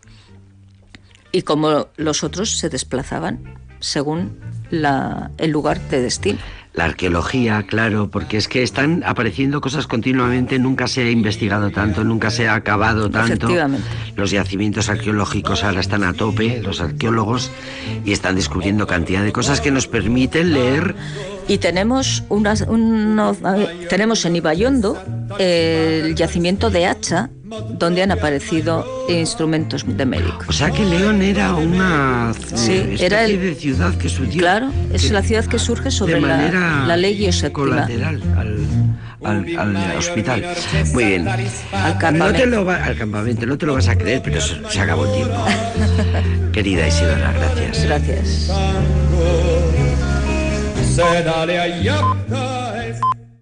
Y 1.32 1.42
como 1.42 1.88
los 1.96 2.24
otros 2.24 2.58
se 2.58 2.68
desplazaban 2.68 3.54
según 3.80 4.38
la- 4.70 5.30
el 5.38 5.50
lugar 5.50 5.80
de 5.88 6.00
destino. 6.00 6.38
La 6.72 6.84
arqueología, 6.84 7.62
claro, 7.62 8.10
porque 8.10 8.36
es 8.36 8.48
que 8.48 8.62
están 8.62 9.02
apareciendo 9.06 9.62
cosas 9.62 9.86
continuamente, 9.86 10.58
nunca 10.58 10.88
se 10.88 11.02
ha 11.04 11.10
investigado 11.10 11.70
tanto, 11.70 12.04
nunca 12.04 12.30
se 12.30 12.48
ha 12.48 12.54
acabado 12.54 13.10
tanto. 13.10 13.32
Efectivamente. 13.32 13.86
Los 14.14 14.30
yacimientos 14.30 14.90
arqueológicos 14.90 15.64
ahora 15.64 15.80
están 15.80 16.04
a 16.04 16.12
tope, 16.12 16.60
los 16.62 16.80
arqueólogos, 16.82 17.50
y 18.04 18.12
están 18.12 18.34
descubriendo 18.36 18.86
cantidad 18.86 19.22
de 19.22 19.32
cosas 19.32 19.62
que 19.62 19.70
nos 19.70 19.86
permiten 19.86 20.52
leer 20.52 20.94
Y 21.48 21.58
tenemos, 21.58 22.24
unas, 22.28 22.62
unos- 22.62 23.38
tenemos 23.88 24.24
en 24.24 24.36
Ibayondo 24.36 25.00
el 25.38 26.14
yacimiento 26.16 26.70
de 26.70 26.86
Hacha, 26.86 27.30
donde 27.78 28.02
han 28.02 28.10
aparecido 28.10 28.84
instrumentos 29.08 29.84
de 29.86 30.04
médicos. 30.06 30.48
O 30.48 30.52
sea 30.52 30.70
que 30.72 30.84
León 30.84 31.22
era 31.22 31.54
una 31.54 32.32
Sí, 32.56 32.72
eh, 32.72 32.96
era 32.98 33.22
especie 33.22 33.34
el- 33.34 33.40
de 33.40 33.54
ciudad 33.54 33.94
que 33.94 34.08
surgió. 34.08 34.40
Claro, 34.40 34.70
es 34.92 35.02
que- 35.06 35.12
la 35.12 35.22
ciudad 35.22 35.44
que 35.44 35.58
surge 35.60 35.90
sobre 35.92 36.20
la- 36.20 36.84
la 36.86 36.96
Séptima. 37.32 37.52
colateral 37.52 38.20
al, 38.36 38.66
al- 39.24 39.56
al 39.76 39.96
hospital. 39.98 40.44
Muy 40.92 41.04
bien. 41.04 41.28
Al 41.28 41.44
No 41.44 41.98
campamento. 42.00 42.32
te 42.40 42.46
lo 42.46 42.64
va- 42.64 42.82
al 42.84 42.96
campamento, 42.96 43.46
no 43.46 43.56
te 43.56 43.66
lo 43.66 43.74
vas 43.74 43.86
a 43.86 43.96
creer, 43.96 44.20
pero 44.24 44.40
se, 44.40 44.56
se 44.68 44.80
acabó 44.80 45.06
el 45.06 45.12
tiempo. 45.12 45.36
Querida 46.52 46.88
Isidora, 46.88 47.32
gracias. 47.32 47.84
Gracias. 47.84 48.50
Se 50.96 51.22
dale 51.22 51.60
a 51.60 51.66
Yacta 51.66 52.75